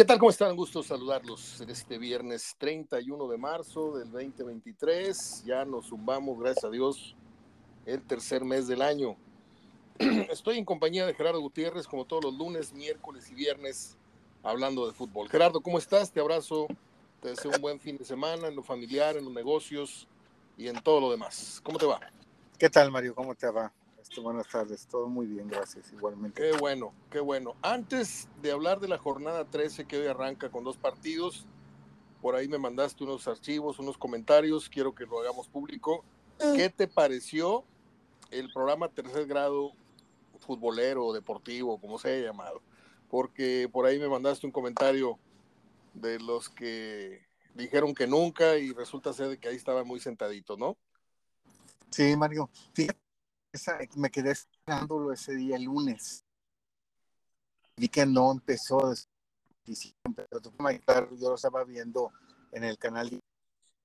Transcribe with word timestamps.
¿Qué 0.00 0.06
tal? 0.06 0.18
¿Cómo 0.18 0.30
están? 0.30 0.56
Gusto 0.56 0.82
saludarlos 0.82 1.60
en 1.60 1.68
este 1.68 1.98
viernes 1.98 2.56
31 2.56 3.28
de 3.28 3.36
marzo 3.36 3.98
del 3.98 4.10
2023. 4.10 5.44
Ya 5.44 5.66
nos 5.66 5.88
zumbamos, 5.88 6.40
gracias 6.40 6.64
a 6.64 6.70
Dios, 6.70 7.14
el 7.84 8.00
tercer 8.06 8.42
mes 8.42 8.66
del 8.66 8.80
año. 8.80 9.16
Estoy 9.98 10.56
en 10.56 10.64
compañía 10.64 11.04
de 11.04 11.12
Gerardo 11.12 11.38
Gutiérrez, 11.42 11.86
como 11.86 12.06
todos 12.06 12.24
los 12.24 12.32
lunes, 12.32 12.72
miércoles 12.72 13.30
y 13.30 13.34
viernes, 13.34 13.98
hablando 14.42 14.86
de 14.86 14.94
fútbol. 14.94 15.28
Gerardo, 15.28 15.60
¿cómo 15.60 15.76
estás? 15.76 16.10
Te 16.10 16.20
abrazo, 16.20 16.66
te 17.20 17.28
deseo 17.28 17.50
un 17.54 17.60
buen 17.60 17.78
fin 17.78 17.98
de 17.98 18.06
semana 18.06 18.48
en 18.48 18.56
lo 18.56 18.62
familiar, 18.62 19.18
en 19.18 19.26
los 19.26 19.34
negocios 19.34 20.08
y 20.56 20.68
en 20.68 20.82
todo 20.82 21.02
lo 21.02 21.10
demás. 21.10 21.60
¿Cómo 21.62 21.76
te 21.76 21.84
va? 21.84 22.00
¿Qué 22.58 22.70
tal, 22.70 22.90
Mario? 22.90 23.14
¿Cómo 23.14 23.34
te 23.34 23.50
va? 23.50 23.70
Buenas 24.18 24.48
tardes, 24.48 24.86
todo 24.86 25.08
muy 25.08 25.26
bien, 25.26 25.48
gracias, 25.48 25.92
igualmente. 25.92 26.42
Qué 26.42 26.56
bueno, 26.58 26.92
qué 27.10 27.20
bueno. 27.20 27.54
Antes 27.62 28.28
de 28.42 28.50
hablar 28.50 28.80
de 28.80 28.88
la 28.88 28.98
jornada 28.98 29.44
13 29.44 29.86
que 29.86 29.98
hoy 29.98 30.08
arranca 30.08 30.50
con 30.50 30.64
dos 30.64 30.76
partidos, 30.76 31.46
por 32.20 32.34
ahí 32.34 32.48
me 32.48 32.58
mandaste 32.58 33.04
unos 33.04 33.28
archivos, 33.28 33.78
unos 33.78 33.96
comentarios, 33.96 34.68
quiero 34.68 34.94
que 34.94 35.06
lo 35.06 35.20
hagamos 35.20 35.48
público. 35.48 36.04
¿Qué 36.38 36.70
te 36.70 36.88
pareció 36.88 37.64
el 38.30 38.52
programa 38.52 38.88
tercer 38.88 39.26
grado 39.26 39.72
futbolero, 40.40 41.12
deportivo, 41.12 41.80
como 41.80 41.98
se 41.98 42.12
haya 42.12 42.26
llamado? 42.26 42.62
Porque 43.08 43.68
por 43.72 43.86
ahí 43.86 43.98
me 43.98 44.08
mandaste 44.08 44.44
un 44.44 44.52
comentario 44.52 45.18
de 45.94 46.18
los 46.18 46.48
que 46.48 47.22
dijeron 47.54 47.94
que 47.94 48.06
nunca 48.06 48.56
y 48.58 48.72
resulta 48.72 49.12
ser 49.12 49.28
de 49.28 49.38
que 49.38 49.48
ahí 49.48 49.56
estaba 49.56 49.84
muy 49.84 50.00
sentadito, 50.00 50.56
¿no? 50.56 50.76
Sí, 51.90 52.16
Mario. 52.16 52.50
Fíjate 52.74 53.09
me 53.96 54.10
quedé 54.10 54.32
esperándolo 54.32 55.12
ese 55.12 55.34
día 55.34 55.56
el 55.56 55.64
lunes. 55.64 56.24
Vi 57.76 57.88
que 57.88 58.06
no 58.06 58.30
empezó 58.30 58.92
pero 60.84 61.16
yo 61.16 61.28
lo 61.28 61.34
estaba 61.34 61.64
viendo 61.64 62.12
en 62.52 62.64
el 62.64 62.78
canal 62.78 63.10
de 63.10 63.20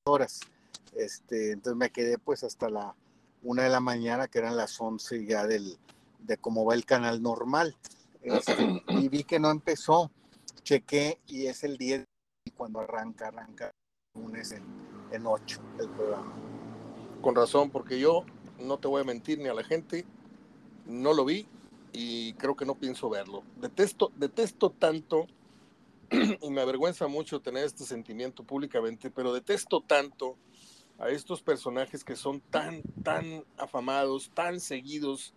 horas. 0.05 0.39
Este, 0.95 1.52
entonces 1.52 1.77
me 1.77 1.91
quedé 1.91 2.17
pues 2.17 2.44
hasta 2.44 2.69
la 2.69 2.95
una 3.44 3.63
de 3.63 3.69
la 3.69 3.80
mañana, 3.80 4.27
que 4.27 4.39
eran 4.39 4.57
las 4.57 4.80
once 4.81 5.23
ya 5.25 5.45
del, 5.45 5.77
de 6.19 6.38
cómo 6.38 6.66
va 6.66 6.73
el 6.73 6.85
canal 6.85 7.22
normal. 7.22 7.77
Este, 8.22 8.83
y 8.88 9.07
vi 9.09 9.23
que 9.23 9.39
no 9.39 9.52
empezó. 9.52 10.11
Chequé 10.63 11.19
y 11.27 11.45
es 11.45 11.63
el 11.63 11.77
10 11.77 12.05
cuando 12.57 12.79
arranca, 12.79 13.27
arranca 13.27 13.72
lunes 14.16 14.52
en, 14.52 14.63
en 15.11 15.27
8 15.27 15.61
el 15.79 15.89
programa. 15.89 16.33
Con 17.22 17.35
razón, 17.35 17.69
porque 17.69 18.00
yo 18.00 18.25
no 18.59 18.77
te 18.77 18.87
voy 18.87 19.01
a 19.01 19.05
mentir 19.05 19.39
ni 19.39 19.47
a 19.47 19.53
la 19.53 19.63
gente, 19.63 20.05
no 20.85 21.13
lo 21.13 21.25
vi 21.25 21.47
y 21.93 22.33
creo 22.33 22.55
que 22.55 22.65
no 22.65 22.75
pienso 22.75 23.09
verlo. 23.09 23.43
Detesto, 23.61 24.11
detesto 24.15 24.69
tanto 24.69 25.27
y 26.41 26.49
me 26.49 26.61
avergüenza 26.61 27.07
mucho 27.07 27.41
tener 27.41 27.63
este 27.63 27.83
sentimiento 27.83 28.43
públicamente, 28.43 29.09
pero 29.09 29.33
detesto 29.33 29.81
tanto 29.81 30.37
a 30.99 31.09
estos 31.09 31.41
personajes 31.41 32.03
que 32.03 32.15
son 32.15 32.39
tan, 32.39 32.81
tan 33.03 33.43
afamados, 33.57 34.31
tan 34.33 34.59
seguidos, 34.59 35.33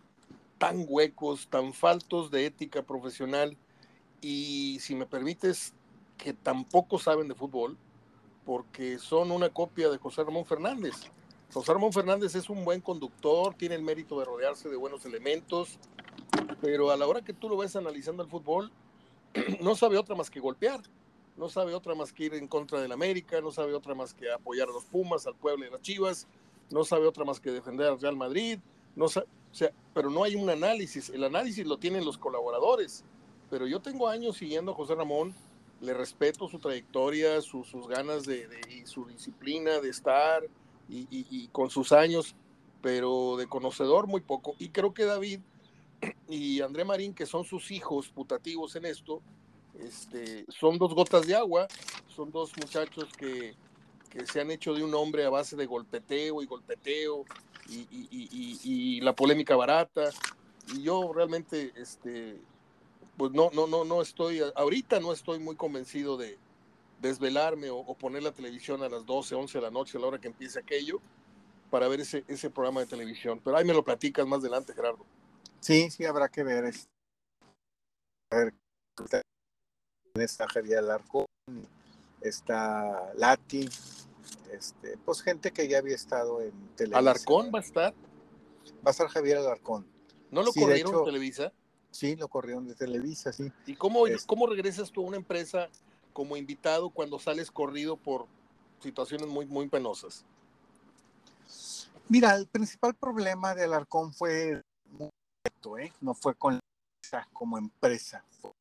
tan 0.59 0.85
huecos, 0.89 1.49
tan 1.49 1.73
faltos 1.73 2.31
de 2.31 2.47
ética 2.47 2.83
profesional 2.83 3.57
y, 4.21 4.79
si 4.81 4.95
me 4.95 5.07
permites, 5.07 5.75
que 6.17 6.33
tampoco 6.33 6.99
saben 6.99 7.29
de 7.29 7.35
fútbol, 7.35 7.77
porque 8.45 8.99
son 8.99 9.31
una 9.31 9.51
copia 9.51 9.89
de 9.89 9.99
José 9.99 10.25
Ramón 10.25 10.45
Fernández. 10.45 10.95
José 11.53 11.73
Ramón 11.73 11.95
Fernández 11.95 12.35
es 12.35 12.51
un 12.51 12.63
buen 12.63 12.83
conductor, 12.83 13.55
tiene 13.55 13.75
el 13.75 13.83
mérito 13.83 14.19
de 14.19 14.27
rodearse 14.27 14.69
de 14.69 14.77
buenos 14.77 15.07
elementos, 15.07 15.79
pero 16.61 16.91
a 16.91 16.97
la 16.97 17.07
hora 17.07 17.23
que 17.23 17.33
tú 17.33 17.49
lo 17.49 17.57
ves 17.57 17.75
analizando 17.75 18.23
el 18.23 18.29
fútbol, 18.29 18.71
no 19.63 19.75
sabe 19.75 19.97
otra 19.97 20.15
más 20.15 20.29
que 20.29 20.41
golpear, 20.41 20.83
no 21.39 21.49
sabe 21.49 21.73
otra 21.73 21.95
más 21.95 22.13
que 22.13 22.25
ir 22.25 22.35
en 22.35 22.49
contra 22.49 22.83
del 22.83 22.93
América, 22.93 23.41
no 23.41 23.51
sabe 23.51 23.73
otra 23.73 23.95
más 23.95 24.13
que 24.13 24.31
apoyar 24.31 24.69
a 24.69 24.73
los 24.73 24.85
Pumas, 24.85 25.27
al 25.27 25.37
pueblo 25.37 25.65
y 25.65 25.69
a 25.69 25.73
las 25.73 25.81
Chivas, 25.81 26.27
no 26.71 26.85
sabe 26.85 27.07
otra 27.07 27.25
más 27.25 27.41
que 27.41 27.51
defender 27.51 27.89
al 27.89 27.99
Real 27.99 28.17
Madrid, 28.17 28.59
no 28.95 29.07
o 29.07 29.09
sea, 29.55 29.73
pero 29.95 30.11
no 30.11 30.25
hay 30.25 30.35
un 30.35 30.51
análisis, 30.51 31.09
el 31.09 31.25
análisis 31.25 31.67
lo 31.67 31.79
tienen 31.79 32.05
los 32.05 32.19
colaboradores, 32.19 33.05
pero 33.49 33.67
yo 33.67 33.81
tengo 33.81 34.09
años 34.09 34.37
siguiendo 34.37 34.73
a 34.73 34.75
José 34.75 34.95
Ramón, 34.95 35.35
le 35.81 35.95
respeto 35.95 36.47
su 36.47 36.59
trayectoria, 36.59 37.41
sus 37.41 37.73
ganas 37.89 38.27
de, 38.27 38.47
y 38.69 38.85
su 38.85 39.07
disciplina 39.07 39.81
de 39.81 39.89
estar, 39.89 40.43
y, 40.89 41.49
con 41.49 41.71
sus 41.71 41.93
años, 41.93 42.35
pero 42.81 43.37
de 43.37 43.47
conocedor 43.47 44.07
muy 44.07 44.21
poco. 44.21 44.55
Y 44.59 44.71
creo 44.71 44.95
que 44.95 45.05
David 45.05 45.41
y 46.29 46.61
André 46.61 46.85
Marín, 46.85 47.15
que 47.15 47.27
son 47.27 47.45
sus 47.45 47.71
hijos 47.71 48.09
putativos 48.09 48.77
en 48.77 48.87
esto, 48.87 49.21
este, 49.79 50.45
son 50.49 50.79
dos 50.79 50.95
gotas 50.95 51.27
de 51.27 51.37
agua, 51.37 51.69
son 52.09 52.31
dos 52.33 52.53
muchachos 52.57 53.09
que, 53.17 53.55
que 54.11 54.27
se 54.27 54.41
han 54.41 54.51
hecho 54.51 54.75
de 54.75 54.83
un 54.83 54.95
hombre 54.95 55.25
a 55.25 55.31
base 55.31 55.57
de 55.57 55.67
golpeteo 55.67 56.43
y 56.43 56.47
golpeteo 56.47 57.25
y, 57.69 57.87
y, 57.91 58.59
y, 58.65 59.01
la 59.01 59.15
polémica 59.15 59.55
barata. 59.57 60.11
Y 60.75 60.83
yo 60.83 61.13
realmente, 61.13 61.73
este, 61.77 62.41
pues 63.17 63.33
no, 63.33 63.51
no, 63.53 63.67
no, 63.67 63.85
no 63.85 64.03
estoy, 64.03 64.41
ahorita 64.55 65.01
no 65.01 65.13
estoy 65.13 65.39
muy 65.39 65.57
convencido 65.57 66.17
de, 66.17 66.39
desvelarme 67.01 67.71
o, 67.71 67.95
poner 67.95 68.23
la 68.23 68.33
televisión 68.33 68.83
a 68.83 68.89
las 68.89 69.05
12, 69.07 69.35
11 69.35 69.59
de 69.59 69.63
la 69.63 69.71
noche, 69.71 69.99
a 69.99 70.01
la 70.01 70.07
hora 70.09 70.21
que 70.21 70.29
empiece 70.29 70.59
aquello, 70.59 71.01
para 71.71 71.89
ver 71.89 72.01
ese, 72.01 72.25
ese 72.29 72.51
programa 72.51 72.81
de 72.81 72.87
televisión. 72.87 73.41
Pero 73.43 73.57
ahí 73.57 73.65
me 73.65 73.75
lo 73.75 73.85
platicas 73.85 74.27
más 74.27 74.41
adelante, 74.41 74.75
Gerardo. 74.75 75.05
Sí, 75.61 75.91
sí, 75.91 76.05
habrá 76.05 76.29
que 76.29 76.43
ver. 76.43 76.73
A 78.31 78.37
ver, 78.37 78.55
está 80.15 80.47
Javier 80.49 80.79
Alarcón, 80.79 81.27
está 82.21 83.13
Lati, 83.15 83.69
este, 84.53 84.97
pues 85.05 85.23
gente 85.23 85.53
que 85.53 85.69
ya 85.69 85.79
había 85.79 85.95
estado 85.95 86.41
en 86.41 86.53
Televisa. 86.77 86.99
¿Alarcón 86.99 87.51
va 87.55 87.59
a 87.59 87.63
estar? 87.63 87.95
Va 88.77 88.87
a 88.87 88.91
estar 88.91 89.09
Javier 89.09 89.39
Alarcón. 89.39 89.87
¿No 90.31 90.43
lo 90.43 90.53
corrieron 90.53 90.93
de 90.93 91.05
Televisa? 91.05 91.53
Sí, 91.91 92.17
lo 92.17 92.29
corrieron 92.29 92.67
de 92.67 92.75
Televisa, 92.75 93.33
sí. 93.33 93.51
¿Y 93.67 93.75
cómo, 93.75 94.05
cómo 94.27 94.47
regresas 94.47 94.93
tú 94.93 95.03
a 95.03 95.09
una 95.09 95.17
empresa 95.17 95.69
como 96.13 96.37
invitado 96.37 96.91
cuando 96.91 97.19
sales 97.19 97.51
corrido 97.51 97.97
por 97.97 98.27
situaciones 98.81 99.29
muy, 99.29 99.47
muy 99.47 99.69
penosas? 99.69 100.25
Mira, 102.09 102.35
el 102.35 102.47
principal 102.47 102.95
problema 102.95 103.55
de 103.55 103.65
Alarcón 103.65 104.13
fue 104.13 104.63
¿eh? 105.79 105.93
no 106.01 106.15
fue 106.15 106.35
con 106.35 106.59
como 107.33 107.57
empresa, 107.59 108.25
fue 108.41 108.53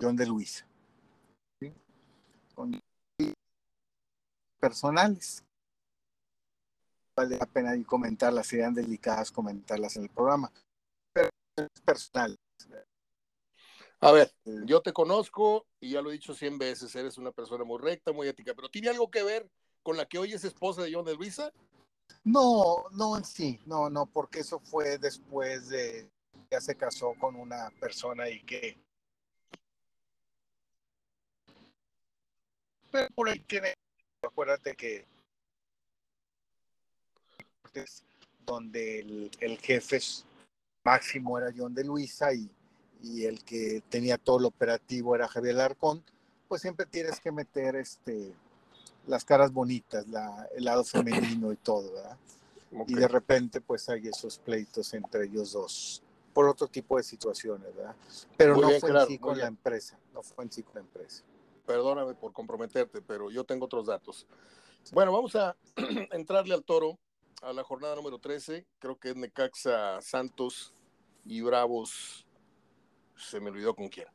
John 0.00 0.16
de 0.16 0.26
Luisa. 0.26 0.66
Con 2.54 2.78
personales. 4.60 5.42
Vale 7.16 7.38
la 7.38 7.46
pena 7.46 7.72
comentarlas, 7.84 8.46
serían 8.46 8.74
delicadas 8.74 9.30
comentarlas 9.30 9.96
en 9.96 10.04
el 10.04 10.10
programa. 10.10 10.52
Pero 11.12 11.30
personales. 11.84 12.38
A 14.04 14.10
ver, 14.10 14.34
yo 14.44 14.82
te 14.82 14.92
conozco 14.92 15.64
y 15.78 15.90
ya 15.92 16.02
lo 16.02 16.10
he 16.10 16.14
dicho 16.14 16.34
cien 16.34 16.58
veces, 16.58 16.92
eres 16.96 17.18
una 17.18 17.30
persona 17.30 17.62
muy 17.62 17.80
recta, 17.80 18.10
muy 18.10 18.26
ética, 18.26 18.52
pero 18.52 18.68
¿tiene 18.68 18.88
algo 18.88 19.08
que 19.08 19.22
ver 19.22 19.48
con 19.84 19.96
la 19.96 20.06
que 20.06 20.18
hoy 20.18 20.32
es 20.32 20.42
esposa 20.42 20.82
de 20.82 20.92
John 20.92 21.04
de 21.04 21.14
Luisa? 21.14 21.52
No, 22.24 22.88
no 22.90 23.16
en 23.16 23.24
sí, 23.24 23.60
no, 23.64 23.88
no, 23.90 24.06
porque 24.06 24.40
eso 24.40 24.58
fue 24.58 24.98
después 24.98 25.68
de 25.68 26.10
ya 26.50 26.60
se 26.60 26.76
casó 26.76 27.14
con 27.14 27.36
una 27.36 27.70
persona 27.78 28.28
y 28.28 28.42
que 28.42 28.76
pero 32.90 33.08
por 33.14 33.28
ahí 33.28 33.38
tiene 33.38 33.72
acuérdate 34.20 34.74
que 34.74 35.06
donde 38.44 38.98
el, 38.98 39.30
el 39.38 39.58
jefe 39.58 40.00
máximo 40.82 41.38
era 41.38 41.54
John 41.56 41.72
de 41.72 41.84
Luisa 41.84 42.34
y 42.34 42.50
y 43.02 43.24
el 43.24 43.42
que 43.44 43.82
tenía 43.88 44.16
todo 44.16 44.38
lo 44.38 44.48
operativo 44.48 45.14
era 45.14 45.28
Javier 45.28 45.56
Larcón, 45.56 46.02
pues 46.48 46.62
siempre 46.62 46.86
tienes 46.86 47.18
que 47.20 47.32
meter 47.32 47.76
este, 47.76 48.32
las 49.06 49.24
caras 49.24 49.52
bonitas, 49.52 50.06
la, 50.08 50.48
el 50.54 50.64
lado 50.64 50.84
femenino 50.84 51.52
y 51.52 51.56
todo, 51.56 51.92
¿verdad? 51.92 52.16
Y 52.86 52.94
de 52.94 53.08
repente 53.08 53.60
pues 53.60 53.88
hay 53.88 54.08
esos 54.08 54.38
pleitos 54.38 54.94
entre 54.94 55.24
ellos 55.24 55.52
dos, 55.52 56.02
por 56.32 56.48
otro 56.48 56.68
tipo 56.68 56.96
de 56.96 57.02
situaciones, 57.02 57.74
¿verdad? 57.74 57.94
Pero 58.36 58.56
no 58.56 58.70
fue 58.70 58.90
en 58.90 59.06
sí 59.06 59.18
con 59.18 59.36
la 59.36 59.46
empresa, 59.46 59.98
no 60.14 60.22
fue 60.22 60.44
en 60.44 60.52
sí 60.52 60.62
con 60.62 60.74
la 60.76 60.80
empresa. 60.80 61.22
Perdóname 61.66 62.14
por 62.14 62.32
comprometerte, 62.32 63.02
pero 63.02 63.30
yo 63.30 63.44
tengo 63.44 63.66
otros 63.66 63.86
datos. 63.86 64.26
Bueno, 64.92 65.12
vamos 65.12 65.36
a 65.36 65.56
entrarle 66.12 66.54
al 66.54 66.64
toro 66.64 66.98
a 67.42 67.52
la 67.52 67.64
jornada 67.64 67.96
número 67.96 68.18
13, 68.18 68.64
creo 68.78 68.98
que 68.98 69.10
es 69.10 69.16
Necaxa, 69.16 70.00
Santos 70.00 70.72
y 71.24 71.40
Bravos 71.40 72.21
se 73.16 73.40
me 73.40 73.50
olvidó 73.50 73.74
con 73.74 73.88
quién. 73.88 74.06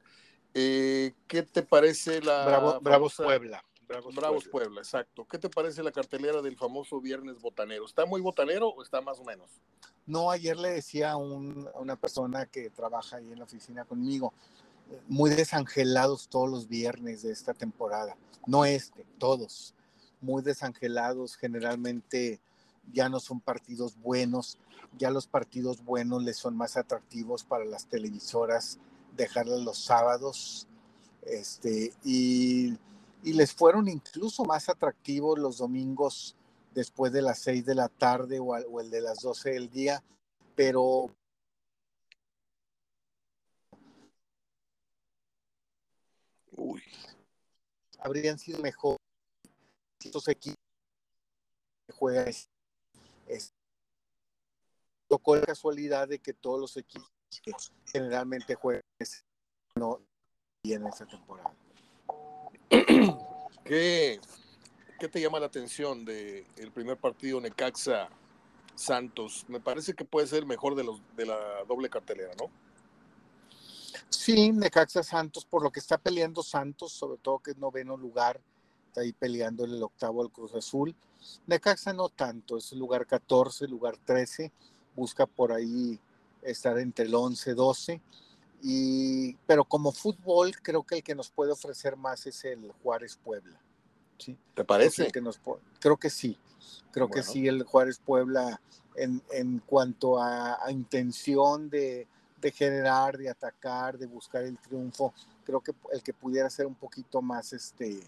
Eh, 0.54 1.14
¿Qué 1.28 1.44
te 1.44 1.62
parece 1.62 2.22
la... 2.22 2.46
Bravo, 2.46 2.80
Bravos 2.80 3.16
Puebla. 3.16 3.64
Bravos, 3.88 4.48
Puebla. 4.48 4.82
exacto. 4.82 5.26
¿Qué 5.26 5.38
te 5.38 5.50
parece 5.50 5.82
la 5.82 5.92
cartelera 5.92 6.42
del 6.42 6.58
famoso 6.58 7.00
Viernes 7.00 7.40
Botanero? 7.40 7.86
¿Está 7.86 8.06
muy 8.06 8.20
botanero 8.20 8.68
o 8.70 8.84
está 8.84 9.00
más 9.00 9.20
o 9.20 9.24
menos? 9.24 9.50
No, 10.06 10.30
ayer 10.30 10.58
le 10.58 10.70
decía 10.70 11.12
a, 11.12 11.18
una 11.18 11.96
persona 11.96 12.46
que 12.46 12.70
trabaja 12.70 13.18
ahí 13.18 13.32
en 13.32 13.40
la 13.40 13.46
oficina 13.46 13.86
conmigo, 13.86 14.34
muy 15.08 15.30
desangelados 15.30 16.28
todos 16.28 16.50
los 16.50 16.68
viernes 16.68 17.24
de 17.24 17.32
esta 17.32 17.54
temporada. 17.54 18.18
No 18.46 18.66
este, 18.66 19.06
todos. 19.20 19.74
Muy 20.20 20.42
desangelados, 20.42 21.38
generalmente 21.38 22.42
ya 22.94 23.10
no 23.10 23.20
son 23.20 23.40
partidos 23.40 23.98
buenos, 24.00 24.58
ya 24.98 25.10
los 25.12 25.28
partidos 25.28 25.84
buenos 25.84 26.24
les 26.24 26.38
son 26.38 26.56
más 26.56 26.78
atractivos 26.78 27.44
para 27.44 27.66
las 27.66 27.88
televisoras 27.88 28.80
dejarles 29.16 29.62
los 29.62 29.80
sábados, 29.80 30.68
este, 31.24 31.94
y, 32.04 32.78
les 33.24 33.52
fueron 33.52 33.90
incluso 33.90 34.46
más 34.46 34.70
atractivos 34.70 35.38
los 35.38 35.58
domingos 35.58 36.38
después 36.74 37.12
de 37.12 37.22
las 37.22 37.40
6 37.40 37.66
de 37.66 37.76
la 37.76 37.90
tarde 37.90 38.40
o, 38.40 38.46
o 38.46 38.80
el 38.80 38.90
de 38.90 39.02
las 39.02 39.20
12 39.20 39.50
del 39.50 39.70
día, 39.70 40.02
pero 40.56 41.12
Uy. 46.56 46.82
habrían 48.00 48.40
sido 48.40 48.60
mejor 48.62 48.98
estos 50.04 50.28
equipos 50.28 50.58
que 51.88 51.94
juegan 51.94 52.34
es, 53.28 53.54
tocó 55.08 55.36
la 55.36 55.46
casualidad 55.46 56.08
de 56.08 56.20
que 56.20 56.34
todos 56.34 56.60
los 56.60 56.78
equipos 56.78 57.12
generalmente 57.86 58.56
juegan 58.56 58.84
no 59.76 60.02
en 60.64 60.88
esa 60.88 61.06
temporada. 61.06 61.54
¿Qué, 63.64 64.20
¿Qué, 65.00 65.08
te 65.08 65.22
llama 65.22 65.40
la 65.40 65.46
atención 65.46 66.04
del 66.04 66.46
el 66.58 66.72
primer 66.72 66.98
partido 66.98 67.40
Necaxa 67.40 68.10
Santos? 68.76 69.46
Me 69.48 69.60
parece 69.60 69.94
que 69.94 70.06
puede 70.06 70.28
ser 70.28 70.46
mejor 70.46 70.76
de 70.76 70.84
los 70.84 71.02
de 71.16 71.26
la 71.26 71.64
doble 71.68 71.90
cartelera, 71.90 72.34
¿no? 72.38 72.50
Sí, 74.10 74.52
Necaxa 74.52 75.04
Santos, 75.04 75.46
por 75.46 75.64
lo 75.64 75.72
que 75.72 75.80
está 75.80 75.98
peleando 75.98 76.44
Santos, 76.44 76.92
sobre 76.92 77.18
todo 77.18 77.40
que 77.40 77.52
es 77.52 77.58
noveno 77.58 77.98
lugar, 77.98 78.42
está 78.88 79.02
ahí 79.02 79.14
peleando 79.14 79.66
el 79.66 79.82
octavo 79.82 80.22
al 80.22 80.32
Cruz 80.32 80.54
Azul. 80.56 80.96
Necaxa 81.46 81.94
no 81.94 82.10
tanto, 82.10 82.58
es 82.58 82.72
el 82.72 82.80
lugar 82.80 83.06
14, 83.06 83.68
lugar 83.68 83.98
13, 84.06 84.52
busca 84.96 85.26
por 85.26 85.52
ahí 85.52 86.00
estar 86.42 86.78
entre 86.80 87.06
el 87.06 87.16
11, 87.16 87.54
12. 87.54 88.02
Y, 88.64 89.36
pero 89.46 89.64
como 89.66 89.92
fútbol, 89.92 90.56
creo 90.62 90.84
que 90.84 90.96
el 90.96 91.04
que 91.04 91.16
nos 91.16 91.30
puede 91.30 91.52
ofrecer 91.52 91.96
más 91.96 92.26
es 92.26 92.44
el 92.46 92.72
Juárez 92.84 93.18
Puebla. 93.24 93.60
¿sí? 94.18 94.38
¿Te 94.56 94.64
parece? 94.64 95.04
Creo 95.04 95.12
que, 95.12 95.22
nos, 95.22 95.40
creo 95.80 95.98
que 95.98 96.10
sí. 96.10 96.38
Creo 96.92 97.10
que 97.10 97.22
sí, 97.22 97.48
el 97.48 97.64
Juárez 97.64 98.00
Puebla, 98.04 98.60
en, 98.96 99.22
en 99.32 99.60
cuanto 99.60 100.20
a, 100.20 100.66
a 100.66 100.72
intención 100.72 101.70
de, 101.70 102.08
de 102.42 102.52
generar, 102.52 103.18
de 103.18 103.30
atacar, 103.30 103.98
de 103.98 104.08
buscar 104.08 104.44
el 104.44 104.58
triunfo. 104.58 105.14
Creo 105.46 105.62
que 105.62 105.74
el 105.92 106.02
que 106.02 106.14
pudiera 106.14 106.50
ser 106.50 106.66
un 106.66 106.76
poquito 106.76 107.22
más, 107.22 107.54
este, 107.54 108.00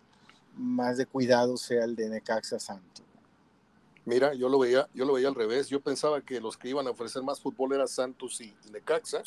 más 0.56 0.98
de 0.98 1.06
cuidado 1.06 1.58
sea 1.58 1.84
el 1.86 1.96
de 1.96 2.10
Necaxa 2.10 2.60
Santos. 2.60 3.06
Mira, 4.06 4.34
yo 4.34 4.50
lo 4.50 4.60
veía, 4.60 4.88
yo 4.94 5.06
lo 5.06 5.14
veía 5.14 5.28
al 5.28 5.36
revés. 5.36 5.70
Yo 5.70 5.82
pensaba 5.82 6.22
que 6.22 6.42
los 6.42 6.58
que 6.58 6.70
iban 6.70 6.88
a 6.88 6.92
ofrecer 6.92 7.22
más 7.22 7.40
fútbol 7.40 7.74
eran 7.74 7.88
Santos 7.88 8.42
y 8.42 8.56
Necaxa. 8.72 9.24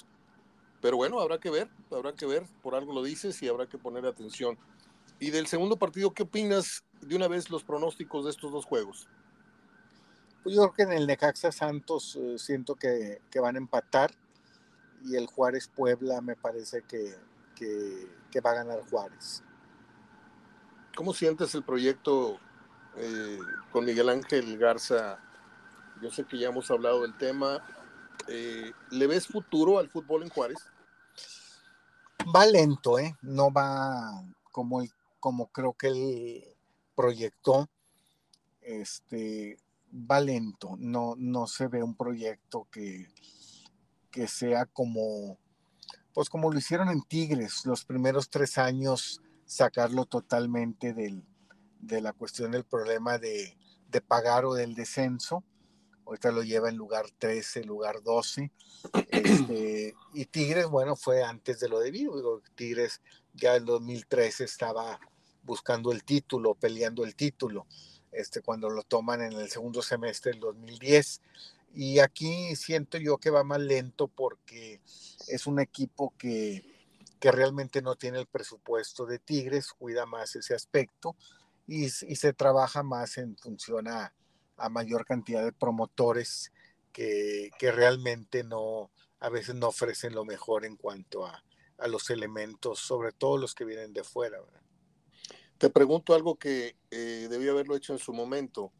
Pero 0.80 0.96
bueno, 0.96 1.20
habrá 1.20 1.38
que 1.38 1.50
ver, 1.50 1.70
habrá 1.90 2.12
que 2.12 2.26
ver, 2.26 2.44
por 2.60 2.74
algo 2.74 2.92
lo 2.92 3.04
dices 3.04 3.40
y 3.42 3.48
habrá 3.48 3.68
que 3.68 3.78
poner 3.78 4.04
atención. 4.04 4.58
Y 5.20 5.30
del 5.30 5.46
segundo 5.46 5.76
partido, 5.76 6.12
¿qué 6.12 6.24
opinas 6.24 6.82
de 7.00 7.14
una 7.14 7.28
vez 7.28 7.50
los 7.50 7.62
pronósticos 7.62 8.24
de 8.24 8.32
estos 8.32 8.50
dos 8.50 8.64
juegos? 8.64 9.08
Pues 10.42 10.56
yo 10.56 10.62
creo 10.62 10.74
que 10.74 10.82
en 10.82 10.98
el 10.98 11.06
Necaxa 11.06 11.52
Santos 11.52 12.16
eh, 12.20 12.36
siento 12.36 12.74
que, 12.74 13.20
que, 13.30 13.38
van 13.38 13.54
a 13.54 13.58
empatar 13.58 14.10
y 15.04 15.14
el 15.14 15.26
Juárez 15.26 15.68
Puebla 15.68 16.20
me 16.20 16.34
parece 16.34 16.82
que, 16.82 17.14
que, 17.54 18.40
va 18.40 18.50
a 18.50 18.54
ganar 18.54 18.80
Juárez. 18.90 19.44
¿Cómo 20.94 21.14
sientes 21.14 21.54
el 21.54 21.62
proyecto 21.62 22.38
eh, 22.96 23.38
con 23.70 23.84
Miguel 23.84 24.10
Ángel 24.10 24.58
Garza? 24.58 25.18
Yo 26.02 26.10
sé 26.10 26.24
que 26.24 26.38
ya 26.38 26.48
hemos 26.48 26.70
hablado 26.70 27.02
del 27.02 27.16
tema. 27.16 27.64
Eh, 28.28 28.72
¿Le 28.90 29.06
ves 29.06 29.26
futuro 29.26 29.78
al 29.78 29.88
fútbol 29.88 30.22
en 30.22 30.28
Juárez? 30.28 30.58
Va 32.34 32.44
lento, 32.46 32.98
¿eh? 32.98 33.16
No 33.22 33.50
va 33.50 34.22
como, 34.50 34.84
como 35.18 35.46
creo 35.46 35.72
que 35.72 35.88
él 35.88 36.44
proyectó. 36.94 37.68
Este, 38.60 39.56
va 39.92 40.20
lento. 40.20 40.76
No, 40.78 41.14
no 41.16 41.46
se 41.46 41.68
ve 41.68 41.82
un 41.82 41.96
proyecto 41.96 42.68
que, 42.70 43.08
que 44.10 44.28
sea 44.28 44.66
como, 44.66 45.38
pues 46.12 46.28
como 46.28 46.52
lo 46.52 46.58
hicieron 46.58 46.90
en 46.90 47.02
Tigres, 47.02 47.64
los 47.64 47.84
primeros 47.84 48.28
tres 48.28 48.58
años, 48.58 49.20
sacarlo 49.52 50.06
totalmente 50.06 50.94
del, 50.94 51.22
de 51.78 52.00
la 52.00 52.14
cuestión 52.14 52.52
del 52.52 52.64
problema 52.64 53.18
de, 53.18 53.54
de, 53.88 54.00
pagar 54.00 54.46
o 54.46 54.54
del 54.54 54.74
descenso. 54.74 55.44
Ahorita 56.06 56.32
lo 56.32 56.42
lleva 56.42 56.70
en 56.70 56.76
lugar 56.76 57.04
13, 57.18 57.64
lugar 57.64 58.02
12. 58.02 58.50
Este, 59.10 59.94
y 60.14 60.24
Tigres, 60.24 60.66
bueno, 60.66 60.96
fue 60.96 61.22
antes 61.22 61.60
de 61.60 61.68
lo 61.68 61.80
debido. 61.80 62.40
Tigres 62.54 63.02
ya 63.34 63.56
en 63.56 63.66
2013 63.66 64.44
estaba 64.44 64.98
buscando 65.42 65.92
el 65.92 66.02
título, 66.02 66.54
peleando 66.54 67.04
el 67.04 67.14
título, 67.14 67.66
este, 68.10 68.40
cuando 68.40 68.70
lo 68.70 68.84
toman 68.84 69.20
en 69.20 69.32
el 69.34 69.50
segundo 69.50 69.82
semestre 69.82 70.32
del 70.32 70.40
2010. 70.40 71.20
Y 71.74 71.98
aquí 71.98 72.56
siento 72.56 72.96
yo 72.96 73.18
que 73.18 73.30
va 73.30 73.44
más 73.44 73.60
lento 73.60 74.08
porque 74.08 74.80
es 75.28 75.46
un 75.46 75.60
equipo 75.60 76.14
que, 76.16 76.71
que 77.22 77.30
realmente 77.30 77.82
no 77.82 77.94
tiene 77.94 78.18
el 78.18 78.26
presupuesto 78.26 79.06
de 79.06 79.20
Tigres, 79.20 79.72
cuida 79.72 80.06
más 80.06 80.34
ese 80.34 80.56
aspecto 80.56 81.14
y, 81.68 81.84
y 81.84 82.16
se 82.16 82.32
trabaja 82.32 82.82
más 82.82 83.16
en 83.16 83.36
función 83.36 83.86
a, 83.86 84.12
a 84.56 84.68
mayor 84.68 85.04
cantidad 85.04 85.44
de 85.44 85.52
promotores 85.52 86.52
que, 86.90 87.50
que, 87.60 87.70
realmente 87.70 88.42
no, 88.42 88.90
a 89.20 89.28
veces 89.28 89.54
no 89.54 89.68
ofrecen 89.68 90.16
lo 90.16 90.24
mejor 90.24 90.64
en 90.64 90.76
cuanto 90.76 91.24
a, 91.24 91.44
a 91.78 91.86
los 91.86 92.10
elementos, 92.10 92.80
sobre 92.80 93.12
todo 93.12 93.36
los 93.36 93.54
que 93.54 93.66
vienen 93.66 93.92
de 93.92 94.02
fuera. 94.02 94.40
¿verdad? 94.40 94.62
Te 95.58 95.70
pregunto 95.70 96.16
algo 96.16 96.36
que 96.36 96.76
eh, 96.90 97.28
debía 97.30 97.52
haberlo 97.52 97.76
hecho 97.76 97.92
en 97.92 98.00
su 98.00 98.12
momento. 98.12 98.72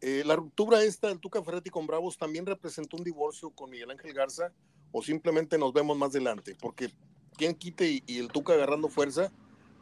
Eh, 0.00 0.22
¿La 0.24 0.36
ruptura 0.36 0.80
esta 0.84 1.08
del 1.08 1.18
Tuca 1.18 1.42
Ferretti 1.42 1.70
con 1.70 1.88
Bravos 1.88 2.16
también 2.16 2.46
representó 2.46 2.96
un 2.96 3.02
divorcio 3.02 3.50
con 3.50 3.68
Miguel 3.68 3.90
Ángel 3.90 4.14
Garza 4.14 4.52
o 4.92 5.02
simplemente 5.02 5.58
nos 5.58 5.72
vemos 5.72 5.98
más 5.98 6.10
adelante? 6.10 6.54
Porque 6.54 6.92
quien 7.40 7.54
quite 7.54 8.02
y, 8.06 8.18
el 8.18 8.28
Tuca 8.28 8.52
agarrando 8.52 8.90
fuerza, 8.90 9.32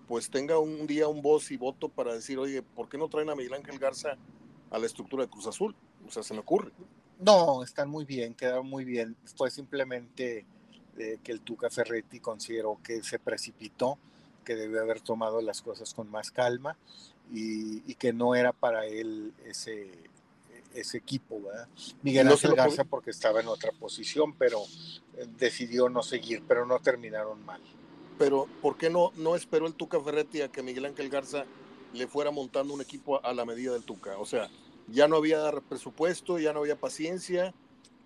pues 0.07 0.31
tenga 0.31 0.61
un 0.61 0.87
día 0.87 1.09
un 1.09 1.23
voz 1.23 1.51
y 1.51 1.57
voto 1.57 1.89
para 1.89 2.15
decir, 2.15 2.39
oye, 2.39 2.63
¿por 2.63 2.89
qué 2.89 2.97
no 2.97 3.09
traen 3.09 3.31
a 3.31 3.35
Miguel 3.35 3.55
Ángel 3.55 3.81
Garza 3.81 4.17
a 4.71 4.79
la 4.79 4.87
estructura 4.87 5.25
de 5.25 5.29
Cruz 5.29 5.49
Azul? 5.49 5.75
O 6.07 6.11
sea, 6.13 6.23
se 6.23 6.35
me 6.35 6.41
ocurre. 6.41 6.71
No, 7.19 7.65
están 7.65 7.91
muy 7.91 8.05
bien, 8.05 8.35
quedaron 8.35 8.69
muy 8.69 8.85
bien. 8.85 9.17
Fue 9.37 9.51
simplemente 9.51 10.47
que 10.97 11.33
el 11.33 11.41
Tuca 11.41 11.69
Ferretti 11.69 12.21
consideró 12.21 12.79
que 12.81 13.03
se 13.03 13.19
precipitó, 13.19 13.99
que 14.45 14.55
debió 14.55 14.81
haber 14.81 15.01
tomado 15.01 15.43
las 15.43 15.61
cosas 15.61 15.93
con 15.95 16.09
más 16.09 16.31
calma 16.31 16.77
y 17.33 17.93
que 17.97 18.13
no 18.13 18.37
era 18.37 18.53
para 18.53 18.87
él 18.87 19.35
ese, 19.45 19.91
ese 20.75 20.99
equipo, 20.99 21.41
¿verdad? 21.43 21.69
Miguel 22.03 22.29
Ángel 22.29 22.55
Garza 22.55 22.85
porque 22.85 23.11
estaba 23.11 23.41
en 23.41 23.49
otra 23.49 23.73
posición, 23.73 24.35
pero 24.35 24.63
eh, 25.17 25.27
decidió 25.39 25.89
no 25.89 26.03
seguir, 26.03 26.43
pero 26.47 26.67
no 26.67 26.79
terminaron 26.81 27.45
mal. 27.45 27.61
Pero, 28.19 28.47
¿por 28.63 28.77
qué 28.77 28.91
no, 28.91 29.13
no 29.17 29.37
esperó 29.37 29.67
el 29.67 29.75
Tuca 29.75 30.01
Ferretti 30.01 30.43
a 30.43 30.49
que 30.49 30.63
Miguel 30.63 30.87
Ángel 30.87 31.09
Garza 31.09 31.45
le 31.93 32.07
fuera 32.07 32.31
montando 32.31 32.75
un 32.75 32.81
equipo 32.81 33.25
a 33.25 33.33
la 33.33 33.45
medida 33.45 33.73
del 33.73 33.85
Tuca? 33.85 34.19
O 34.19 34.27
sea, 34.27 34.49
ya 34.89 35.07
no 35.09 35.17
había 35.17 35.51
presupuesto, 35.69 36.39
ya 36.39 36.53
no 36.53 36.61
había 36.61 36.77
paciencia, 36.77 37.55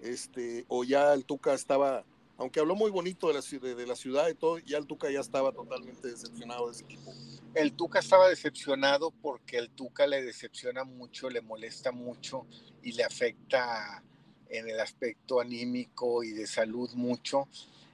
este, 0.00 0.64
o 0.68 0.84
ya 0.84 1.14
el 1.14 1.24
Tuca 1.24 1.54
estaba 1.54 2.04
aunque 2.38 2.60
habló 2.60 2.74
muy 2.74 2.90
bonito 2.90 3.28
de 3.28 3.34
la, 3.34 3.74
de 3.74 3.86
la 3.86 3.96
ciudad 3.96 4.28
y 4.28 4.34
todo, 4.34 4.58
ya 4.58 4.78
el 4.78 4.86
Tuca 4.86 5.10
ya 5.10 5.20
estaba 5.20 5.52
totalmente 5.52 6.08
decepcionado 6.08 6.66
de 6.66 6.72
ese 6.72 6.84
equipo. 6.84 7.12
El 7.54 7.72
Tuca 7.74 7.98
estaba 8.00 8.28
decepcionado 8.28 9.10
porque 9.10 9.58
el 9.58 9.70
Tuca 9.70 10.06
le 10.06 10.22
decepciona 10.22 10.84
mucho, 10.84 11.28
le 11.28 11.40
molesta 11.42 11.92
mucho 11.92 12.46
y 12.82 12.92
le 12.92 13.04
afecta 13.04 14.02
en 14.48 14.68
el 14.68 14.80
aspecto 14.80 15.40
anímico 15.40 16.22
y 16.24 16.32
de 16.32 16.46
salud 16.46 16.90
mucho 16.94 17.48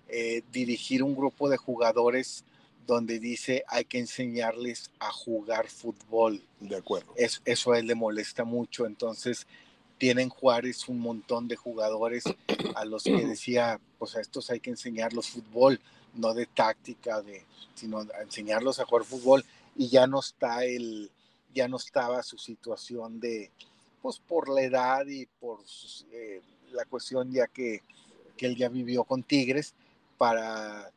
eh, 0.08 0.42
dirigir 0.50 1.02
un 1.02 1.14
grupo 1.14 1.48
de 1.48 1.58
jugadores 1.58 2.44
donde 2.86 3.18
dice 3.18 3.64
hay 3.68 3.84
que 3.84 3.98
enseñarles 3.98 4.90
a 4.98 5.12
jugar 5.12 5.68
fútbol. 5.68 6.42
De 6.60 6.76
acuerdo. 6.76 7.12
Es, 7.16 7.42
eso 7.44 7.72
a 7.72 7.78
él 7.78 7.86
le 7.86 7.94
molesta 7.94 8.44
mucho, 8.44 8.86
entonces 8.86 9.46
tienen 9.98 10.28
Juárez 10.28 10.88
un 10.88 11.00
montón 11.00 11.48
de 11.48 11.56
jugadores 11.56 12.24
a 12.74 12.84
los 12.84 13.04
que 13.04 13.10
decía, 13.26 13.80
pues 13.98 14.16
a 14.16 14.20
estos 14.20 14.50
hay 14.50 14.60
que 14.60 14.70
enseñarlos 14.70 15.28
fútbol, 15.28 15.80
no 16.14 16.34
de 16.34 16.46
táctica, 16.46 17.20
de, 17.20 17.44
sino 17.74 17.98
a 17.98 18.22
enseñarlos 18.22 18.80
a 18.80 18.86
jugar 18.86 19.04
fútbol 19.04 19.44
y 19.76 19.88
ya 19.88 20.06
no 20.06 20.20
está 20.20 20.64
el, 20.64 21.10
ya 21.54 21.68
no 21.68 21.76
estaba 21.76 22.22
su 22.22 22.38
situación 22.38 23.20
de, 23.20 23.50
pues 24.02 24.18
por 24.18 24.48
la 24.48 24.62
edad 24.62 25.06
y 25.06 25.26
por 25.26 25.60
eh, 26.12 26.40
la 26.72 26.84
cuestión 26.84 27.30
ya 27.32 27.46
que, 27.46 27.82
que, 28.36 28.46
él 28.46 28.56
ya 28.56 28.68
vivió 28.68 29.04
con 29.04 29.22
Tigres 29.22 29.74
para, 30.16 30.90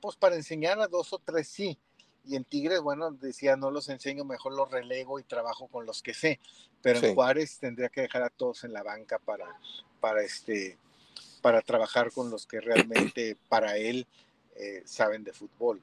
pues 0.00 0.16
para 0.16 0.36
enseñar 0.36 0.80
a 0.80 0.86
dos 0.86 1.12
o 1.12 1.18
tres 1.18 1.48
sí. 1.48 1.78
Y 2.26 2.36
en 2.36 2.44
Tigres, 2.44 2.80
bueno, 2.80 3.10
decía, 3.10 3.56
no 3.56 3.70
los 3.70 3.88
enseño, 3.88 4.24
mejor 4.24 4.54
los 4.54 4.70
relego 4.70 5.18
y 5.18 5.24
trabajo 5.24 5.66
con 5.68 5.84
los 5.86 6.02
que 6.02 6.14
sé. 6.14 6.40
Pero 6.80 7.00
en 7.00 7.14
Juárez 7.14 7.58
tendría 7.58 7.88
que 7.88 8.02
dejar 8.02 8.22
a 8.22 8.30
todos 8.30 8.64
en 8.64 8.72
la 8.72 8.82
banca 8.82 9.18
para, 9.18 9.58
para, 10.00 10.22
este, 10.22 10.78
para 11.42 11.62
trabajar 11.62 12.12
con 12.12 12.30
los 12.30 12.46
que 12.46 12.60
realmente 12.60 13.36
para 13.48 13.76
él 13.76 14.06
eh, 14.56 14.82
saben 14.84 15.24
de 15.24 15.32
fútbol. 15.32 15.80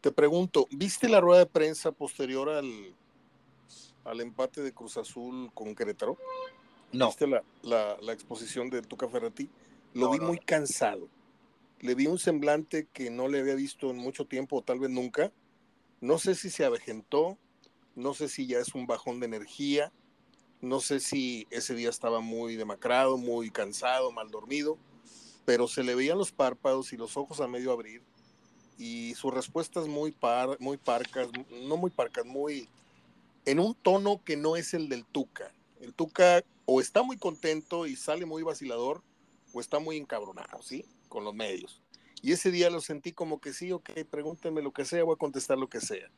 Te 0.00 0.12
pregunto, 0.12 0.66
¿viste 0.70 1.08
la 1.08 1.20
rueda 1.20 1.40
de 1.40 1.46
prensa 1.46 1.90
posterior 1.92 2.48
al, 2.50 2.94
al 4.04 4.20
empate 4.20 4.62
de 4.62 4.72
Cruz 4.72 4.96
Azul 4.96 5.50
con 5.54 5.74
Querétaro? 5.74 6.18
No. 6.92 7.08
¿Viste 7.08 7.26
la, 7.26 7.42
la, 7.62 8.12
exposición 8.12 8.70
de 8.70 8.82
Tuca 8.82 9.08
Ferretti? 9.08 9.48
Lo 9.94 10.10
vi 10.10 10.20
muy 10.20 10.38
cansado. 10.38 11.08
Le 11.80 11.94
vi 11.94 12.06
un 12.06 12.18
semblante 12.18 12.86
que 12.92 13.10
no 13.10 13.28
le 13.28 13.40
había 13.40 13.54
visto 13.54 13.90
en 13.90 13.96
mucho 13.96 14.26
tiempo, 14.26 14.56
o 14.56 14.62
tal 14.62 14.78
vez 14.78 14.90
nunca. 14.90 15.32
No 16.04 16.18
sé 16.18 16.34
si 16.34 16.50
se 16.50 16.66
avejentó, 16.66 17.38
no 17.94 18.12
sé 18.12 18.28
si 18.28 18.46
ya 18.46 18.58
es 18.58 18.74
un 18.74 18.86
bajón 18.86 19.20
de 19.20 19.26
energía, 19.26 19.90
no 20.60 20.80
sé 20.80 21.00
si 21.00 21.46
ese 21.48 21.74
día 21.74 21.88
estaba 21.88 22.20
muy 22.20 22.56
demacrado, 22.56 23.16
muy 23.16 23.50
cansado, 23.50 24.12
mal 24.12 24.30
dormido, 24.30 24.76
pero 25.46 25.66
se 25.66 25.82
le 25.82 25.94
veían 25.94 26.18
los 26.18 26.30
párpados 26.30 26.92
y 26.92 26.98
los 26.98 27.16
ojos 27.16 27.40
a 27.40 27.48
medio 27.48 27.72
abrir 27.72 28.02
y 28.76 29.14
sus 29.14 29.32
respuestas 29.32 29.88
muy, 29.88 30.12
par, 30.12 30.60
muy 30.60 30.76
parcas, 30.76 31.30
no 31.50 31.78
muy 31.78 31.90
parcas, 31.90 32.26
muy 32.26 32.68
en 33.46 33.58
un 33.58 33.74
tono 33.74 34.22
que 34.22 34.36
no 34.36 34.56
es 34.56 34.74
el 34.74 34.90
del 34.90 35.06
Tuca. 35.06 35.54
El 35.80 35.94
Tuca 35.94 36.44
o 36.66 36.82
está 36.82 37.02
muy 37.02 37.16
contento 37.16 37.86
y 37.86 37.96
sale 37.96 38.26
muy 38.26 38.42
vacilador 38.42 39.02
o 39.54 39.60
está 39.62 39.78
muy 39.78 39.96
encabronado, 39.96 40.60
¿sí? 40.60 40.84
Con 41.08 41.24
los 41.24 41.34
medios. 41.34 41.80
Y 42.24 42.32
ese 42.32 42.50
día 42.50 42.70
lo 42.70 42.80
sentí 42.80 43.12
como 43.12 43.38
que 43.38 43.52
sí, 43.52 43.70
ok, 43.70 43.90
pregúntenme 44.10 44.62
lo 44.62 44.72
que 44.72 44.86
sea, 44.86 45.04
voy 45.04 45.12
a 45.12 45.18
contestar 45.18 45.58
lo 45.58 45.68
que 45.68 45.82
sea. 45.82 46.10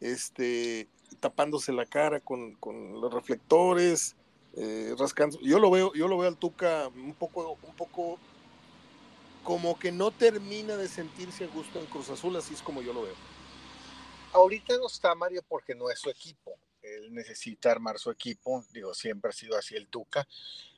Este, 0.00 0.88
tapándose 1.20 1.74
la 1.74 1.84
cara 1.84 2.20
con, 2.20 2.54
con 2.54 2.98
los 3.02 3.12
reflectores, 3.12 4.16
eh, 4.56 4.94
rascando. 4.98 5.38
Yo 5.42 5.58
lo 5.58 5.70
veo, 5.70 5.92
yo 5.92 6.08
lo 6.08 6.16
veo 6.16 6.28
al 6.30 6.38
Tuca 6.38 6.88
un 6.88 7.12
poco, 7.12 7.58
un 7.64 7.76
poco 7.76 8.18
como 9.44 9.78
que 9.78 9.92
no 9.92 10.10
termina 10.10 10.78
de 10.78 10.88
sentirse 10.88 11.44
a 11.44 11.48
gusto 11.48 11.78
en 11.78 11.84
Cruz 11.84 12.08
Azul, 12.08 12.34
así 12.36 12.54
es 12.54 12.62
como 12.62 12.80
yo 12.80 12.94
lo 12.94 13.02
veo. 13.02 13.14
Ahorita 14.32 14.78
no 14.78 14.86
está 14.86 15.14
Mario 15.14 15.42
porque 15.46 15.74
no 15.74 15.90
es 15.90 15.98
su 15.98 16.08
equipo. 16.08 16.56
Él 16.80 17.12
necesita 17.12 17.70
armar 17.70 17.98
su 17.98 18.10
equipo. 18.10 18.64
Digo, 18.72 18.94
siempre 18.94 19.28
ha 19.28 19.34
sido 19.34 19.58
así 19.58 19.74
el 19.74 19.88
Tuca. 19.88 20.26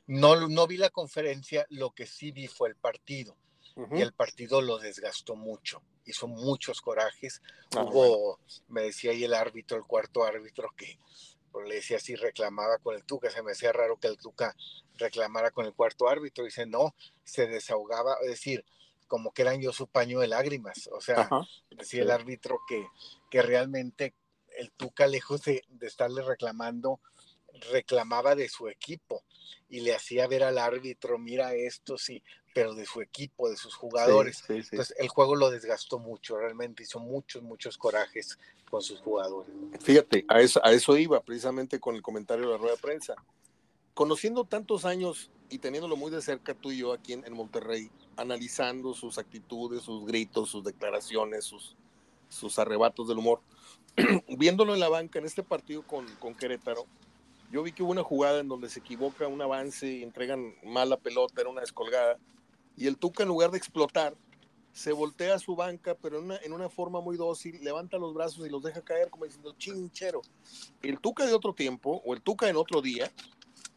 No, 0.05 0.49
no 0.49 0.67
vi 0.67 0.75
la 0.75 0.89
conferencia, 0.89 1.65
lo 1.69 1.91
que 1.91 2.05
sí 2.05 2.31
vi 2.31 2.47
fue 2.47 2.67
el 2.67 2.75
partido. 2.75 3.37
Y 3.91 4.01
el 4.01 4.13
partido 4.13 4.61
lo 4.61 4.77
desgastó 4.77 5.35
mucho. 5.35 5.81
Hizo 6.05 6.27
muchos 6.27 6.81
corajes. 6.81 7.41
Ah, 7.75 7.83
Hubo, 7.83 8.39
me 8.69 8.83
decía 8.83 9.11
ahí 9.11 9.25
el 9.25 9.33
árbitro, 9.33 9.77
el 9.77 9.83
cuarto 9.83 10.23
árbitro, 10.23 10.69
que 10.77 10.97
le 11.65 11.75
decía 11.75 11.97
así, 11.97 12.15
reclamaba 12.15 12.77
con 12.77 12.95
el 12.95 13.03
Tuca. 13.03 13.29
Se 13.29 13.43
me 13.43 13.51
hacía 13.51 13.73
raro 13.73 13.97
que 13.99 14.07
el 14.07 14.17
Tuca 14.17 14.55
reclamara 14.95 15.51
con 15.51 15.65
el 15.65 15.73
cuarto 15.73 16.07
árbitro. 16.07 16.45
Dice, 16.45 16.65
no, 16.65 16.95
se 17.23 17.47
desahogaba. 17.47 18.15
Es 18.23 18.29
decir, 18.29 18.63
como 19.07 19.33
que 19.33 19.41
eran 19.41 19.61
yo 19.61 19.73
su 19.73 19.87
paño 19.87 20.19
de 20.19 20.27
lágrimas. 20.27 20.89
O 20.93 21.01
sea, 21.01 21.29
decía 21.69 22.03
el 22.03 22.11
árbitro 22.11 22.59
que, 22.67 22.87
que 23.29 23.41
realmente 23.41 24.15
el 24.57 24.71
Tuca, 24.71 25.07
lejos 25.07 25.43
de, 25.43 25.63
estarle 25.81 26.21
reclamando, 26.21 26.99
reclamaba 27.71 28.35
de 28.35 28.49
su 28.49 28.67
equipo 28.67 29.23
y 29.69 29.81
le 29.81 29.95
hacía 29.95 30.27
ver 30.27 30.43
al 30.43 30.57
árbitro, 30.57 31.17
mira 31.17 31.53
esto, 31.53 31.97
sí, 31.97 32.23
pero 32.55 32.73
de 32.73 32.85
su 32.85 33.01
equipo, 33.01 33.49
de 33.49 33.57
sus 33.57 33.75
jugadores. 33.75 34.41
Entonces 34.47 34.95
el 34.97 35.09
juego 35.09 35.35
lo 35.35 35.51
desgastó 35.51 35.99
mucho, 35.99 36.37
realmente 36.37 36.83
hizo 36.83 37.01
muchos, 37.01 37.43
muchos 37.43 37.77
corajes 37.77 38.39
con 38.69 38.81
sus 38.81 39.01
jugadores. 39.01 39.51
Fíjate, 39.81 40.23
a 40.29 40.39
eso, 40.39 40.61
a 40.63 40.71
eso 40.71 40.95
iba 40.95 41.21
precisamente 41.21 41.81
con 41.81 41.95
el 41.95 42.01
comentario 42.01 42.45
de 42.45 42.51
la 42.53 42.57
rueda 42.57 42.75
de 42.75 42.81
prensa. 42.81 43.15
Conociendo 43.93 44.45
tantos 44.45 44.85
años 44.85 45.29
y 45.49 45.59
teniéndolo 45.59 45.97
muy 45.97 46.11
de 46.11 46.21
cerca 46.21 46.53
tú 46.53 46.71
y 46.71 46.77
yo 46.77 46.93
aquí 46.93 47.11
en, 47.11 47.33
Monterrey, 47.33 47.91
analizando 48.15 48.93
sus 48.93 49.17
actitudes, 49.17 49.81
sus 49.81 50.05
gritos, 50.05 50.49
sus 50.49 50.63
declaraciones, 50.63 51.43
sus, 51.43 51.75
sus 52.29 52.57
arrebatos 52.57 53.09
del 53.09 53.17
humor, 53.17 53.41
viéndolo 54.29 54.73
en 54.73 54.79
la 54.79 54.87
banca 54.87 55.19
en 55.19 55.25
este 55.25 55.43
partido 55.43 55.85
con, 55.85 56.07
con 56.19 56.33
Querétaro, 56.33 56.85
yo 57.51 57.63
vi 57.63 57.73
que 57.73 57.83
hubo 57.83 57.91
una 57.91 58.03
jugada 58.03 58.39
en 58.39 58.47
donde 58.47 58.69
se 58.69 58.79
equivoca 58.79 59.27
un 59.27 59.41
avance 59.41 59.87
y 59.87 60.03
entregan 60.03 60.55
mala 60.63 60.95
pelota, 60.95 61.41
era 61.41 61.49
una 61.49 61.59
descolgada, 61.59 62.17
y 62.77 62.87
el 62.87 62.97
Tuca 62.97 63.23
en 63.23 63.29
lugar 63.29 63.51
de 63.51 63.57
explotar, 63.57 64.15
se 64.71 64.91
voltea 64.91 65.35
a 65.35 65.39
su 65.39 65.55
banca, 65.55 65.95
pero 65.95 66.19
en 66.19 66.25
una, 66.25 66.37
en 66.37 66.51
una 66.51 66.69
forma 66.69 66.99
muy 66.99 67.15
dócil, 67.15 67.63
levanta 67.63 67.97
los 67.97 68.13
brazos 68.13 68.45
y 68.45 68.49
los 68.49 68.61
deja 68.61 68.81
caer 68.81 69.09
como 69.09 69.23
diciendo 69.23 69.55
chinchero. 69.57 70.21
El 70.81 70.99
Tuca 70.99 71.25
de 71.25 71.33
otro 71.33 71.53
tiempo, 71.53 72.01
o 72.05 72.13
el 72.13 72.21
Tuca 72.21 72.49
en 72.49 72.57
otro 72.57 72.81
día, 72.81 73.09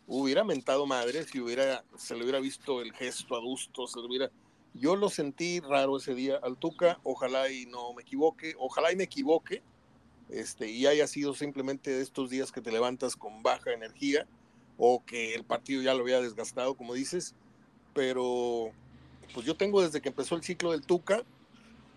hubiera 0.09 0.43
mentado 0.43 0.87
madre 0.87 1.25
si 1.25 1.39
hubiera, 1.39 1.85
se 1.97 2.17
le 2.17 2.23
hubiera 2.23 2.41
visto 2.41 2.81
el 2.81 2.93
gesto 2.93 3.37
adusto, 3.37 3.87
se 3.87 4.01
le 4.01 4.07
hubiera... 4.07 4.31
Yo 4.75 4.97
lo 4.97 5.09
sentí 5.09 5.61
raro 5.61 5.99
ese 5.99 6.15
día 6.15 6.41
al 6.43 6.57
Tuca, 6.57 6.99
ojalá 7.05 7.51
y 7.51 7.67
no 7.67 7.93
me 7.93 8.03
equivoque, 8.03 8.55
ojalá 8.59 8.93
y 8.93 8.97
me 8.97 9.05
equivoque, 9.05 9.63
este, 10.29 10.69
y 10.69 10.87
haya 10.87 11.07
sido 11.07 11.33
simplemente 11.35 11.91
de 11.91 12.03
estos 12.03 12.29
días 12.29 12.51
que 12.51 12.61
te 12.61 12.73
levantas 12.73 13.17
con 13.17 13.43
baja 13.43 13.73
energía 13.73 14.27
o 14.77 15.05
que 15.05 15.35
el 15.35 15.45
partido 15.45 15.83
ya 15.83 15.95
lo 15.95 16.03
había 16.03 16.21
desgastado, 16.21 16.75
como 16.75 16.95
dices, 16.95 17.35
pero 17.95 18.73
pues 19.35 19.47
yo 19.47 19.57
tengo 19.57 19.83
desde 19.83 20.01
que 20.01 20.09
empezó 20.09 20.35
el 20.35 20.43
ciclo 20.43 20.73
del 20.73 20.83
Tuca, 20.83 21.23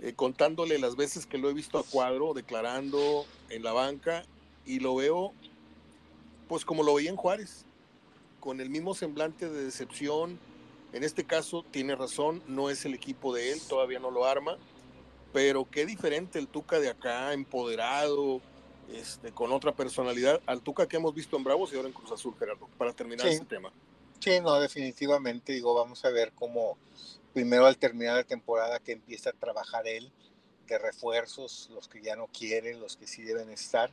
eh, 0.02 0.14
contándole 0.16 0.80
las 0.80 0.96
veces 0.96 1.26
que 1.26 1.38
lo 1.38 1.50
he 1.50 1.54
visto 1.54 1.78
a 1.78 1.84
cuadro, 1.84 2.34
declarando 2.34 3.26
en 3.50 3.64
la 3.64 3.74
banca, 3.74 4.24
y 4.66 4.80
lo 4.80 4.96
veo 4.96 5.34
pues 6.48 6.66
como 6.66 6.84
lo 6.84 6.96
veía 6.96 7.10
en 7.10 7.16
Juárez, 7.16 7.66
con 8.42 8.60
el 8.60 8.70
mismo 8.70 8.94
semblante 8.94 9.50
de 9.50 9.64
decepción. 9.64 10.38
En 10.92 11.06
este 11.06 11.24
caso 11.24 11.64
tiene 11.72 11.96
razón, 11.96 12.44
no 12.46 12.70
es 12.70 12.84
el 12.84 12.94
equipo 12.94 13.34
de 13.34 13.54
él, 13.54 13.62
todavía 13.70 14.00
no 14.00 14.12
lo 14.12 14.26
arma, 14.26 14.58
pero 15.32 15.66
qué 15.72 15.86
diferente 15.86 16.40
el 16.40 16.50
Tuca 16.50 16.80
de 16.80 16.90
acá, 16.90 17.32
empoderado, 17.32 18.42
este, 18.92 19.32
con 19.32 19.54
otra 19.54 19.72
personalidad, 19.72 20.42
al 20.46 20.62
Tuca 20.62 20.90
que 20.90 20.98
hemos 20.98 21.16
visto 21.16 21.38
en 21.38 21.46
Bravos 21.46 21.72
y 21.72 21.78
ahora 21.78 21.88
en 21.88 21.94
Cruz 21.94 22.12
Azul, 22.12 22.36
Gerardo, 22.38 22.68
para 22.78 22.92
terminar 22.92 23.26
este 23.28 23.46
tema. 23.46 23.72
Sí, 24.20 24.42
no, 24.42 24.60
definitivamente, 24.60 25.54
digo, 25.54 25.74
vamos 25.74 26.04
a 26.04 26.10
ver 26.10 26.34
cómo 26.36 26.78
primero 27.34 27.66
al 27.66 27.78
terminar 27.78 28.16
la 28.16 28.24
temporada 28.24 28.80
que 28.80 28.94
empieza 28.94 29.32
a 29.32 29.34
trabajar 29.34 29.88
él, 29.88 30.12
de 30.68 30.78
refuerzos, 30.78 31.70
los 31.74 31.88
que 31.88 32.02
ya 32.02 32.16
no 32.16 32.28
quieren, 32.28 32.80
los 32.80 32.96
que 32.96 33.08
sí 33.08 33.24
deben 33.24 33.50
estar, 33.50 33.92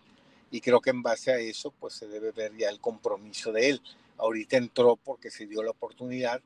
y 0.51 0.61
creo 0.61 0.81
que 0.81 0.91
en 0.91 1.03
base 1.03 1.33
a 1.33 1.39
eso, 1.39 1.73
pues 1.73 1.95
se 1.95 2.07
debe 2.07 2.33
ver 2.33 2.57
ya 2.57 2.71
el 2.71 2.81
compromiso 2.81 3.53
de 3.53 3.71
él. 3.71 3.83
Ahorita 4.17 4.57
entró 4.57 4.97
porque 4.97 5.31
se 5.31 5.47
dio 5.47 5.63
la 5.63 5.73
oportunidad, 5.73 6.41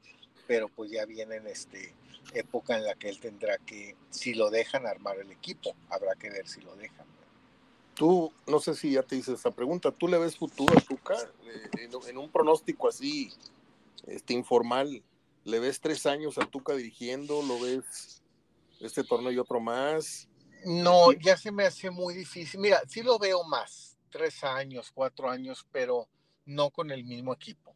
pero 0.46 0.68
pues 0.68 0.90
ya 0.90 1.04
viene 1.06 1.36
en 1.36 1.46
este 1.46 1.94
época 2.34 2.76
en 2.76 2.84
la 2.84 2.94
que 2.94 3.08
él 3.08 3.20
tendrá 3.20 3.58
que, 3.58 3.96
si 4.10 4.34
lo 4.34 4.50
dejan, 4.50 4.86
armar 4.86 5.18
el 5.18 5.30
equipo. 5.30 5.74
Habrá 5.88 6.14
que 6.14 6.30
ver 6.30 6.48
si 6.48 6.60
lo 6.62 6.74
dejan. 6.76 7.06
Tú, 7.94 8.32
no 8.46 8.58
sé 8.58 8.74
si 8.74 8.92
ya 8.92 9.02
te 9.02 9.16
hice 9.16 9.34
esta 9.34 9.50
pregunta, 9.50 9.90
¿tú 9.92 10.08
le 10.08 10.18
ves 10.18 10.36
futuro 10.36 10.76
a 10.76 10.80
Tuca 10.80 11.14
eh, 11.44 11.88
en, 12.08 12.18
un 12.18 12.30
pronóstico 12.30 12.88
así, 12.88 13.30
este 14.06 14.32
informal? 14.32 15.02
¿Le 15.44 15.58
ves 15.58 15.80
tres 15.80 16.06
años 16.06 16.38
a 16.38 16.46
Tuca 16.46 16.74
dirigiendo? 16.74 17.42
¿Lo 17.42 17.58
ves 17.60 18.22
este 18.80 19.02
torneo 19.02 19.32
y 19.32 19.38
otro 19.38 19.60
más? 19.60 20.28
No, 20.64 21.12
ya 21.12 21.36
se 21.36 21.50
me 21.50 21.64
hace 21.64 21.90
muy 21.90 22.14
difícil. 22.14 22.60
Mira, 22.60 22.80
sí 22.88 23.02
lo 23.02 23.18
veo 23.18 23.42
más, 23.44 23.96
tres 24.10 24.44
años, 24.44 24.92
cuatro 24.94 25.28
años, 25.28 25.66
pero 25.72 26.08
no 26.44 26.70
con 26.70 26.90
el 26.90 27.04
mismo 27.04 27.32
equipo. 27.32 27.74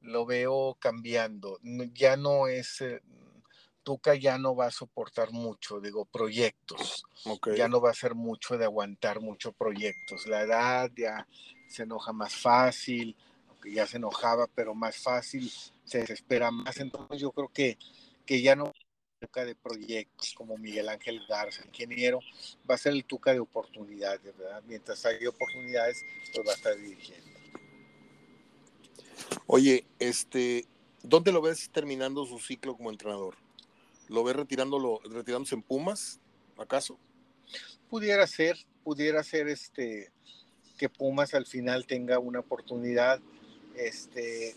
Lo 0.00 0.24
veo 0.24 0.76
cambiando. 0.80 1.58
Ya 1.92 2.16
no 2.16 2.46
es, 2.48 2.80
eh, 2.80 3.02
Tuca 3.82 4.14
ya 4.14 4.38
no 4.38 4.56
va 4.56 4.66
a 4.66 4.70
soportar 4.70 5.32
mucho, 5.32 5.80
digo, 5.80 6.06
proyectos. 6.06 7.04
Ya 7.54 7.68
no 7.68 7.80
va 7.80 7.90
a 7.90 7.94
ser 7.94 8.14
mucho 8.14 8.56
de 8.56 8.64
aguantar 8.64 9.20
muchos 9.20 9.54
proyectos. 9.54 10.26
La 10.26 10.42
edad 10.42 10.90
ya 10.96 11.26
se 11.68 11.82
enoja 11.82 12.12
más 12.12 12.34
fácil, 12.34 13.16
aunque 13.62 13.72
ya 13.72 13.86
se 13.86 13.98
enojaba, 13.98 14.48
pero 14.48 14.74
más 14.74 14.96
fácil, 14.96 15.50
se 15.84 15.98
desespera 15.98 16.50
más. 16.50 16.78
Entonces 16.78 17.20
yo 17.20 17.30
creo 17.30 17.48
que, 17.48 17.78
que 18.26 18.42
ya 18.42 18.56
no 18.56 18.72
Tuca 19.20 19.44
de 19.44 19.54
proyectos 19.54 20.34
como 20.36 20.58
Miguel 20.58 20.88
Ángel 20.88 21.20
Garza, 21.28 21.64
ingeniero, 21.64 22.18
va 22.68 22.74
a 22.74 22.78
ser 22.78 22.92
el 22.92 23.04
Tuca 23.04 23.32
de 23.32 23.38
oportunidades, 23.38 24.36
¿verdad? 24.36 24.60
Mientras 24.66 25.06
haya 25.06 25.28
oportunidades, 25.28 26.04
pues 26.34 26.44
va 26.44 26.50
a 26.50 26.56
estar 26.56 26.76
dirigiendo. 26.76 27.30
Oye, 29.46 29.86
este, 30.00 30.66
¿dónde 31.04 31.30
lo 31.30 31.40
ves 31.40 31.70
terminando 31.70 32.26
su 32.26 32.40
ciclo 32.40 32.76
como 32.76 32.90
entrenador? 32.90 33.36
¿Lo 34.08 34.24
ves 34.24 34.34
retirándolo, 34.34 35.00
retirándose 35.04 35.54
en 35.54 35.62
Pumas, 35.62 36.18
acaso? 36.58 36.98
Pudiera 37.88 38.26
ser, 38.26 38.56
pudiera 38.82 39.22
ser 39.22 39.46
este 39.46 40.10
que 40.76 40.88
Pumas 40.88 41.32
al 41.34 41.46
final 41.46 41.86
tenga 41.86 42.18
una 42.18 42.40
oportunidad, 42.40 43.20
este, 43.76 44.56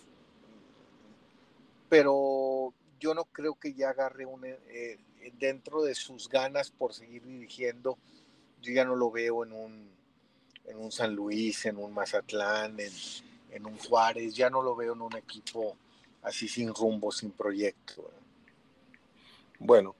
pero 1.89 2.73
yo 2.99 3.13
no 3.13 3.25
creo 3.25 3.55
que 3.55 3.73
ya 3.73 3.89
agarre 3.89 4.25
un, 4.25 4.45
eh, 4.45 4.97
dentro 5.39 5.83
de 5.83 5.95
sus 5.95 6.29
ganas 6.29 6.71
por 6.71 6.93
seguir 6.93 7.23
dirigiendo, 7.23 7.97
yo 8.61 8.73
ya 8.73 8.85
no 8.85 8.95
lo 8.95 9.11
veo 9.11 9.43
en 9.43 9.51
un, 9.53 9.89
en 10.65 10.77
un 10.77 10.91
San 10.91 11.15
Luis, 11.15 11.65
en 11.65 11.77
un 11.77 11.93
Mazatlán, 11.93 12.79
en, 12.79 12.91
en 13.51 13.65
un 13.65 13.77
Juárez, 13.77 14.35
ya 14.35 14.49
no 14.49 14.61
lo 14.61 14.75
veo 14.75 14.93
en 14.93 15.01
un 15.01 15.15
equipo 15.15 15.75
así 16.23 16.47
sin 16.47 16.73
rumbo, 16.73 17.11
sin 17.11 17.31
proyecto. 17.31 18.09
Bueno, 19.59 19.95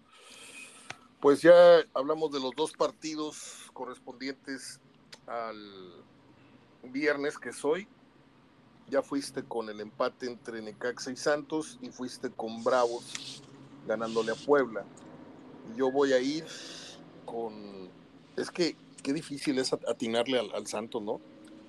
pues 1.20 1.42
ya 1.42 1.80
hablamos 1.94 2.32
de 2.32 2.40
los 2.40 2.56
dos 2.56 2.74
partidos 2.74 3.70
correspondientes 3.74 4.80
al 5.28 6.04
viernes 6.84 7.38
que 7.38 7.54
soy. 7.54 7.88
Ya 8.90 9.02
fuiste 9.02 9.44
con 9.44 9.70
el 9.70 9.80
empate 9.82 10.28
entre 10.28 10.62
Necaxa 10.62 11.12
y 11.12 11.16
Santos 11.16 11.80
y 11.82 11.90
fuiste 11.90 12.30
con 12.30 12.64
Bravos 12.64 13.42
ganándole 13.88 14.32
a 14.32 14.36
Puebla. 14.36 14.86
Yo 15.76 15.92
voy 15.92 16.14
a 16.14 16.20
ir 16.20 16.46
con... 17.26 17.90
Es 18.36 18.52
que 18.52 18.76
qué 19.06 19.14
difícil 19.14 19.60
es 19.60 19.72
atinarle 19.72 20.40
al, 20.40 20.68
Santos, 20.68 21.02
¿no? 21.02 21.22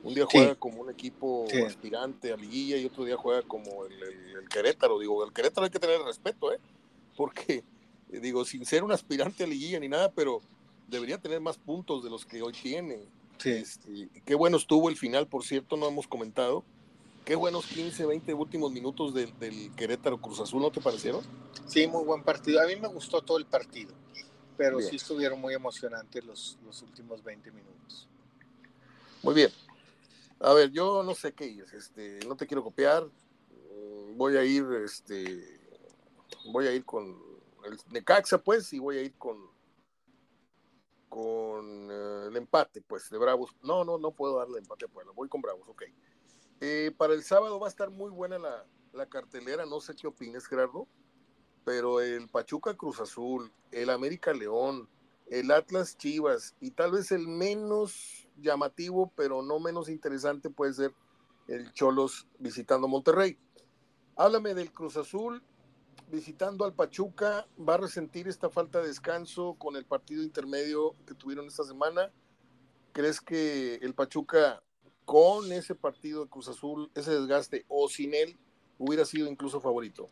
Un 0.03 0.15
día 0.15 0.25
juega 0.31 0.55
como 0.55 0.81
un 0.81 0.91
equipo 0.91 1.47
aspirante 1.67 2.33
a 2.33 2.37
liguilla 2.37 2.77
y 2.77 2.87
otro 2.87 3.05
día 3.05 3.17
juega 3.17 3.43
como 3.43 3.85
el, 3.85 4.49
Querétaro. 4.49 4.99
Digo, 4.99 5.25
el 5.25 5.33
Querétaro 5.33 5.65
hay 5.65 5.71
que 5.71 5.79
tener 5.79 6.01
respeto, 6.01 6.53
¿eh? 6.53 6.59
Porque, 7.17 7.65
digo, 8.09 8.45
sin 8.45 8.65
ser 8.65 8.85
un 8.85 8.93
aspirante 8.93 9.45
a 9.45 9.47
liguilla 9.47 9.81
ni 9.81 9.89
nada, 9.89 10.11
pero 10.13 10.41
debería 10.89 11.19
tener 11.19 11.41
más 11.41 11.59
puntos 11.59 12.05
de 12.05 12.11
los 12.11 12.25
que 12.25 12.41
hoy 12.41 12.53
tiene. 12.53 13.01
Sí. 13.39 13.51
Este, 13.51 14.09
qué 14.25 14.35
bueno 14.35 14.57
estuvo 14.57 14.89
el 14.89 14.97
final, 14.97 15.27
por 15.27 15.45
cierto, 15.45 15.77
no 15.77 15.89
hemos 15.89 16.07
comentado. 16.07 16.65
Qué 17.27 17.35
buenos 17.35 17.67
15, 17.67 18.07
20 18.07 18.35
últimos 18.35 18.71
minutos 18.71 19.13
del, 19.13 19.35
Querétaro 19.75 20.17
Cruz 20.21 20.39
Azul, 20.39 20.63
¿no 20.63 20.71
te 20.71 20.81
parecieron? 20.81 21.25
Sí, 21.67 21.85
muy 21.89 22.05
buen 22.05 22.23
partido. 22.23 22.63
A 22.63 22.67
mí 22.69 22.77
me 22.77 22.87
gustó 22.87 23.21
todo 23.21 23.37
el 23.39 23.47
partido, 23.47 23.93
pero 24.57 24.81
sí 24.81 24.95
estuvieron 24.95 25.41
muy 25.41 25.53
emocionantes 25.53 26.25
los, 26.25 26.57
los 26.65 26.81
últimos 26.83 27.25
20 27.25 27.51
minutos. 27.51 28.09
Muy 29.25 29.35
bien. 29.35 29.51
A 30.39 30.53
ver, 30.53 30.71
yo 30.71 31.03
no 31.03 31.17
sé 31.17 31.33
qué 31.33 31.47
es, 31.47 31.73
este, 31.73 32.21
no 32.29 32.37
te 32.37 32.47
quiero 32.47 32.63
copiar. 32.63 33.03
Mm, 33.05 34.17
voy 34.17 34.37
a 34.37 34.45
ir, 34.45 34.65
este, 34.85 35.59
voy 36.53 36.69
a 36.69 36.73
ir 36.75 36.85
con 36.85 37.07
el 37.65 37.77
Necaxa, 37.91 38.39
pues, 38.39 38.73
y 38.73 38.79
voy 38.79 38.99
a 38.99 39.03
ir 39.03 39.15
con 39.15 39.51
con 41.09 41.91
eh, 41.91 42.27
el 42.29 42.37
empate, 42.37 42.83
pues, 42.83 43.11
de 43.11 43.19
Bravos. 43.19 43.57
No, 43.63 43.85
no, 43.85 43.99
no 43.99 44.13
puedo 44.13 44.39
darle 44.39 44.59
empate 44.59 44.85
a 44.85 44.89
Puebla. 44.89 45.11
Voy 45.13 45.29
con 45.29 45.41
Bravos, 45.41 45.67
ok. 45.67 45.83
Eh, 46.61 46.93
para 46.97 47.13
el 47.13 47.23
sábado 47.23 47.61
va 47.61 47.67
a 47.67 47.71
estar 47.71 47.91
muy 47.91 48.11
buena 48.11 48.39
la, 48.39 49.07
cartelera, 49.07 49.67
no 49.67 49.81
sé 49.81 49.95
qué 49.95 50.07
opines, 50.07 50.47
Gerardo, 50.47 50.89
pero 51.65 52.01
el 52.01 52.29
Pachuca 52.29 52.75
Cruz 52.75 52.99
Azul, 52.99 53.53
el 53.71 53.91
América 53.91 54.33
León, 54.33 54.89
el 55.27 55.51
Atlas 55.51 55.99
Chivas 55.99 56.57
y 56.61 56.71
tal 56.71 56.93
vez 56.93 57.13
el 57.13 57.29
menos 57.29 58.27
llamativo, 58.39 59.13
pero 59.15 59.43
no 59.43 59.61
menos 59.61 59.91
interesante 59.91 60.49
puede 60.49 60.73
ser 60.73 60.95
el 61.47 61.73
Cholos 61.73 62.27
visitando 62.39 62.89
Monterrey. 62.89 63.39
Háblame 64.17 64.55
del 64.55 64.73
Cruz 64.73 64.97
Azul 64.97 65.43
visitando 66.11 66.65
al 66.65 66.73
Pachuca, 66.73 67.47
¿va 67.59 67.75
a 67.75 67.79
resentir 67.79 68.29
esta 68.29 68.49
falta 68.49 68.81
de 68.81 68.89
descanso 68.89 69.57
con 69.59 69.77
el 69.77 69.85
partido 69.85 70.23
intermedio 70.23 70.95
que 71.07 71.15
tuvieron 71.15 71.47
esta 71.47 71.65
semana? 71.65 72.11
¿Crees 72.93 73.21
que 73.21 73.75
el 73.77 73.95
Pachuca 73.95 74.63
con 75.07 75.53
ese 75.53 75.75
partido 75.77 76.25
de 76.25 76.29
Cruz 76.29 76.49
Azul, 76.49 76.91
ese 76.95 77.13
desgaste, 77.13 77.65
o 77.69 77.89
sin 77.89 78.13
él, 78.13 78.37
hubiera 78.77 79.07
sido 79.07 79.31
incluso 79.31 79.61
favorito? 79.61 80.11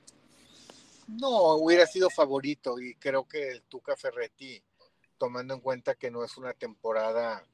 No, 1.09 1.57
hubiera 1.57 1.85
sido 1.87 2.09
favorito 2.09 2.81
y 2.81 2.95
creo 2.95 3.29
que 3.29 3.51
el 3.51 3.63
Tuca 3.63 3.97
Ferretti, 3.97 4.63
tomando 5.19 5.53
en 5.53 5.61
cuenta 5.61 5.97
que 5.97 6.13
no 6.13 6.25
es 6.25 6.39
una 6.39 6.55
temporada 6.55 7.45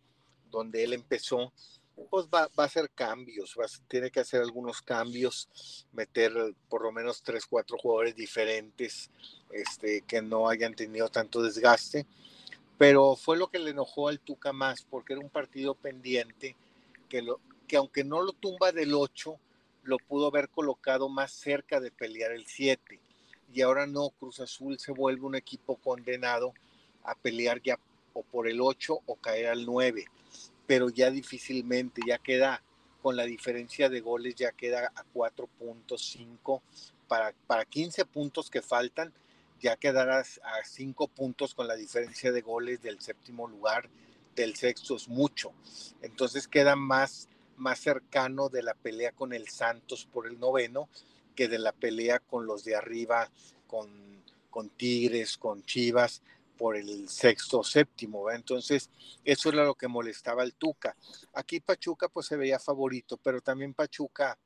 donde 0.50 0.85
él 0.85 0.92
empezó, 0.92 1.52
pues 2.11 2.26
va, 2.26 2.50
a 2.54 2.62
hacer 2.62 2.91
cambios, 2.91 3.56
va, 3.58 3.64
tiene 3.88 4.10
que 4.10 4.21
hacer 4.21 4.43
algunos 4.43 4.82
cambios, 4.82 5.86
meter 5.93 6.32
por 6.69 6.82
lo 6.82 6.93
menos 6.93 7.23
tres, 7.23 7.47
cuatro 7.47 7.78
jugadores 7.78 8.14
diferentes 8.14 9.10
este, 9.50 10.02
que 10.02 10.21
no 10.21 10.49
hayan 10.49 10.75
tenido 10.75 11.08
tanto 11.08 11.43
desgaste, 11.43 12.06
pero 12.76 13.17
fue 13.17 13.38
lo 13.38 13.49
que 13.49 13.58
le 13.58 13.71
enojó 13.71 14.08
al 14.08 14.21
Tuca 14.21 14.52
más, 14.52 14.82
porque 14.82 15.14
era 15.14 15.23
un 15.23 15.30
partido 15.30 15.75
pendiente 15.75 16.54
que, 17.10 17.76
aunque 17.76 18.04
no 18.04 18.23
lo 18.23 18.32
tumba 18.32 18.73
del 18.73 18.94
8, 18.94 19.38
lo 19.82 19.99
pudo 19.99 20.28
haber 20.28 20.49
colocado 20.49 21.08
más 21.08 21.32
cerca 21.32 21.80
de 21.80 21.90
pelear 21.90 22.32
el 22.32 22.46
7. 22.46 22.99
Y 23.52 23.62
ahora 23.62 23.86
no, 23.86 24.10
Cruz 24.10 24.40
Azul 24.40 24.78
se 24.78 24.92
vuelve 24.92 25.26
un 25.26 25.34
equipo 25.34 25.76
condenado 25.76 26.54
a 27.02 27.14
pelear 27.14 27.60
ya 27.60 27.78
o 28.12 28.23
por 28.23 28.49
el 28.49 28.60
8 28.60 29.00
o 29.04 29.16
caer 29.16 29.49
al 29.49 29.66
9. 29.66 30.06
Pero 30.66 30.88
ya 30.88 31.10
difícilmente, 31.10 32.00
ya 32.06 32.18
queda 32.18 32.62
con 33.02 33.16
la 33.16 33.25
diferencia 33.25 33.88
de 33.88 34.00
goles, 34.00 34.36
ya 34.36 34.52
queda 34.52 34.92
a 34.94 35.04
4.5 35.12 36.60
para, 37.08 37.32
para 37.46 37.64
15 37.64 38.04
puntos 38.04 38.50
que 38.50 38.62
faltan, 38.62 39.12
ya 39.60 39.76
quedarás 39.76 40.40
a 40.44 40.62
5 40.64 41.08
puntos 41.08 41.54
con 41.54 41.66
la 41.66 41.75
diferencia 41.75 42.30
de 42.30 42.40
goles 42.40 42.82
del 42.82 43.00
séptimo 43.00 43.49
lugar 43.49 43.88
del 44.34 44.56
sexto 44.56 44.97
es 44.97 45.08
mucho. 45.08 45.52
Entonces 46.02 46.49
queda 46.49 46.76
más, 46.76 47.28
más 47.56 47.80
cercano 47.80 48.49
de 48.49 48.62
la 48.62 48.75
pelea 48.75 49.12
con 49.12 49.32
el 49.32 49.49
Santos 49.49 50.06
por 50.06 50.26
el 50.26 50.38
noveno 50.38 50.88
que 51.34 51.49
de 51.49 51.58
la 51.58 51.73
pelea 51.73 52.19
con 52.19 52.47
los 52.47 52.64
de 52.64 52.76
arriba, 52.76 53.30
con, 53.66 54.23
con 54.50 54.69
Tigres, 54.71 55.36
con 55.36 55.62
Chivas 55.64 56.23
por 56.60 56.76
el 56.76 57.08
sexto 57.08 57.60
o 57.60 57.64
séptimo. 57.64 58.30
Entonces, 58.30 58.90
eso 59.25 59.49
era 59.49 59.64
lo 59.64 59.75
que 59.75 59.88
molestaba 59.88 60.43
al 60.43 60.52
Tuca. 60.52 60.95
Aquí 61.32 61.60
Pachuca 61.60 62.08
pues 62.08 62.26
se 62.26 62.36
veía 62.36 62.58
favorito, 62.58 63.16
pero 63.16 63.40
también 63.40 63.73
Pachuca 63.73 64.38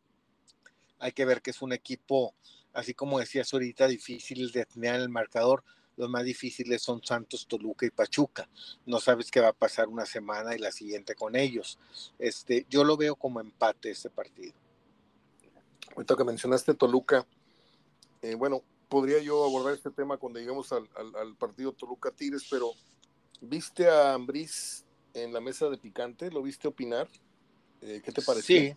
hay 1.00 1.10
que 1.10 1.24
ver 1.24 1.42
que 1.42 1.50
es 1.50 1.60
un 1.60 1.72
equipo, 1.72 2.34
así 2.72 2.94
como 2.94 3.18
decías 3.18 3.52
ahorita, 3.52 3.88
difícil 3.88 4.52
de 4.52 4.64
tener 4.64 4.94
en 4.94 5.00
el 5.00 5.08
marcador, 5.08 5.64
los 5.96 6.08
más 6.08 6.24
difíciles 6.24 6.82
son 6.82 7.02
Santos, 7.02 7.46
Toluca 7.46 7.86
y 7.86 7.90
Pachuca. 7.90 8.48
No 8.86 9.00
sabes 9.00 9.30
qué 9.30 9.40
va 9.40 9.48
a 9.48 9.52
pasar 9.52 9.88
una 9.88 10.06
semana 10.06 10.54
y 10.54 10.58
la 10.58 10.72
siguiente 10.72 11.14
con 11.14 11.36
ellos. 11.36 11.78
Este, 12.18 12.66
yo 12.68 12.84
lo 12.84 12.96
veo 12.96 13.14
como 13.16 13.40
empate 13.40 13.90
este 13.90 14.10
partido. 14.10 14.52
Ahorita 15.94 16.16
que 16.16 16.24
mencionaste 16.24 16.74
Toluca, 16.74 17.26
eh, 18.22 18.34
bueno, 18.34 18.62
podría 18.88 19.20
yo 19.20 19.44
abordar 19.44 19.74
este 19.74 19.90
tema 19.90 20.16
cuando 20.16 20.38
lleguemos 20.38 20.72
al, 20.72 21.36
partido 21.36 21.72
Toluca 21.72 22.10
Tigres, 22.10 22.46
pero 22.50 22.72
¿viste 23.40 23.88
a 23.88 24.14
Ambriz 24.14 24.84
en 25.12 25.32
la 25.32 25.40
mesa 25.40 25.68
de 25.68 25.78
picante? 25.78 26.30
¿Lo 26.30 26.42
viste 26.42 26.66
opinar? 26.66 27.08
Eh, 27.80 28.02
¿Qué 28.04 28.10
te 28.10 28.22
pareció? 28.22 28.60
Sí. 28.60 28.76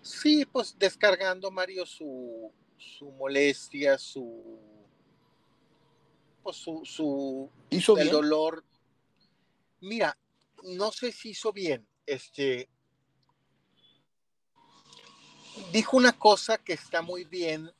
Sí, 0.00 0.46
pues 0.46 0.76
descargando 0.78 1.50
Mario 1.50 1.84
su, 1.84 2.52
su 2.78 3.10
molestia, 3.10 3.98
su 3.98 4.58
su, 6.52 6.82
su 6.84 7.50
el 7.98 8.10
dolor. 8.10 8.64
Mira, 9.80 10.16
no 10.64 10.92
sé 10.92 11.12
si 11.12 11.30
hizo 11.30 11.52
bien. 11.52 11.86
Este 12.06 12.68
dijo 15.72 15.96
una 15.96 16.12
cosa 16.12 16.58
que 16.58 16.72
está 16.72 17.02
muy 17.02 17.24
bien. 17.24 17.70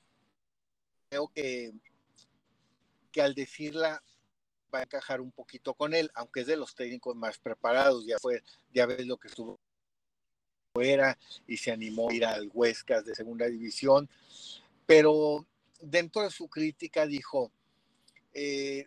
Creo 1.09 1.29
que, 1.29 1.73
que 3.11 3.23
al 3.23 3.35
decirla 3.35 4.03
va 4.73 4.81
a 4.81 4.83
encajar 4.83 5.21
un 5.21 5.33
poquito 5.33 5.75
con 5.75 5.95
él, 5.95 6.11
aunque 6.15 6.41
es 6.41 6.47
de 6.47 6.57
los 6.57 6.75
técnicos 6.75 7.17
más 7.17 7.39
preparados. 7.39 8.05
Ya 8.07 8.19
fue, 8.19 8.43
ya 8.73 8.87
ves 8.87 9.07
lo 9.07 9.17
que 9.17 9.29
estuvo 9.29 9.59
fuera 10.75 11.19
y 11.47 11.57
se 11.57 11.73
animó 11.73 12.11
a 12.11 12.15
ir 12.15 12.25
al 12.25 12.51
Huescas 12.53 13.05
de 13.05 13.15
segunda 13.15 13.47
división. 13.47 14.09
Pero 14.87 15.47
dentro 15.81 16.23
de 16.23 16.31
su 16.31 16.49
crítica 16.49 17.07
dijo, 17.07 17.51
eh, 18.33 18.87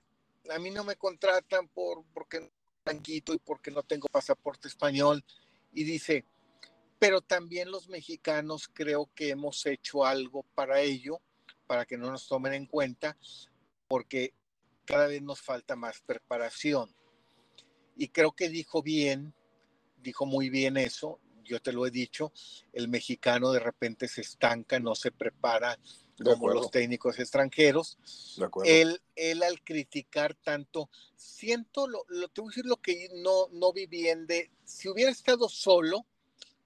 a 0.50 0.60
mí 0.60 0.72
no 0.72 0.84
me 0.84 0.96
contratan 0.96 1.68
por, 1.68 2.04
porque 2.14 2.52
blanquito 2.84 3.34
y 3.34 3.40
porque 3.40 3.72
no 3.72 3.84
tengo 3.84 4.08
pasaporte 4.08 4.68
español. 4.68 5.24
Y 5.74 5.84
dice, 5.84 6.26
pero 7.00 7.22
también 7.22 7.72
los 7.72 7.90
mexicanos 7.90 8.70
creo 8.74 9.10
que 9.16 9.30
hemos 9.30 9.66
hecho 9.66 10.06
algo 10.06 10.44
para 10.56 10.82
ello, 10.82 11.22
para 11.68 11.86
que 11.86 11.98
no 11.98 12.12
nos 12.12 12.28
tomen 12.28 12.54
en 12.54 12.66
cuenta, 12.66 13.18
porque 13.88 14.34
cada 14.86 15.08
vez 15.08 15.22
nos 15.22 15.42
falta 15.42 15.76
más 15.76 16.02
preparación. 16.02 16.94
Y 17.96 18.10
creo 18.10 18.34
que 18.34 18.50
dijo 18.50 18.82
bien, 18.82 19.34
dijo 20.02 20.26
muy 20.26 20.50
bien 20.50 20.78
eso, 20.78 21.20
yo 21.44 21.62
te 21.62 21.74
lo 21.74 21.86
he 21.86 21.92
dicho, 21.92 22.32
el 22.74 22.88
mexicano 22.88 23.52
de 23.52 23.60
repente 23.60 24.08
se 24.08 24.22
estanca, 24.22 24.80
no 24.80 24.96
se 24.96 25.12
prepara, 25.12 25.78
como 26.24 26.50
los 26.50 26.72
técnicos 26.72 27.20
extranjeros. 27.20 27.98
Él, 28.64 29.02
él 29.16 29.44
al 29.44 29.62
criticar 29.62 30.36
tanto, 30.36 30.90
siento, 31.16 31.88
lo, 31.88 32.04
lo, 32.08 32.30
te 32.30 32.42
voy 32.42 32.50
a 32.50 32.52
decir 32.52 32.66
lo 32.66 32.78
que 32.78 33.10
no, 33.16 33.48
no 33.52 33.74
vi 33.74 33.86
bien 33.86 34.28
de, 34.28 34.52
si 34.64 34.90
hubiera 34.90 35.12
estado 35.12 35.50
solo 35.50 36.06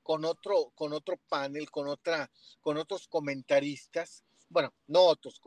con 0.03 0.23
otro, 0.23 0.71
con 0.75 0.93
otro 0.93 1.17
panel, 1.17 1.71
con, 1.71 1.87
otra, 1.87 2.29
con 2.61 2.77
otros 2.77 3.07
comentaristas, 3.07 4.23
bueno, 4.49 4.73
no 4.87 5.01
otros, 5.01 5.41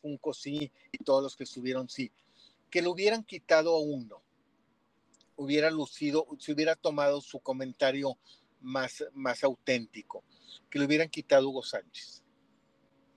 Junco 0.00 0.32
sí 0.32 0.72
y 0.92 1.04
todos 1.04 1.22
los 1.22 1.36
que 1.36 1.44
estuvieron 1.44 1.88
sí. 1.88 2.10
Que 2.70 2.82
lo 2.82 2.92
hubieran 2.92 3.24
quitado 3.24 3.74
a 3.74 3.80
uno, 3.80 4.22
hubiera 5.36 5.70
lucido, 5.70 6.26
se 6.38 6.52
hubiera 6.52 6.74
tomado 6.74 7.20
su 7.20 7.40
comentario 7.40 8.16
más, 8.60 9.04
más 9.12 9.44
auténtico, 9.44 10.24
que 10.70 10.78
le 10.78 10.86
hubieran 10.86 11.08
quitado 11.08 11.46
a 11.46 11.50
Hugo 11.50 11.62
Sánchez. 11.62 12.22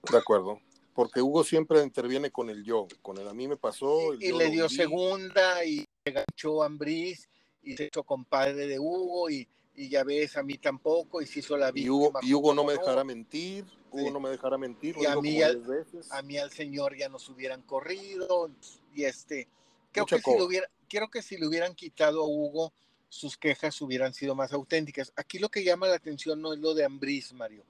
De 0.10 0.18
acuerdo, 0.18 0.60
porque 0.94 1.22
Hugo 1.22 1.44
siempre 1.44 1.82
interviene 1.84 2.32
con 2.32 2.50
el 2.50 2.64
yo, 2.64 2.88
con 3.02 3.18
el 3.18 3.28
a 3.28 3.34
mí 3.34 3.48
me 3.48 3.58
pasó. 3.58 4.14
y 4.14 4.32
le 4.32 4.50
dio 4.50 4.68
segunda 4.70 5.64
y 5.64 5.86
se 6.04 6.12
ganchó 6.12 6.64
a 6.64 6.66
Ambriz 6.66 7.30
y 7.64 7.78
se 7.78 7.86
hizo 7.86 8.04
compadre 8.04 8.68
de 8.68 8.80
Hugo 8.80 9.30
y, 9.30 9.48
y, 9.76 9.90
ya 9.90 10.04
ves, 10.04 10.38
a 10.38 10.44
mí 10.44 10.58
tampoco 10.58 11.22
y 11.22 11.28
se 11.28 11.40
hizo 11.40 11.56
la 11.58 11.72
víctima. 11.72 12.20
Y 12.22 12.34
Hugo, 12.34 12.54
no 12.54 12.64
me 12.64 12.74
dejará 12.74 13.04
mentir, 13.04 13.66
Hugo 13.92 14.12
no 14.12 14.20
me 14.20 14.30
dejará 14.30 14.58
mentir. 14.58 14.96
Y 15.00 15.06
a 15.06 15.16
mí, 15.16 15.42
al, 15.42 15.64
a 16.10 16.22
mí 16.24 16.38
al 16.38 16.52
señor 16.52 16.98
ya 16.98 17.10
nos 17.10 17.30
hubieran 17.30 17.62
corrido 17.62 18.50
y 18.94 19.04
este, 19.04 19.48
creo 19.92 20.06
que, 20.06 20.20
si 20.20 20.38
lo 20.38 20.46
hubiera, 20.46 20.68
creo 20.90 21.10
que 21.10 21.22
si 21.22 21.38
le 21.38 21.48
hubieran 21.48 21.76
quitado 21.76 22.24
a 22.24 22.28
Hugo, 22.28 22.74
sus 23.12 23.36
quejas 23.36 23.82
hubieran 23.82 24.14
sido 24.14 24.36
más 24.36 24.54
auténticas. 24.54 25.12
Aquí 25.18 25.38
lo 25.38 25.50
que 25.50 25.66
llama 25.66 25.90
la 25.90 25.96
atención 25.96 26.42
no 26.42 26.54
es 26.54 26.60
lo 26.60 26.74
de 26.74 26.86
Ambriz, 26.86 27.34
Mario. 27.34 27.66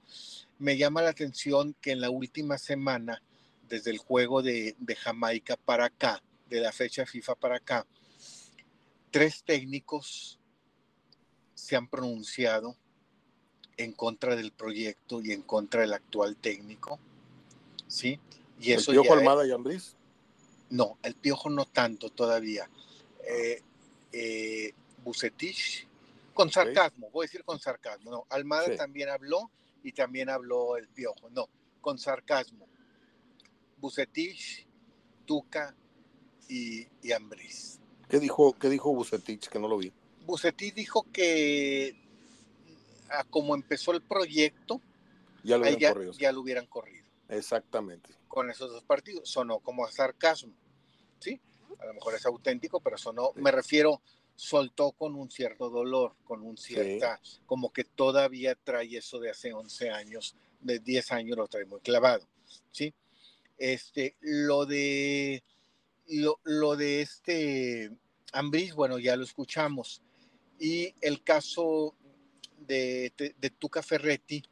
Me 0.60 0.76
llama 0.76 1.02
la 1.02 1.10
atención 1.10 1.74
que 1.80 1.90
en 1.90 2.00
la 2.00 2.10
última 2.10 2.58
semana, 2.58 3.20
desde 3.68 3.90
el 3.90 3.98
juego 3.98 4.40
de, 4.40 4.76
de 4.78 4.94
Jamaica 4.94 5.56
para 5.56 5.86
acá, 5.86 6.22
de 6.48 6.60
la 6.60 6.70
fecha 6.70 7.04
FIFA 7.06 7.34
para 7.34 7.56
acá, 7.56 7.84
tres 9.10 9.42
técnicos 9.42 10.38
se 11.54 11.74
han 11.74 11.88
pronunciado 11.88 12.76
en 13.76 13.94
contra 13.94 14.36
del 14.36 14.52
proyecto 14.52 15.20
y 15.20 15.32
en 15.32 15.42
contra 15.42 15.80
del 15.80 15.94
actual 15.94 16.36
técnico. 16.36 17.00
¿Sí? 17.88 18.20
Y 18.60 18.70
eso 18.70 18.92
¿El 18.92 19.00
Piojo 19.00 19.14
Almada 19.14 19.44
y 19.44 19.50
Ambriz? 19.50 19.96
No, 20.70 20.98
el 21.02 21.16
Piojo 21.16 21.50
no 21.50 21.64
tanto 21.64 22.10
todavía. 22.10 22.70
Eh, 23.26 23.60
eh, 24.12 24.74
Bucetich, 25.02 25.86
con 26.34 26.50
sarcasmo, 26.50 27.10
voy 27.10 27.24
a 27.24 27.26
decir 27.26 27.44
con 27.44 27.58
sarcasmo, 27.60 28.10
no, 28.10 28.26
Almada 28.30 28.74
también 28.76 29.08
habló 29.08 29.50
y 29.82 29.92
también 29.92 30.30
habló 30.30 30.76
el 30.76 30.88
Piojo, 30.88 31.30
no, 31.30 31.48
con 31.80 31.98
sarcasmo. 31.98 32.66
Bucetich, 33.78 34.66
Tuca 35.26 35.74
y, 36.48 36.86
y 37.02 37.12
Ambriz. 37.12 37.80
¿Qué 38.08 38.20
dijo, 38.20 38.52
qué 38.58 38.68
dijo 38.68 38.94
Bucetich 38.94 39.48
que 39.48 39.58
no 39.58 39.68
lo 39.68 39.78
vi? 39.78 39.92
Bucetich 40.24 40.74
dijo 40.74 41.06
que 41.12 41.96
a 43.10 43.24
como 43.24 43.54
empezó 43.54 43.92
el 43.92 44.02
proyecto, 44.02 44.80
ya 45.42 45.58
lo, 45.58 45.68
ya, 45.68 45.92
corrido, 45.92 46.12
ya 46.12 46.32
lo 46.32 46.40
hubieran 46.40 46.66
corrido. 46.66 47.04
Exactamente. 47.28 48.14
Con 48.28 48.50
esos 48.50 48.70
dos 48.70 48.84
partidos. 48.84 49.28
Sonó 49.28 49.58
como 49.58 49.86
sarcasmo. 49.88 50.52
¿Sí? 51.18 51.40
A 51.78 51.86
lo 51.86 51.94
mejor 51.94 52.14
es 52.14 52.26
auténtico, 52.26 52.80
pero 52.80 52.98
sonó, 52.98 53.32
me 53.36 53.50
refiero, 53.50 54.02
soltó 54.34 54.92
con 54.92 55.14
un 55.14 55.30
cierto 55.30 55.70
dolor, 55.70 56.14
con 56.24 56.42
un 56.42 56.56
cierta, 56.56 57.20
como 57.46 57.72
que 57.72 57.84
todavía 57.84 58.54
trae 58.54 58.96
eso 58.96 59.18
de 59.18 59.30
hace 59.30 59.52
11 59.52 59.90
años, 59.90 60.36
de 60.60 60.78
10 60.78 61.12
años 61.12 61.36
lo 61.36 61.48
trae 61.48 61.64
muy 61.64 61.80
clavado, 61.80 62.26
¿sí? 62.70 62.94
Este, 63.58 64.16
lo 64.20 64.66
de, 64.66 65.42
lo, 66.08 66.40
lo 66.44 66.76
de 66.76 67.02
este 67.02 67.90
Ambris, 68.32 68.74
bueno, 68.74 68.98
ya 68.98 69.16
lo 69.16 69.24
escuchamos, 69.24 70.02
y 70.58 70.94
el 71.00 71.22
caso 71.22 71.94
de, 72.66 73.12
de, 73.16 73.50
Tuca 73.50 73.82
Ferretti, 73.82 74.42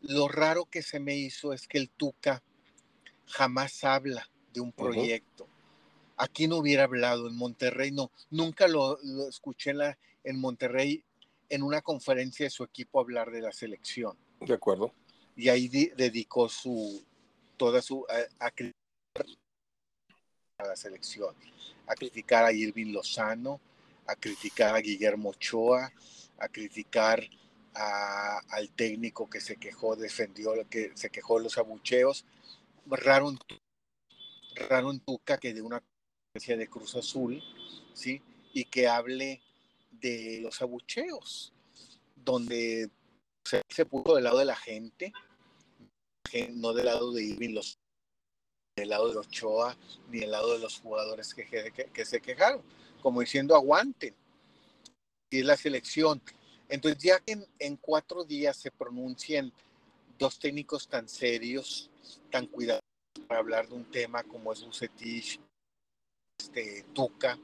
lo 0.00 0.28
raro 0.28 0.66
que 0.66 0.82
se 0.82 1.00
me 1.00 1.16
hizo 1.16 1.52
es 1.52 1.66
que 1.66 1.78
el 1.78 1.90
Tuca 1.90 2.42
jamás 3.26 3.84
habla 3.84 4.28
de 4.52 4.60
un 4.60 4.72
proyecto 4.72 5.48
aquí 6.16 6.48
no 6.48 6.58
hubiera 6.58 6.84
hablado, 6.84 7.28
en 7.28 7.36
Monterrey 7.36 7.90
no, 7.90 8.10
nunca 8.30 8.68
lo, 8.68 8.98
escuché 9.28 9.70
en, 9.70 9.78
la, 9.78 9.98
en 10.22 10.40
Monterrey 10.40 11.02
en 11.48 11.62
una 11.62 11.82
conferencia 11.82 12.46
de 12.46 12.50
su 12.50 12.64
equipo 12.64 13.00
hablar 13.00 13.30
de 13.30 13.40
la 13.40 13.52
selección. 13.52 14.16
De 14.40 14.54
acuerdo. 14.54 14.92
Y 15.36 15.48
ahí 15.48 15.68
dedicó 15.68 16.48
su, 16.48 17.04
toda 17.56 17.82
su, 17.82 18.06
a, 18.38 18.50
criticar 18.50 19.26
a 20.58 20.66
la 20.66 20.76
selección, 20.76 21.34
a 21.86 21.94
criticar 21.94 22.44
a 22.44 22.52
Irving 22.52 22.92
Lozano, 22.92 23.60
a 24.06 24.14
criticar 24.14 24.74
a 24.74 24.80
Guillermo 24.80 25.30
Ochoa, 25.30 25.92
a 26.38 26.48
criticar 26.48 27.22
al 27.74 28.70
técnico 28.70 29.28
que 29.28 29.40
se 29.40 29.56
quejó, 29.56 29.96
defendió, 29.96 30.52
que 30.68 30.92
se 30.94 31.10
quejó 31.10 31.38
de 31.38 31.44
los 31.44 31.58
abucheos. 31.58 32.24
Raro 32.86 33.34
raro 34.68 34.90
en 34.92 35.00
Tuca 35.00 35.38
que 35.38 35.52
de 35.52 35.62
una 35.62 35.82
de 36.34 36.68
Cruz 36.68 36.96
Azul, 36.96 37.40
¿sí? 37.92 38.20
Y 38.52 38.64
que 38.64 38.88
hable 38.88 39.40
de 39.92 40.40
los 40.42 40.60
abucheos, 40.60 41.52
donde 42.16 42.90
se, 43.44 43.86
puso 43.86 44.16
del 44.16 44.24
lado 44.24 44.38
de 44.38 44.44
la 44.44 44.56
gente, 44.56 45.12
no 46.54 46.72
del 46.72 46.86
lado 46.86 47.12
de 47.12 47.22
Irving, 47.22 47.54
los, 47.54 47.78
del 48.76 48.88
lado 48.88 49.12
de 49.12 49.18
Ochoa, 49.18 49.76
ni 50.10 50.20
del 50.20 50.32
lado 50.32 50.54
de 50.54 50.58
los 50.58 50.80
jugadores 50.80 51.32
que, 51.32 52.04
se 52.04 52.20
quejaron, 52.20 52.62
como 53.00 53.20
diciendo 53.20 53.54
aguanten. 53.54 54.12
Y 55.30 55.38
es 55.38 55.46
la 55.46 55.56
selección. 55.56 56.20
Entonces, 56.68 57.00
ya 57.00 57.22
en, 57.26 57.76
cuatro 57.76 58.24
días 58.24 58.56
se 58.56 58.72
pronuncien 58.72 59.52
dos 60.18 60.40
técnicos 60.40 60.88
tan 60.88 61.08
serios, 61.08 61.90
tan 62.32 62.48
cuidadosos 62.48 62.82
para 63.28 63.38
hablar 63.38 63.68
de 63.68 63.74
un 63.76 63.84
tema 63.84 64.24
como 64.24 64.52
es 64.52 64.64
Bucetich 64.64 65.38
este, 66.38 66.84
Tuca, 66.92 67.38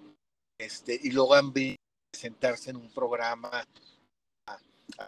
este, 0.58 0.98
y 1.02 1.10
luego 1.10 1.34
han 1.34 1.52
sentarse 2.12 2.70
en 2.70 2.76
un 2.76 2.90
programa 2.90 3.64
a, 4.46 4.58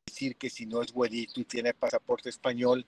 decir 0.07 0.37
que 0.37 0.49
si 0.49 0.65
no 0.65 0.81
es 0.81 0.93
güerito 0.93 1.41
y 1.41 1.45
tiene 1.45 1.75
pasaporte 1.75 2.29
español, 2.29 2.87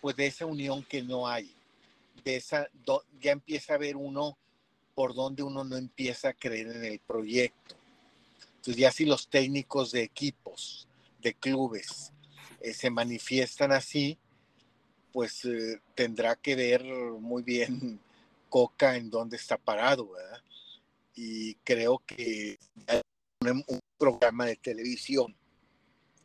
pues 0.00 0.16
de 0.16 0.26
esa 0.26 0.46
unión 0.46 0.84
que 0.84 1.02
no 1.02 1.28
hay, 1.28 1.54
de 2.24 2.36
esa, 2.36 2.68
ya 3.20 3.32
empieza 3.32 3.74
a 3.74 3.78
ver 3.78 3.96
uno 3.96 4.38
por 4.94 5.14
donde 5.14 5.42
uno 5.42 5.64
no 5.64 5.76
empieza 5.76 6.30
a 6.30 6.34
creer 6.34 6.68
en 6.68 6.84
el 6.84 6.98
proyecto. 7.00 7.76
Entonces 8.56 8.76
ya 8.76 8.92
si 8.92 9.04
los 9.04 9.28
técnicos 9.28 9.92
de 9.92 10.02
equipos, 10.02 10.86
de 11.20 11.34
clubes, 11.34 12.12
eh, 12.60 12.72
se 12.72 12.90
manifiestan 12.90 13.72
así, 13.72 14.18
pues 15.12 15.44
eh, 15.44 15.80
tendrá 15.94 16.36
que 16.36 16.56
ver 16.56 16.84
muy 16.84 17.42
bien 17.42 18.00
Coca 18.48 18.96
en 18.96 19.10
dónde 19.10 19.36
está 19.36 19.56
parado, 19.56 20.10
¿verdad? 20.10 20.42
Y 21.14 21.54
creo 21.56 22.02
que 22.04 22.58
un, 23.42 23.80
programa 23.98 24.46
de 24.46 24.56
televisión 24.56 25.36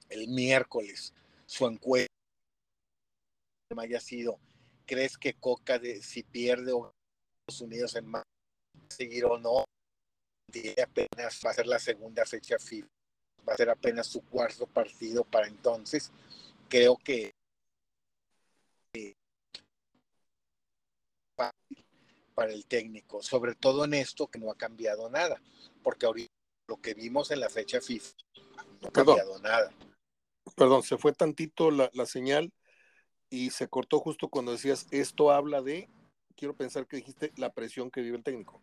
el 0.09 0.27
miércoles, 0.29 1.13
su 1.45 1.67
encuesta 1.67 2.07
haya 3.77 3.99
sido, 3.99 4.39
¿crees 4.85 5.17
que 5.17 5.33
Coca 5.33 5.77
de, 5.77 6.01
si 6.01 6.23
pierde 6.23 6.71
Estados 6.71 7.61
Unidos 7.61 7.95
en 7.95 8.07
más 8.07 8.23
seguir 8.89 9.25
o 9.25 9.37
no? 9.37 9.65
apenas 10.81 11.41
va 11.45 11.51
a 11.51 11.53
ser 11.53 11.67
la 11.67 11.79
segunda 11.79 12.25
fecha 12.25 12.55
va 13.47 13.53
a 13.53 13.57
ser 13.57 13.69
apenas 13.69 14.07
su 14.07 14.21
cuarto 14.21 14.65
partido 14.67 15.23
para 15.23 15.47
entonces. 15.47 16.11
Creo 16.69 16.97
que 16.97 17.31
para 21.35 22.51
el 22.51 22.65
técnico, 22.65 23.23
sobre 23.23 23.55
todo 23.55 23.85
en 23.85 23.93
esto 23.93 24.27
que 24.27 24.39
no 24.39 24.51
ha 24.51 24.55
cambiado 24.55 25.09
nada, 25.09 25.41
porque 25.83 26.05
ahorita 26.05 26.31
lo 26.67 26.77
que 26.77 26.93
vimos 26.93 27.31
en 27.31 27.39
la 27.39 27.49
fecha 27.49 27.79
FIFA 27.79 28.11
no 28.81 28.87
ha 28.89 28.91
cambiado 28.91 29.39
nada. 29.39 29.71
Perdón, 30.55 30.83
se 30.83 30.97
fue 30.97 31.13
tantito 31.13 31.71
la, 31.71 31.89
señal 32.05 32.51
y 33.29 33.49
se 33.49 33.67
cortó 33.67 33.99
justo 33.99 34.29
cuando 34.29 34.51
decías 34.51 34.85
esto 34.91 35.31
habla 35.31 35.61
de, 35.61 35.89
quiero 36.35 36.55
pensar 36.55 36.87
que 36.87 36.97
dijiste 36.97 37.31
la 37.37 37.51
presión 37.51 37.89
que 37.89 38.01
vive 38.01 38.17
el 38.17 38.23
técnico. 38.23 38.59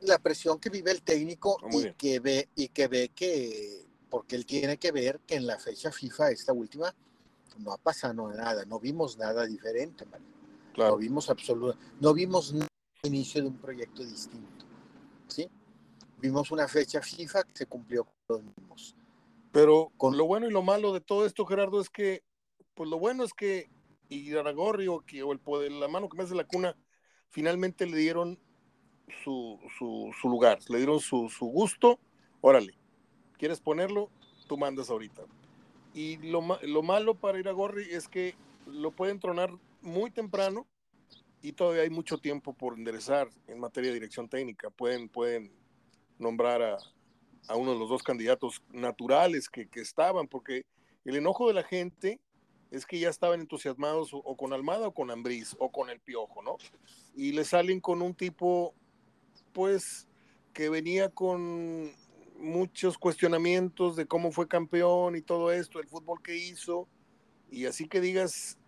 La 0.00 0.18
presión 0.18 0.58
que 0.58 0.70
vive 0.70 0.92
el 0.92 1.02
técnico 1.02 1.58
ah, 1.62 1.68
y 1.72 1.92
que 1.92 2.20
ve 2.20 2.48
y 2.56 2.68
que 2.68 2.88
ve 2.88 3.10
que 3.10 3.86
porque 4.08 4.34
él 4.34 4.46
tiene 4.46 4.78
que 4.78 4.92
ver 4.92 5.20
que 5.20 5.36
en 5.36 5.46
la 5.46 5.58
fecha 5.58 5.92
FIFA 5.92 6.30
esta 6.30 6.52
última 6.52 6.94
no 7.58 7.72
ha 7.72 7.78
pasado 7.78 8.28
nada, 8.28 8.64
no 8.64 8.80
vimos 8.80 9.18
nada 9.18 9.46
diferente, 9.46 10.06
No 10.76 10.96
vimos 10.96 11.28
absoluto, 11.30 11.78
no 12.00 12.14
vimos 12.14 12.54
inicio 13.02 13.42
de 13.42 13.48
un 13.48 13.56
proyecto 13.58 14.04
distinto. 14.04 14.64
¿sí? 15.28 15.48
Vimos 16.18 16.50
una 16.50 16.68
fecha 16.68 17.00
FIFA 17.00 17.44
que 17.44 17.56
se 17.56 17.66
cumplió 17.66 18.04
con 18.04 18.14
los 18.28 18.42
mismos. 18.42 18.96
Pero 19.52 19.90
con 19.96 20.16
lo 20.16 20.26
bueno 20.26 20.46
y 20.46 20.52
lo 20.52 20.62
malo 20.62 20.92
de 20.92 21.00
todo 21.00 21.26
esto, 21.26 21.44
Gerardo, 21.44 21.80
es 21.80 21.90
que, 21.90 22.22
pues 22.74 22.88
lo 22.88 22.98
bueno 22.98 23.24
es 23.24 23.32
que 23.32 23.68
Iraragorri 24.08 24.86
o, 24.88 25.00
que, 25.00 25.22
o 25.22 25.32
el 25.32 25.40
poder, 25.40 25.72
la 25.72 25.88
mano 25.88 26.08
que 26.08 26.16
me 26.16 26.24
hace 26.24 26.34
la 26.34 26.46
cuna, 26.46 26.76
finalmente 27.30 27.86
le 27.86 27.96
dieron 27.96 28.38
su, 29.24 29.58
su, 29.78 30.12
su 30.20 30.28
lugar, 30.28 30.58
le 30.68 30.78
dieron 30.78 31.00
su, 31.00 31.28
su, 31.28 31.46
gusto. 31.46 31.98
Órale, 32.40 32.74
¿quieres 33.38 33.60
ponerlo? 33.60 34.10
Tú 34.46 34.56
mandas 34.56 34.90
ahorita. 34.90 35.22
Y 35.94 36.18
lo, 36.18 36.42
lo 36.62 36.82
malo 36.82 37.14
para 37.16 37.38
Iragorri 37.38 37.90
es 37.90 38.08
que 38.08 38.36
lo 38.66 38.92
pueden 38.92 39.18
tronar 39.18 39.50
muy 39.82 40.10
temprano 40.10 40.66
y 41.42 41.52
todavía 41.52 41.82
hay 41.82 41.90
mucho 41.90 42.18
tiempo 42.18 42.52
por 42.52 42.74
enderezar 42.74 43.28
en 43.46 43.58
materia 43.58 43.90
de 43.90 43.94
dirección 43.94 44.28
técnica. 44.28 44.70
Pueden, 44.70 45.08
pueden 45.08 45.52
nombrar 46.18 46.62
a, 46.62 46.78
a 47.48 47.56
uno 47.56 47.72
de 47.72 47.78
los 47.78 47.88
dos 47.88 48.02
candidatos 48.02 48.62
naturales 48.70 49.48
que, 49.48 49.68
que, 49.68 49.80
estaban, 49.80 50.28
porque 50.28 50.66
el 51.04 51.16
enojo 51.16 51.48
de 51.48 51.54
la 51.54 51.62
gente 51.62 52.20
es 52.70 52.86
que 52.86 52.98
ya 52.98 53.08
estaban 53.08 53.40
entusiasmados 53.40 54.10
o, 54.12 54.36
con 54.36 54.52
Almada 54.52 54.88
o 54.88 54.94
con 54.94 55.10
Ambriz 55.10 55.56
o 55.58 55.72
con 55.72 55.90
el 55.90 56.00
Piojo, 56.00 56.42
¿no? 56.42 56.56
Y 57.16 57.32
le 57.32 57.44
salen 57.44 57.80
con 57.80 58.00
un 58.02 58.14
tipo, 58.14 58.74
pues, 59.52 60.06
que 60.52 60.68
venía 60.68 61.08
con 61.08 61.92
muchos 62.38 62.96
cuestionamientos 62.96 63.96
de 63.96 64.06
cómo 64.06 64.30
fue 64.30 64.46
campeón 64.46 65.16
y 65.16 65.22
todo 65.22 65.50
esto, 65.50 65.80
el 65.80 65.88
fútbol 65.88 66.22
que 66.22 66.36
hizo, 66.36 66.88
y 67.50 67.66
así 67.66 67.88
que 67.88 68.00
digas, 68.00 68.59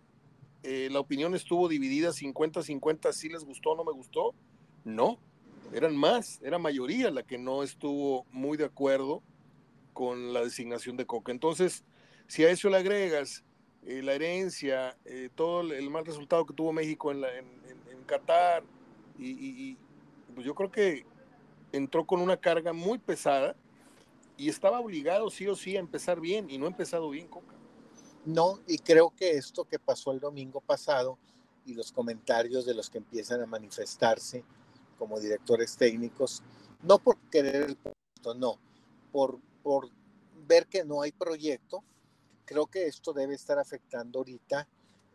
eh, 0.63 0.87
la 0.91 0.99
opinión 0.99 1.35
estuvo 1.35 1.67
dividida 1.67 2.09
50-50, 2.09 3.11
si 3.11 3.29
les 3.29 3.43
gustó 3.43 3.75
no 3.75 3.83
me 3.83 3.91
gustó, 3.91 4.33
no, 4.85 5.19
eran 5.73 5.95
más, 5.95 6.39
era 6.41 6.57
mayoría 6.57 7.11
la 7.11 7.23
que 7.23 7.37
no 7.37 7.63
estuvo 7.63 8.25
muy 8.31 8.57
de 8.57 8.65
acuerdo 8.65 9.21
con 9.93 10.33
la 10.33 10.41
designación 10.41 10.97
de 10.97 11.05
Coca. 11.05 11.31
Entonces, 11.31 11.83
si 12.27 12.43
a 12.43 12.49
eso 12.49 12.69
le 12.69 12.77
agregas 12.77 13.43
eh, 13.85 14.01
la 14.01 14.13
herencia, 14.13 14.97
eh, 15.05 15.29
todo 15.35 15.61
el 15.61 15.89
mal 15.89 16.05
resultado 16.05 16.45
que 16.45 16.53
tuvo 16.53 16.71
México 16.71 17.11
en, 17.11 17.23
en, 17.23 18.03
Qatar, 18.05 18.63
y, 19.17 19.77
pues 20.33 20.45
yo 20.45 20.55
creo 20.55 20.69
que 20.69 21.05
entró 21.71 22.05
con 22.05 22.19
una 22.19 22.35
carga 22.35 22.73
muy 22.73 22.97
pesada 22.97 23.55
y 24.35 24.49
estaba 24.49 24.79
obligado 24.79 25.29
sí 25.29 25.47
o 25.47 25.55
sí 25.55 25.77
a 25.77 25.79
empezar 25.79 26.19
bien 26.19 26.49
y 26.49 26.57
no 26.57 26.65
ha 26.65 26.69
empezado 26.69 27.09
bien 27.09 27.27
Coca. 27.27 27.52
No, 28.25 28.59
y 28.67 28.77
creo 28.77 29.13
que 29.15 29.31
esto 29.31 29.65
que 29.65 29.79
pasó 29.79 30.11
el 30.11 30.19
domingo 30.19 30.61
pasado 30.61 31.17
y 31.65 31.73
los 31.73 31.91
comentarios 31.91 32.65
de 32.65 32.73
los 32.73 32.89
que 32.89 32.99
empiezan 32.99 33.41
a 33.41 33.45
manifestarse 33.45 34.43
como 34.97 35.19
directores 35.19 35.75
técnicos, 35.75 36.41
no 36.81 36.99
por 36.99 37.17
querer 37.29 37.63
el 37.63 37.75
puesto, 37.75 38.33
no, 38.33 38.59
por, 39.11 39.39
por 39.61 39.89
ver 40.47 40.67
que 40.67 40.85
no 40.85 41.01
hay 41.01 41.11
proyecto, 41.11 41.83
creo 42.45 42.67
que 42.67 42.87
esto 42.87 43.11
debe 43.11 43.33
estar 43.33 43.59
afectando 43.59 44.19
ahorita 44.19 44.67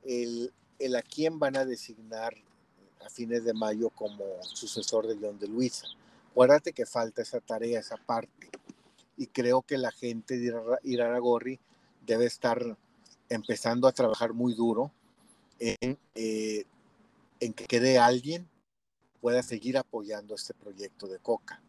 el, 0.04 0.52
el 0.78 0.96
a 0.96 1.02
quién 1.02 1.38
van 1.38 1.56
a 1.56 1.64
designar 1.64 2.34
a 3.04 3.08
fines 3.08 3.44
de 3.44 3.54
mayo 3.54 3.90
como 3.90 4.24
sucesor 4.42 5.06
de 5.06 5.16
John 5.20 5.38
de 5.38 5.48
Luisa. 5.48 5.86
Acuérdate 6.30 6.72
que 6.72 6.86
falta 6.86 7.22
esa 7.22 7.40
tarea, 7.40 7.80
esa 7.80 7.96
parte. 7.96 8.50
Y 9.16 9.26
creo 9.26 9.62
que 9.62 9.78
la 9.78 9.90
gente 9.90 10.38
de 10.38 10.54
Iraragorri 10.84 11.58
debe 12.06 12.26
estar 12.26 12.76
empezando 13.28 13.86
a 13.88 13.92
trabajar 13.92 14.32
muy 14.32 14.54
duro 14.54 14.90
en, 15.58 15.98
eh, 16.14 16.64
que 17.38 17.66
quede 17.66 17.98
alguien 17.98 18.48
pueda 19.20 19.42
seguir 19.42 19.76
apoyando 19.76 20.34
este 20.34 20.54
proyecto 20.54 21.08
de 21.08 21.18
Coca, 21.18 21.60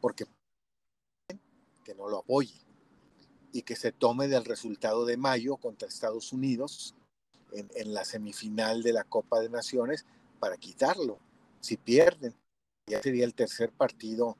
porque 0.00 0.26
que 1.84 1.94
no 1.94 2.08
lo 2.08 2.18
apoye 2.18 2.60
y 3.52 3.62
que 3.62 3.76
se 3.76 3.92
tome 3.92 4.28
del 4.28 4.44
resultado 4.44 5.04
de 5.04 5.16
mayo 5.16 5.56
contra 5.56 5.88
Estados 5.88 6.32
Unidos 6.32 6.94
en, 7.52 7.70
en 7.74 7.94
la 7.94 8.04
semifinal 8.04 8.82
de 8.82 8.92
la 8.92 9.04
Copa 9.04 9.40
de 9.40 9.48
Naciones 9.48 10.06
para 10.40 10.56
quitarlo. 10.56 11.18
Si 11.60 11.76
pierden, 11.76 12.34
ya 12.86 13.00
sería 13.00 13.24
el 13.24 13.34
tercer 13.34 13.70
partido 13.72 14.36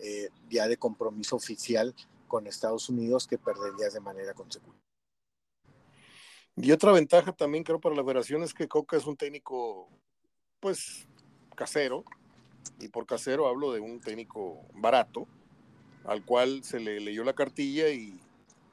eh, 0.00 0.28
ya 0.50 0.68
de 0.68 0.76
compromiso 0.76 1.36
oficial 1.36 1.94
con 2.28 2.46
Estados 2.46 2.88
Unidos 2.88 3.26
que 3.26 3.38
perderías 3.38 3.94
de 3.94 4.00
manera 4.00 4.34
consecutiva. 4.34 4.85
Y 6.56 6.72
otra 6.72 6.92
ventaja 6.92 7.32
también 7.32 7.64
creo 7.64 7.80
para 7.80 7.94
la 7.94 8.02
federación 8.02 8.42
es 8.42 8.54
que 8.54 8.66
Coca 8.66 8.96
es 8.96 9.06
un 9.06 9.16
técnico, 9.16 9.88
pues, 10.58 11.06
casero, 11.54 12.04
y 12.80 12.88
por 12.88 13.06
casero 13.06 13.46
hablo 13.46 13.72
de 13.72 13.80
un 13.80 14.00
técnico 14.00 14.62
barato, 14.72 15.26
al 16.04 16.24
cual 16.24 16.64
se 16.64 16.80
le 16.80 16.98
leyó 17.00 17.24
la 17.24 17.34
cartilla 17.34 17.90
y, 17.90 18.18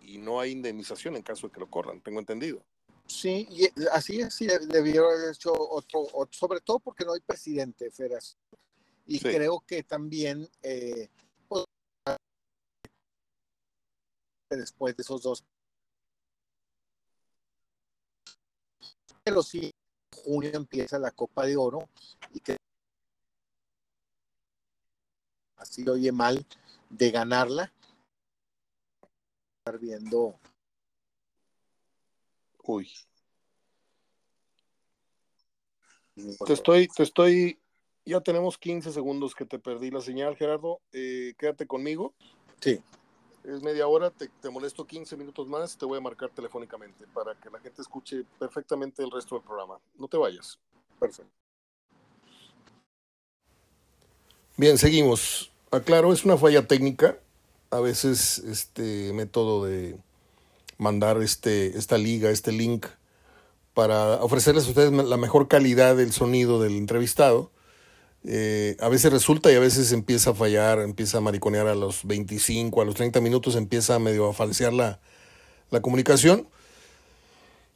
y 0.02 0.18
no 0.18 0.40
hay 0.40 0.52
indemnización 0.52 1.16
en 1.18 1.24
caso 1.24 1.48
de 1.48 1.54
que 1.54 1.60
lo 1.60 1.70
corran, 1.70 2.02
tengo 2.02 2.20
entendido. 2.20 2.64
Sí, 3.06 3.48
y 3.50 3.70
así 3.92 4.22
es, 4.22 4.34
sí, 4.34 4.48
debió 4.68 5.10
haber 5.10 5.34
hecho 5.34 5.52
otro, 5.52 6.08
otro, 6.14 6.32
sobre 6.32 6.62
todo 6.62 6.80
porque 6.80 7.04
no 7.04 7.14
hay 7.14 7.20
presidente 7.20 7.86
de 7.86 7.92
federación. 7.92 8.40
Y 9.06 9.20
sí. 9.20 9.26
creo 9.26 9.60
que 9.68 9.84
también 9.84 10.48
eh, 10.62 11.10
pues, 11.50 11.66
después 14.50 14.96
de 14.96 15.02
esos 15.04 15.22
dos 15.22 15.44
pero 19.24 19.42
sí, 19.42 19.72
en 20.12 20.24
junio 20.24 20.52
empieza 20.54 21.00
la 21.00 21.12
Copa 21.12 21.46
de 21.46 21.58
Oro 21.58 21.90
y 22.34 22.40
que 22.40 22.58
así 25.58 25.88
oye 25.88 26.12
mal 26.12 26.46
de 26.90 27.12
ganarla. 27.12 27.74
Estar 29.60 29.80
viendo. 29.80 30.40
Uy. 32.64 32.90
Te 36.46 36.54
estoy, 36.54 36.88
te 36.90 37.04
estoy, 37.04 37.60
ya 38.06 38.22
tenemos 38.22 38.58
15 38.58 38.92
segundos 38.92 39.34
que 39.34 39.46
te 39.46 39.58
perdí 39.58 39.90
la 39.90 40.02
señal, 40.02 40.36
Gerardo. 40.36 40.80
Eh, 40.92 41.34
quédate 41.38 41.66
conmigo. 41.66 42.14
Sí 42.60 42.82
es 43.44 43.62
media 43.62 43.88
hora, 43.88 44.10
te, 44.10 44.30
molesto 44.50 44.86
15 44.86 45.18
minutos 45.18 45.48
más, 45.48 45.78
te 45.78 45.86
voy 45.86 45.98
a 45.98 46.02
marcar 46.02 46.30
telefónicamente 46.30 47.06
para 47.14 47.36
que 47.36 47.50
la 47.50 47.60
gente 47.60 47.82
escuche 47.82 48.24
perfectamente 48.40 49.04
el 49.04 49.12
resto 49.12 49.36
del 49.36 49.44
programa. 49.44 49.80
No 49.98 50.08
te 50.08 50.18
vayas. 50.18 50.60
Perfecto. 51.00 51.32
Bien, 54.56 54.78
seguimos. 54.78 55.52
Aclaro, 55.72 56.14
es 56.14 56.24
una 56.26 56.38
falla 56.38 56.68
técnica. 56.68 57.18
A 57.72 57.80
veces 57.80 58.38
este 58.40 59.12
método 59.14 59.66
de 59.66 59.98
mandar 60.78 61.22
este, 61.22 61.78
esta 61.78 61.98
liga, 61.98 62.30
este 62.30 62.52
link, 62.52 62.86
para 63.74 64.24
ofrecerles 64.24 64.68
a 64.68 64.70
ustedes 64.70 64.92
la 64.92 65.18
mejor 65.18 65.48
calidad 65.48 65.96
del 65.96 66.12
sonido 66.12 66.62
del 66.62 66.78
entrevistado 66.78 67.52
eh, 68.26 68.78
a 68.80 68.88
veces 68.90 69.12
resulta 69.12 69.52
y 69.52 69.56
a 69.56 69.60
veces 69.60 69.92
empieza 69.92 70.32
a 70.32 70.34
fallar, 70.34 70.80
empieza 70.80 71.18
a 71.18 71.22
mariconear 71.22 71.68
a 71.68 71.76
los 71.76 72.06
25, 72.06 72.82
a 72.82 72.86
los 72.86 72.96
30 72.96 73.20
minutos, 73.22 73.56
empieza 73.56 74.00
medio 74.00 74.30
a 74.30 74.34
falsear 74.34 74.74
la, 74.74 75.00
la 75.70 75.82
comunicación. 75.82 76.48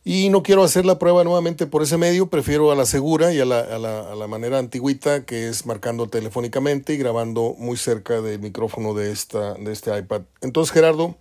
Y 0.05 0.29
no 0.29 0.41
quiero 0.41 0.63
hacer 0.63 0.85
la 0.85 0.99
prueba 0.99 1.25
nuevamente 1.25 1.67
por 1.67 1.83
ese 1.83 1.97
medio, 1.97 2.29
prefiero 2.29 2.71
a 2.71 2.75
la 2.75 2.85
segura 2.85 3.33
y 3.33 3.41
a 3.41 3.45
la, 3.45 3.59
a 3.59 3.77
la, 3.77 4.11
a 4.13 4.15
la 4.15 4.27
manera 4.27 4.57
antigüita, 4.57 5.25
que 5.25 5.49
es 5.49 5.65
marcando 5.65 6.07
telefónicamente 6.07 6.93
y 6.93 6.97
grabando 6.97 7.55
muy 7.57 7.75
cerca 7.75 8.21
del 8.21 8.39
micrófono 8.39 8.93
de, 8.93 9.11
esta, 9.11 9.55
de 9.55 9.73
este 9.73 9.97
iPad. 9.97 10.21
Entonces, 10.39 10.71
Gerardo, 10.71 11.17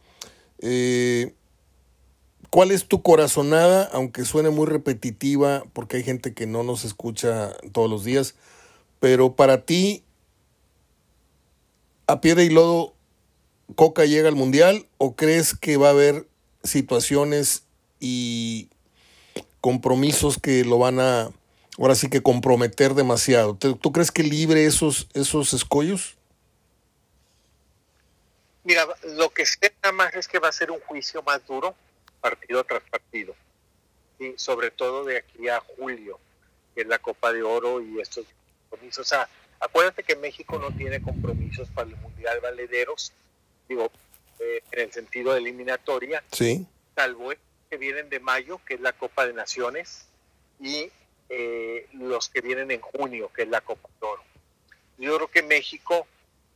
eh, 0.60 1.34
¿cuál 2.50 2.70
es 2.70 2.86
tu 2.86 3.02
corazonada, 3.02 3.90
aunque 3.92 4.24
suene 4.24 4.50
muy 4.50 4.66
repetitiva, 4.66 5.64
porque 5.72 5.96
hay 5.96 6.04
gente 6.04 6.32
que 6.32 6.46
no 6.46 6.62
nos 6.62 6.84
escucha 6.84 7.56
todos 7.72 7.90
los 7.90 8.04
días? 8.04 8.36
Pero 9.06 9.36
para 9.36 9.64
ti, 9.64 10.02
a 12.08 12.20
piedra 12.20 12.42
y 12.42 12.50
lodo, 12.50 12.92
Coca 13.76 14.04
llega 14.04 14.26
al 14.26 14.34
Mundial 14.34 14.88
o 14.98 15.14
crees 15.14 15.56
que 15.56 15.76
va 15.76 15.86
a 15.86 15.90
haber 15.90 16.26
situaciones 16.64 17.62
y 18.00 18.68
compromisos 19.60 20.40
que 20.42 20.64
lo 20.64 20.80
van 20.80 20.98
a, 20.98 21.30
ahora 21.78 21.94
sí 21.94 22.10
que 22.10 22.20
comprometer 22.20 22.94
demasiado? 22.94 23.54
¿Tú 23.54 23.92
crees 23.92 24.10
que 24.10 24.24
libre 24.24 24.66
esos, 24.66 25.06
esos 25.14 25.52
escollos? 25.52 26.16
Mira, 28.64 28.88
lo 29.04 29.30
que 29.30 29.46
sé 29.46 29.72
nada 29.84 29.92
más 29.92 30.14
es 30.16 30.26
que 30.26 30.40
va 30.40 30.48
a 30.48 30.52
ser 30.52 30.72
un 30.72 30.80
juicio 30.80 31.22
más 31.22 31.46
duro, 31.46 31.76
partido 32.20 32.64
tras 32.64 32.82
partido. 32.90 33.36
Y 34.18 34.32
sobre 34.36 34.72
todo 34.72 35.04
de 35.04 35.18
aquí 35.18 35.48
a 35.48 35.60
julio, 35.60 36.18
que 36.74 36.80
es 36.80 36.88
la 36.88 36.98
Copa 36.98 37.32
de 37.32 37.44
Oro 37.44 37.80
y 37.80 38.00
estos 38.00 38.26
compromisos. 38.68 39.06
O 39.06 39.08
sea, 39.08 39.28
acuérdate 39.60 40.02
que 40.02 40.16
México 40.16 40.58
no 40.58 40.70
tiene 40.70 41.00
compromisos 41.00 41.68
para 41.70 41.88
el 41.88 41.96
Mundial 41.96 42.40
Valederos, 42.40 43.12
digo, 43.68 43.90
eh, 44.38 44.62
en 44.72 44.80
el 44.80 44.92
sentido 44.92 45.32
de 45.32 45.38
eliminatoria, 45.38 46.22
sí. 46.32 46.66
salvo 46.94 47.32
que 47.70 47.76
vienen 47.76 48.08
de 48.08 48.20
mayo, 48.20 48.60
que 48.66 48.74
es 48.74 48.80
la 48.80 48.92
Copa 48.92 49.26
de 49.26 49.32
Naciones, 49.32 50.06
y 50.60 50.90
eh, 51.28 51.88
los 51.92 52.28
que 52.28 52.40
vienen 52.40 52.70
en 52.70 52.80
junio, 52.80 53.30
que 53.34 53.42
es 53.42 53.48
la 53.48 53.60
Copa 53.60 53.88
de 54.00 54.06
Oro. 54.06 54.22
Yo 54.98 55.16
creo 55.16 55.28
que 55.28 55.42
México, 55.42 56.06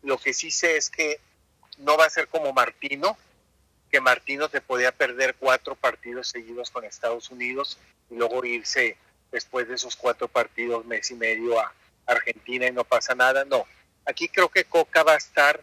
lo 0.02 0.18
que 0.18 0.32
sí 0.32 0.50
sé 0.50 0.76
es 0.76 0.90
que 0.90 1.18
no 1.78 1.96
va 1.96 2.06
a 2.06 2.10
ser 2.10 2.28
como 2.28 2.52
Martino, 2.52 3.16
que 3.90 4.00
Martino 4.00 4.48
te 4.48 4.60
podía 4.60 4.92
perder 4.92 5.34
cuatro 5.34 5.74
partidos 5.74 6.28
seguidos 6.28 6.70
con 6.70 6.84
Estados 6.84 7.30
Unidos 7.30 7.78
y 8.08 8.14
luego 8.14 8.44
irse 8.44 8.96
después 9.32 9.68
de 9.68 9.74
esos 9.74 9.96
cuatro 9.96 10.28
partidos, 10.28 10.84
mes 10.86 11.10
y 11.10 11.14
medio 11.14 11.58
a, 11.58 11.72
Argentina 12.12 12.66
y 12.66 12.72
no 12.72 12.84
pasa 12.84 13.14
nada. 13.14 13.44
No, 13.44 13.66
aquí 14.04 14.28
creo 14.28 14.48
que 14.48 14.64
Coca 14.64 15.02
va 15.02 15.14
a 15.14 15.18
estar 15.18 15.62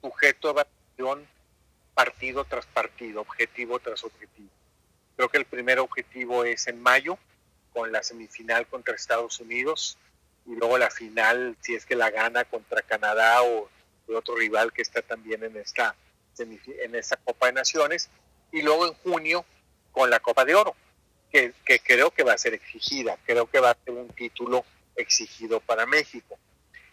sujeto 0.00 0.48
a 0.48 0.50
evaluación 0.52 1.28
partido 1.94 2.44
tras 2.44 2.66
partido, 2.66 3.20
objetivo 3.20 3.78
tras 3.78 4.04
objetivo. 4.04 4.48
Creo 5.16 5.28
que 5.28 5.38
el 5.38 5.44
primer 5.44 5.78
objetivo 5.78 6.44
es 6.44 6.66
en 6.66 6.80
mayo, 6.80 7.18
con 7.72 7.92
la 7.92 8.02
semifinal 8.02 8.66
contra 8.66 8.94
Estados 8.94 9.38
Unidos, 9.40 9.98
y 10.46 10.56
luego 10.56 10.78
la 10.78 10.90
final, 10.90 11.56
si 11.60 11.74
es 11.74 11.84
que 11.84 11.94
la 11.94 12.10
gana 12.10 12.44
contra 12.44 12.82
Canadá 12.82 13.42
o 13.42 13.68
otro 14.08 14.34
rival 14.34 14.72
que 14.72 14.82
está 14.82 15.02
también 15.02 15.44
en 15.44 15.56
esta, 15.56 15.94
en 16.38 16.94
esta 16.94 17.16
Copa 17.16 17.46
de 17.46 17.52
Naciones, 17.52 18.08
y 18.50 18.62
luego 18.62 18.86
en 18.86 18.94
junio 18.94 19.44
con 19.92 20.10
la 20.10 20.20
Copa 20.20 20.44
de 20.44 20.54
Oro, 20.54 20.74
que, 21.30 21.52
que 21.64 21.80
creo 21.80 22.10
que 22.10 22.24
va 22.24 22.32
a 22.32 22.38
ser 22.38 22.54
exigida, 22.54 23.16
creo 23.24 23.46
que 23.46 23.60
va 23.60 23.70
a 23.70 23.78
ser 23.84 23.94
un 23.94 24.08
título 24.08 24.64
exigido 25.00 25.60
para 25.60 25.86
México. 25.86 26.38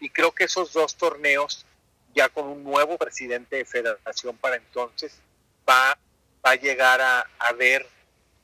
Y 0.00 0.10
creo 0.10 0.32
que 0.32 0.44
esos 0.44 0.72
dos 0.72 0.96
torneos, 0.96 1.66
ya 2.14 2.28
con 2.28 2.46
un 2.46 2.64
nuevo 2.64 2.96
presidente 2.98 3.56
de 3.56 3.64
federación 3.64 4.36
para 4.36 4.56
entonces, 4.56 5.18
va, 5.68 5.98
va 6.44 6.50
a 6.50 6.56
llegar 6.56 7.00
a, 7.00 7.20
a 7.38 7.52
ver 7.52 7.86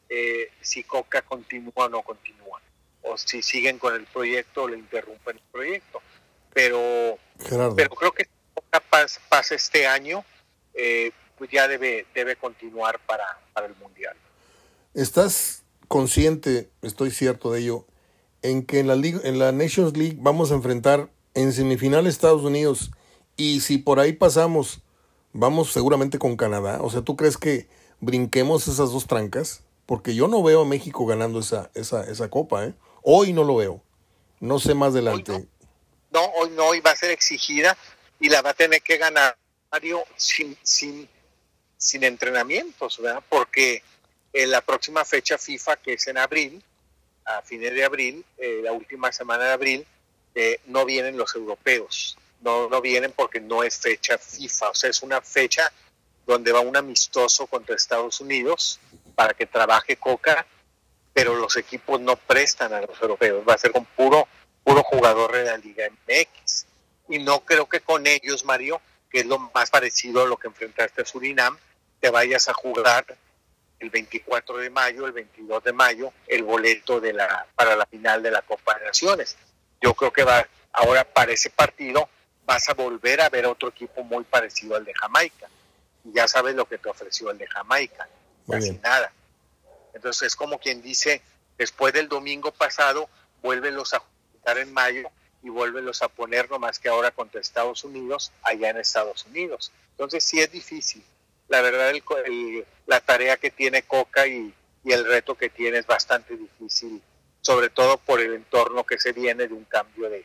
eh, 0.08 0.50
si 0.60 0.84
Coca 0.84 1.22
continúa 1.22 1.72
o 1.74 1.88
no 1.88 2.02
continúa, 2.02 2.60
o 3.02 3.16
si 3.16 3.42
siguen 3.42 3.78
con 3.78 3.94
el 3.94 4.04
proyecto 4.06 4.64
o 4.64 4.68
le 4.68 4.78
interrumpen 4.78 5.36
el 5.36 5.42
proyecto. 5.50 6.02
Pero, 6.52 7.18
pero 7.74 7.90
creo 7.90 8.12
que 8.12 8.24
si 8.24 8.30
Coca 8.54 8.80
pasa, 9.28 9.54
este 9.54 9.86
año, 9.86 10.24
eh, 10.72 11.10
pues 11.36 11.50
ya 11.50 11.66
debe, 11.66 12.06
debe 12.14 12.36
continuar 12.36 13.00
para, 13.00 13.40
para 13.52 13.66
el 13.66 13.74
Mundial. 13.76 14.16
¿Estás 14.94 15.64
consciente, 15.88 16.70
estoy 16.82 17.10
cierto 17.10 17.52
de 17.52 17.60
ello, 17.60 17.86
en 18.44 18.62
que 18.62 18.78
en 18.78 18.86
la, 18.86 18.94
en 18.94 19.38
la 19.38 19.52
Nations 19.52 19.96
League 19.96 20.18
vamos 20.20 20.52
a 20.52 20.54
enfrentar 20.54 21.08
en 21.32 21.52
semifinal 21.52 22.06
Estados 22.06 22.42
Unidos 22.42 22.90
y 23.38 23.60
si 23.60 23.78
por 23.78 23.98
ahí 23.98 24.12
pasamos, 24.12 24.82
vamos 25.32 25.72
seguramente 25.72 26.18
con 26.18 26.36
Canadá? 26.36 26.78
O 26.82 26.90
sea, 26.90 27.00
¿tú 27.00 27.16
crees 27.16 27.38
que 27.38 27.66
brinquemos 28.00 28.68
esas 28.68 28.92
dos 28.92 29.06
trancas? 29.06 29.62
Porque 29.86 30.14
yo 30.14 30.28
no 30.28 30.42
veo 30.42 30.60
a 30.60 30.66
México 30.66 31.06
ganando 31.06 31.40
esa, 31.40 31.70
esa, 31.74 32.04
esa 32.04 32.28
copa, 32.28 32.66
¿eh? 32.66 32.74
Hoy 33.02 33.32
no 33.32 33.44
lo 33.44 33.56
veo. 33.56 33.82
No 34.40 34.60
sé 34.60 34.74
más 34.74 34.92
adelante. 34.92 35.46
no. 36.12 36.20
hoy 36.36 36.50
no, 36.50 36.66
hoy 36.66 36.80
va 36.80 36.90
a 36.90 36.96
ser 36.96 37.10
exigida 37.12 37.76
y 38.20 38.28
la 38.28 38.42
va 38.42 38.50
a 38.50 38.54
tener 38.54 38.82
que 38.82 38.98
ganar 38.98 39.38
Mario 39.72 40.04
sin, 40.16 40.54
sin, 40.62 41.08
sin 41.78 42.04
entrenamientos, 42.04 43.00
¿verdad? 43.00 43.22
Porque 43.26 43.82
en 44.34 44.50
la 44.50 44.60
próxima 44.60 45.02
fecha 45.06 45.38
FIFA, 45.38 45.76
que 45.76 45.94
es 45.94 46.06
en 46.08 46.18
abril, 46.18 46.62
a 47.24 47.42
fines 47.42 47.72
de 47.72 47.84
abril, 47.84 48.24
eh, 48.38 48.60
la 48.62 48.72
última 48.72 49.12
semana 49.12 49.44
de 49.44 49.52
abril, 49.52 49.86
no 50.66 50.84
vienen 50.84 51.16
los 51.16 51.34
europeos. 51.36 52.18
No, 52.40 52.68
no 52.68 52.80
vienen 52.80 53.12
porque 53.12 53.40
no 53.40 53.62
es 53.62 53.78
fecha 53.78 54.18
FIFA, 54.18 54.70
o 54.70 54.74
sea, 54.74 54.90
es 54.90 55.00
una 55.02 55.20
fecha 55.20 55.72
donde 56.26 56.52
va 56.52 56.60
un 56.60 56.76
amistoso 56.76 57.46
contra 57.46 57.76
Estados 57.76 58.20
Unidos 58.20 58.80
para 59.14 59.34
que 59.34 59.46
trabaje 59.46 59.96
Coca, 59.96 60.46
pero 61.12 61.36
los 61.36 61.56
equipos 61.56 62.00
no 62.00 62.16
prestan 62.16 62.72
a 62.72 62.80
los 62.80 63.00
europeos, 63.00 63.44
va 63.48 63.54
a 63.54 63.58
ser 63.58 63.72
con 63.72 63.84
puro, 63.84 64.26
puro 64.64 64.82
jugador 64.82 65.32
de 65.32 65.44
la 65.44 65.56
Liga 65.58 65.84
MX. 65.88 66.66
Y 67.08 67.18
no 67.18 67.40
creo 67.44 67.68
que 67.68 67.80
con 67.80 68.06
ellos, 68.06 68.44
Mario, 68.44 68.80
que 69.10 69.20
es 69.20 69.26
lo 69.26 69.38
más 69.38 69.70
parecido 69.70 70.22
a 70.22 70.26
lo 70.26 70.36
que 70.36 70.48
enfrentaste 70.48 71.02
a 71.02 71.04
Surinam, 71.04 71.56
te 72.00 72.10
vayas 72.10 72.48
a 72.48 72.54
jugar 72.54 73.06
el 73.80 73.90
24 73.90 74.58
de 74.58 74.70
mayo, 74.70 75.06
el 75.06 75.12
22 75.12 75.64
de 75.64 75.72
mayo, 75.72 76.12
el 76.26 76.42
boleto 76.42 77.00
de 77.00 77.12
la, 77.12 77.46
para 77.54 77.76
la 77.76 77.86
final 77.86 78.22
de 78.22 78.30
la 78.30 78.42
Copa 78.42 78.78
de 78.78 78.86
Naciones. 78.86 79.36
Yo 79.80 79.94
creo 79.94 80.12
que 80.12 80.24
va, 80.24 80.46
ahora 80.72 81.04
para 81.04 81.32
ese 81.32 81.50
partido 81.50 82.08
vas 82.46 82.68
a 82.68 82.74
volver 82.74 83.20
a 83.20 83.28
ver 83.28 83.46
otro 83.46 83.68
equipo 83.68 84.02
muy 84.02 84.24
parecido 84.24 84.76
al 84.76 84.84
de 84.84 84.94
Jamaica. 84.94 85.48
Y 86.04 86.12
ya 86.12 86.28
sabes 86.28 86.54
lo 86.54 86.66
que 86.66 86.78
te 86.78 86.88
ofreció 86.88 87.30
el 87.30 87.38
de 87.38 87.46
Jamaica 87.46 88.08
casi 88.50 88.72
nada. 88.82 89.12
Entonces 89.94 90.28
es 90.28 90.36
como 90.36 90.58
quien 90.58 90.82
dice, 90.82 91.22
después 91.56 91.92
del 91.92 92.08
domingo 92.08 92.52
pasado, 92.52 93.08
vuélvelos 93.42 93.94
a 93.94 94.00
juntar 94.00 94.58
en 94.58 94.72
mayo 94.72 95.08
y 95.42 95.50
vuélvelos 95.50 96.02
a 96.02 96.08
poner 96.08 96.50
nomás 96.50 96.78
que 96.78 96.88
ahora 96.88 97.10
contra 97.10 97.40
Estados 97.40 97.84
Unidos, 97.84 98.32
allá 98.42 98.70
en 98.70 98.78
Estados 98.78 99.24
Unidos. 99.26 99.72
Entonces 99.92 100.24
sí 100.24 100.40
es 100.40 100.50
difícil. 100.50 101.04
La 101.54 101.62
verdad, 101.62 101.92
la 102.86 103.00
tarea 103.00 103.36
que 103.36 103.48
tiene 103.48 103.82
Coca 103.84 104.26
y, 104.26 104.52
el 104.84 105.06
reto 105.06 105.36
que 105.36 105.48
tiene 105.48 105.78
es 105.78 105.86
bastante 105.86 106.36
difícil, 106.36 107.00
sobre 107.42 107.70
todo 107.70 107.96
por 107.96 108.20
el 108.20 108.34
entorno 108.34 108.84
que 108.84 108.98
se 108.98 109.12
viene 109.12 109.46
de 109.46 109.54
un 109.54 109.64
cambio 109.64 110.10
de, 110.10 110.24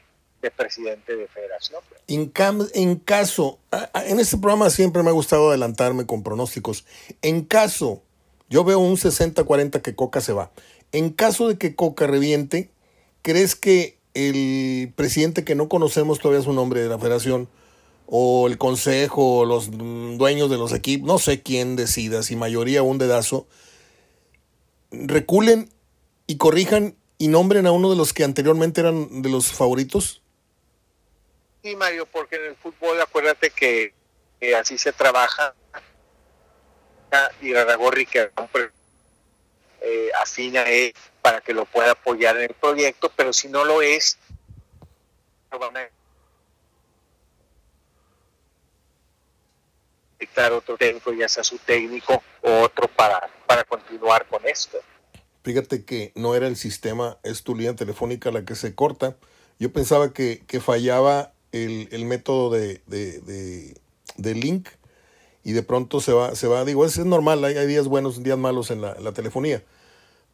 presidente 0.52 1.16
de 1.16 1.28
federación. 1.28 1.82
En, 2.08 2.34
en 2.74 2.96
caso, 2.96 3.60
en 3.94 4.20
este 4.20 4.38
programa 4.38 4.72
siempre 4.72 5.04
me 5.04 5.10
ha 5.10 5.14
gustado 5.14 5.50
adelantarme 5.50 6.08
con 6.08 6.24
pronósticos. 6.24 6.86
En 7.22 7.44
caso 7.46 8.02
yo 8.50 8.64
veo 8.64 8.80
un 8.80 8.98
60-40 8.98 9.84
que 9.84 9.96
Coca 9.96 10.22
se 10.22 10.34
va. 10.34 10.50
En 10.92 11.12
caso 11.12 11.48
de 11.48 11.60
que 11.60 11.76
Coca 11.76 12.08
reviente, 12.08 12.72
¿crees 13.22 13.56
que 13.56 14.00
el 14.16 14.92
presidente 14.96 15.46
que 15.46 15.54
no 15.54 15.70
conocemos 15.70 16.18
todavía 16.18 16.44
su 16.44 16.54
nombre 16.54 16.82
de 16.82 16.90
la 16.90 16.98
federación, 16.98 17.48
o 18.12 18.48
el 18.48 18.58
consejo, 18.58 19.40
o 19.40 19.46
los 19.46 19.70
dueños 19.72 20.50
de 20.50 20.58
los 20.58 20.74
equipos, 20.74 21.08
no 21.08 21.20
sé 21.20 21.44
quién 21.44 21.76
decida, 21.76 22.24
si 22.24 22.36
mayoría 22.36 22.82
o 22.82 22.86
un 22.86 22.98
dedazo, 22.98 23.48
reculen 24.92 25.70
y 26.26 26.38
corrijan 26.38 26.96
y 27.20 27.28
nombren 27.28 27.68
a 27.68 27.72
uno 27.72 27.92
de 27.92 27.96
los 27.96 28.14
que 28.14 28.24
anteriormente 28.24 28.82
eran 28.82 29.22
de 29.22 29.30
los 29.30 29.52
favoritos? 29.52 30.24
Sí, 31.62 31.76
Mario, 31.76 32.08
porque 32.08 32.38
en 32.38 32.46
el 32.46 32.56
fútbol 32.56 33.00
acuérdate 33.00 33.52
que 33.52 33.94
así 34.56 34.78
se 34.78 34.92
trabaja 34.92 35.54
y 37.42 37.54
Raragorri 37.54 38.06
que 38.06 38.32
eh, 39.82 40.10
afina 40.22 40.64
él 40.64 40.94
para 41.22 41.42
que 41.42 41.54
lo 41.54 41.66
pueda 41.66 41.92
apoyar 41.92 42.38
en 42.38 42.44
el 42.44 42.54
proyecto, 42.54 43.12
pero 43.16 43.34
si 43.34 43.50
no 43.50 43.66
lo 43.66 43.82
es, 43.82 44.18
van 45.52 45.78
a 45.78 45.90
dictar 50.20 50.52
otro 50.52 50.78
técnico, 50.78 51.14
ya 51.14 51.30
sea 51.30 51.44
su 51.44 51.58
técnico 51.60 52.22
o 52.42 52.62
otro 52.62 52.88
para, 52.88 53.30
para 53.48 53.64
continuar 53.64 54.28
con 54.28 54.46
esto. 54.48 54.78
Fíjate 55.44 55.86
que 55.86 56.12
no 56.16 56.36
era 56.36 56.48
el 56.48 56.58
sistema, 56.58 57.18
es 57.24 57.44
tu 57.44 57.56
línea 57.56 57.76
telefónica 57.76 58.32
la 58.32 58.44
que 58.44 58.56
se 58.56 58.76
corta. 58.76 59.16
Yo 59.58 59.72
pensaba 59.72 60.14
que, 60.14 60.44
que 60.46 60.60
fallaba 60.60 61.34
el, 61.52 61.88
el 61.92 62.06
método 62.06 62.50
de, 62.52 62.82
de, 62.88 63.74
de, 64.18 64.36
link 64.36 64.70
y 65.44 65.54
de 65.54 65.64
pronto 65.64 66.02
se 66.02 66.14
va, 66.14 66.36
se 66.36 66.48
va, 66.48 66.66
digo, 66.66 66.86
es, 66.86 66.98
normal, 67.00 67.44
hay, 67.44 67.66
días 67.68 67.88
buenos, 67.88 68.22
días 68.22 68.38
malos 68.38 68.70
en 68.72 68.82
la, 68.82 68.96
la, 69.00 69.14
telefonía, 69.14 69.64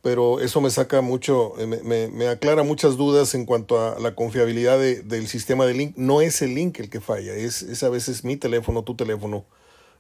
pero 0.02 0.40
eso 0.40 0.60
me 0.62 0.70
saca 0.70 1.02
mucho, 1.02 1.54
me, 1.58 1.82
me, 1.84 2.08
me, 2.08 2.28
aclara 2.28 2.64
muchas 2.64 2.98
dudas 2.98 3.34
en 3.36 3.46
cuanto 3.46 3.80
a 3.80 4.00
la 4.00 4.16
confiabilidad 4.16 4.78
de, 4.80 5.02
del 5.02 5.28
sistema 5.28 5.66
de 5.66 5.74
link. 5.76 5.94
No 5.96 6.22
es 6.22 6.42
el 6.42 6.54
link 6.54 6.80
el 6.80 6.90
que 6.90 7.00
falla, 7.00 7.34
es, 7.34 7.62
es 7.62 7.84
a 7.84 7.90
veces 7.90 8.24
mi 8.24 8.36
teléfono, 8.36 8.84
tu 8.84 8.96
teléfono, 8.96 9.46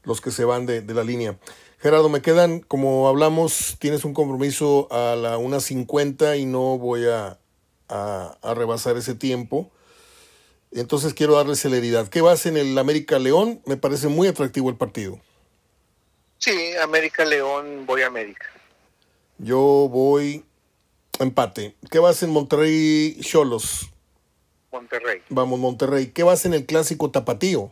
los 0.05 0.21
que 0.21 0.31
se 0.31 0.45
van 0.45 0.65
de, 0.65 0.81
de 0.81 0.93
la 0.93 1.03
línea. 1.03 1.37
Gerardo, 1.79 2.09
me 2.09 2.21
quedan, 2.21 2.61
como 2.61 3.07
hablamos, 3.07 3.75
tienes 3.79 4.05
un 4.05 4.13
compromiso 4.13 4.87
a 4.91 5.15
la 5.15 5.37
1.50 5.37 6.39
y 6.39 6.45
no 6.45 6.77
voy 6.77 7.05
a, 7.05 7.37
a, 7.89 8.37
a 8.41 8.53
rebasar 8.53 8.97
ese 8.97 9.13
tiempo. 9.15 9.71
Entonces 10.71 11.13
quiero 11.13 11.35
darle 11.35 11.55
celeridad. 11.55 12.07
¿Qué 12.07 12.21
vas 12.21 12.45
en 12.45 12.57
el 12.57 12.77
América 12.77 13.19
León? 13.19 13.61
Me 13.65 13.77
parece 13.77 14.07
muy 14.07 14.27
atractivo 14.27 14.69
el 14.69 14.77
partido. 14.77 15.19
Sí, 16.37 16.75
América 16.81 17.23
León, 17.23 17.85
voy 17.85 18.01
a 18.01 18.07
América. 18.07 18.45
Yo 19.37 19.89
voy 19.91 20.43
empate. 21.19 21.75
¿Qué 21.89 21.99
vas 21.99 22.23
en 22.23 22.29
Monterrey 22.31 23.17
Cholos? 23.21 23.89
Monterrey. 24.71 25.21
Vamos, 25.29 25.59
Monterrey. 25.59 26.07
¿Qué 26.07 26.23
vas 26.23 26.45
en 26.45 26.53
el 26.53 26.65
clásico 26.65 27.11
Tapatío? 27.11 27.71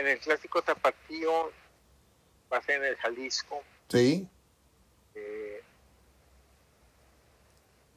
En 0.00 0.08
el 0.08 0.18
clásico 0.18 0.62
Tapatío 0.62 1.50
vas 2.48 2.66
en 2.70 2.82
el 2.82 2.96
Jalisco. 2.96 3.60
Sí. 3.90 4.26
Eh, 5.14 5.62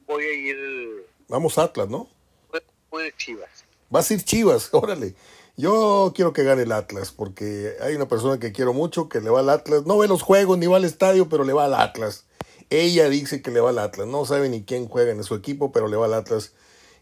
voy 0.06 0.24
a 0.24 0.32
ir. 0.34 1.06
Vamos 1.28 1.56
Atlas, 1.56 1.88
¿no? 1.88 2.06
de 2.52 3.12
Chivas. 3.16 3.64
Vas 3.88 4.10
a 4.10 4.14
ir 4.14 4.22
Chivas, 4.22 4.68
órale. 4.72 5.14
Yo 5.56 6.12
quiero 6.14 6.34
que 6.34 6.44
gane 6.44 6.64
el 6.64 6.72
Atlas, 6.72 7.10
porque 7.10 7.74
hay 7.80 7.94
una 7.94 8.06
persona 8.06 8.38
que 8.38 8.52
quiero 8.52 8.74
mucho 8.74 9.08
que 9.08 9.22
le 9.22 9.30
va 9.30 9.40
al 9.40 9.48
Atlas. 9.48 9.86
No 9.86 9.96
ve 9.96 10.06
los 10.06 10.20
juegos 10.20 10.58
ni 10.58 10.66
va 10.66 10.76
al 10.76 10.84
estadio, 10.84 11.30
pero 11.30 11.44
le 11.44 11.54
va 11.54 11.64
al 11.64 11.74
Atlas. 11.74 12.26
Ella 12.68 13.08
dice 13.08 13.40
que 13.40 13.50
le 13.50 13.60
va 13.60 13.70
al 13.70 13.78
Atlas. 13.78 14.06
No 14.06 14.26
sabe 14.26 14.50
ni 14.50 14.62
quién 14.62 14.88
juega 14.88 15.10
en 15.10 15.24
su 15.24 15.34
equipo, 15.34 15.72
pero 15.72 15.88
le 15.88 15.96
va 15.96 16.04
al 16.04 16.14
Atlas. 16.14 16.52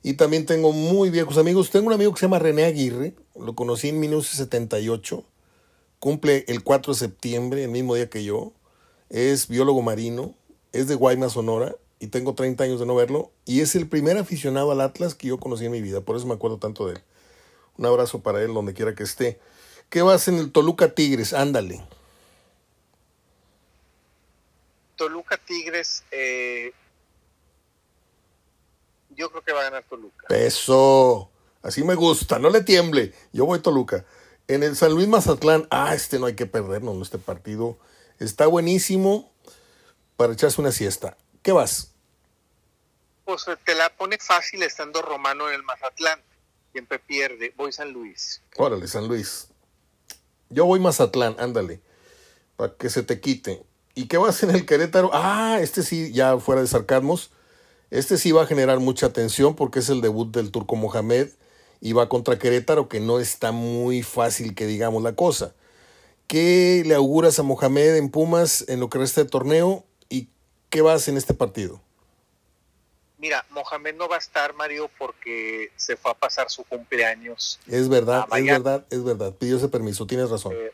Y 0.03 0.14
también 0.14 0.46
tengo 0.46 0.72
muy 0.72 1.11
viejos 1.11 1.38
amigos. 1.38 1.70
Tengo 1.70 1.86
un 1.86 1.92
amigo 1.92 2.12
que 2.12 2.20
se 2.20 2.26
llama 2.26 2.38
René 2.38 2.64
Aguirre. 2.64 3.14
Lo 3.38 3.55
conocí 3.55 3.88
en 3.88 4.00
1978. 4.00 5.24
Cumple 5.98 6.44
el 6.48 6.64
4 6.64 6.92
de 6.92 6.98
septiembre, 6.98 7.64
el 7.64 7.70
mismo 7.70 7.94
día 7.94 8.11
que 8.11 8.24
yo. 8.24 8.53
Es 9.09 9.48
biólogo 9.48 9.82
marino. 9.82 10.34
Es 10.72 10.88
de 10.88 10.94
Guaymas, 10.94 11.32
Sonora 11.32 11.76
y 12.03 12.09
tengo 12.09 12.34
30 12.34 12.64
años 12.64 12.80
de 12.80 12.86
no 12.86 12.96
verlo, 12.96 13.30
y 13.44 13.61
es 13.61 13.76
el 13.76 13.88
primer 13.88 14.18
aficionado 14.18 14.72
al 14.72 14.80
Atlas 14.80 15.14
que 15.14 15.28
yo 15.28 15.38
conocí 15.38 15.66
en 15.66 15.70
mi 15.70 15.80
vida, 15.80 16.00
por 16.00 16.16
eso 16.16 16.26
me 16.26 16.34
acuerdo 16.34 16.59
tanto 16.59 16.88
de 16.88 16.94
él. 16.94 17.03
Un 17.78 17.86
abrazo 17.86 18.24
para 18.24 18.42
él 18.42 18.53
donde 18.53 18.74
quiera 18.74 18.96
que 18.96 19.05
esté. 19.05 19.38
¿Qué 19.88 20.03
vas 20.03 20.26
en 20.26 20.34
el 20.38 20.50
Toluca 20.50 20.96
Tigres? 20.96 21.32
Ándale. 21.32 21.80
Toluca 24.96 25.38
Tigres, 25.38 26.03
eh, 26.11 26.72
yo 29.23 29.31
creo 29.31 29.43
que 29.43 29.53
va 29.53 29.61
a 29.61 29.64
ganar 29.64 29.85
Toluca. 29.89 30.27
Eso, 30.35 31.31
así 31.62 31.85
me 31.85 31.95
gusta, 31.95 32.41
no 32.41 32.51
le 32.51 32.62
tiemble. 32.62 33.14
Yo 33.33 33.47
voy 33.47 33.61
Toluca. 33.61 34.05
En 34.49 34.64
el 34.64 34.75
San 34.75 34.93
Luis 34.93 35.07
Mazatlán, 35.07 35.68
ah, 35.70 35.95
este 35.95 36.18
no 36.18 36.27
hay 36.27 36.35
que 36.35 36.47
perdernos, 36.47 37.01
este 37.01 37.18
partido 37.18 37.79
está 38.18 38.49
buenísimo 38.49 39.33
para 40.16 40.33
echarse 40.33 40.61
una 40.61 40.73
siesta. 40.73 41.16
¿Qué 41.43 41.53
vas? 41.53 41.93
Pues 43.25 43.47
te 43.64 43.75
la 43.77 43.91
pone 43.91 44.18
fácil 44.18 44.64
estando 44.64 45.03
Romano 45.03 45.49
en 45.49 45.55
el 45.55 45.62
Mazatlán. 45.62 46.20
Siempre 46.73 46.99
pierde. 46.99 47.55
Voy 47.57 47.73
San 47.73 47.93
Luis. 47.93 48.43
Órale, 48.57 48.89
San 48.89 49.07
Luis. 49.07 49.49
Yo 50.49 50.66
voy 50.66 50.81
Mazatlán, 50.81 51.37
ándale. 51.39 51.81
Para 52.57 52.75
que 52.75 52.91
se 52.91 53.05
te 53.05 53.20
quite. 53.20 53.62
¿Y 53.95 54.09
qué 54.09 54.16
vas 54.16 54.43
en 54.43 54.51
el 54.51 54.66
Querétaro? 54.66 55.11
Ah, 55.12 55.59
este 55.61 55.83
sí, 55.83 56.12
ya 56.12 56.39
fuera 56.39 56.61
de 56.61 56.66
sarcasmos. 56.66 57.31
Este 57.93 58.16
sí 58.16 58.32
va 58.32 58.45
a 58.45 58.47
generar 58.47 58.80
mucha 58.80 59.05
atención 59.05 59.55
porque 59.55 59.80
es 59.80 59.90
el 59.90 60.01
debut 60.01 60.34
del 60.34 60.51
Turco 60.51 60.76
Mohamed 60.76 61.28
y 61.82 61.93
va 61.93 62.09
contra 62.09 62.38
Querétaro, 62.38 62.88
que 62.88 63.01
no 63.01 63.20
está 63.20 63.53
muy 63.53 64.03
fácil 64.03 64.55
que 64.55 64.64
digamos 64.64 65.03
la 65.03 65.14
cosa. 65.14 65.53
¿Qué 66.26 66.84
le 66.86 66.95
auguras 66.95 67.38
a 67.38 67.43
Mohamed 67.43 67.97
en 67.97 68.11
Pumas 68.11 68.64
en 68.68 68.80
lo 68.80 68.88
que 68.88 68.97
resta 68.97 69.22
de 69.22 69.28
torneo 69.28 69.84
y 70.09 70.30
qué 70.70 70.80
vas 70.80 71.07
en 71.09 71.18
este 71.18 71.34
partido? 71.34 71.82
Mira, 73.18 73.45
Mohamed 73.51 73.95
no 73.97 74.09
va 74.09 74.16
a 74.16 74.20
estar, 74.20 74.55
Mario, 74.55 74.90
porque 74.97 75.70
se 75.76 75.99
fue 75.99 76.12
a 76.12 76.14
pasar 76.14 76.49
su 76.49 76.64
cumpleaños. 76.64 77.61
Es 77.66 77.90
verdad, 77.90 78.24
es 78.34 78.47
verdad, 78.47 78.86
es 78.88 79.05
verdad. 79.05 79.34
Pidió 79.34 79.59
ese 79.59 79.68
permiso, 79.68 80.07
tienes 80.07 80.30
razón. 80.30 80.55
Eh, 80.57 80.72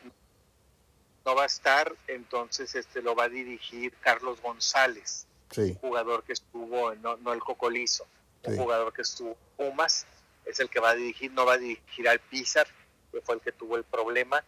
no 1.25 1.35
va 1.35 1.43
a 1.43 1.47
estar, 1.47 1.93
entonces 2.07 2.75
este 2.75 3.01
lo 3.01 3.13
va 3.13 3.25
a 3.25 3.29
dirigir 3.29 3.93
Carlos 3.99 4.41
González, 4.41 5.27
un 5.57 5.75
jugador 5.75 6.23
que 6.23 6.33
estuvo, 6.33 6.93
no, 6.95 7.17
no 7.17 7.33
el 7.33 7.39
Cocolizo, 7.39 8.05
un 8.43 8.57
jugador 8.57 8.93
que 8.93 9.01
estuvo 9.01 9.35
Pumas, 9.57 10.05
es 10.45 10.59
el 10.59 10.69
que 10.69 10.79
va 10.79 10.91
a 10.91 10.95
dirigir, 10.95 11.31
no 11.31 11.45
va 11.45 11.53
a 11.53 11.57
dirigir 11.57 12.07
al 12.07 12.19
Pizar, 12.19 12.67
que 13.11 13.21
fue 13.21 13.35
el 13.35 13.41
que 13.41 13.51
tuvo 13.51 13.77
el 13.77 13.83
problema, 13.83 14.43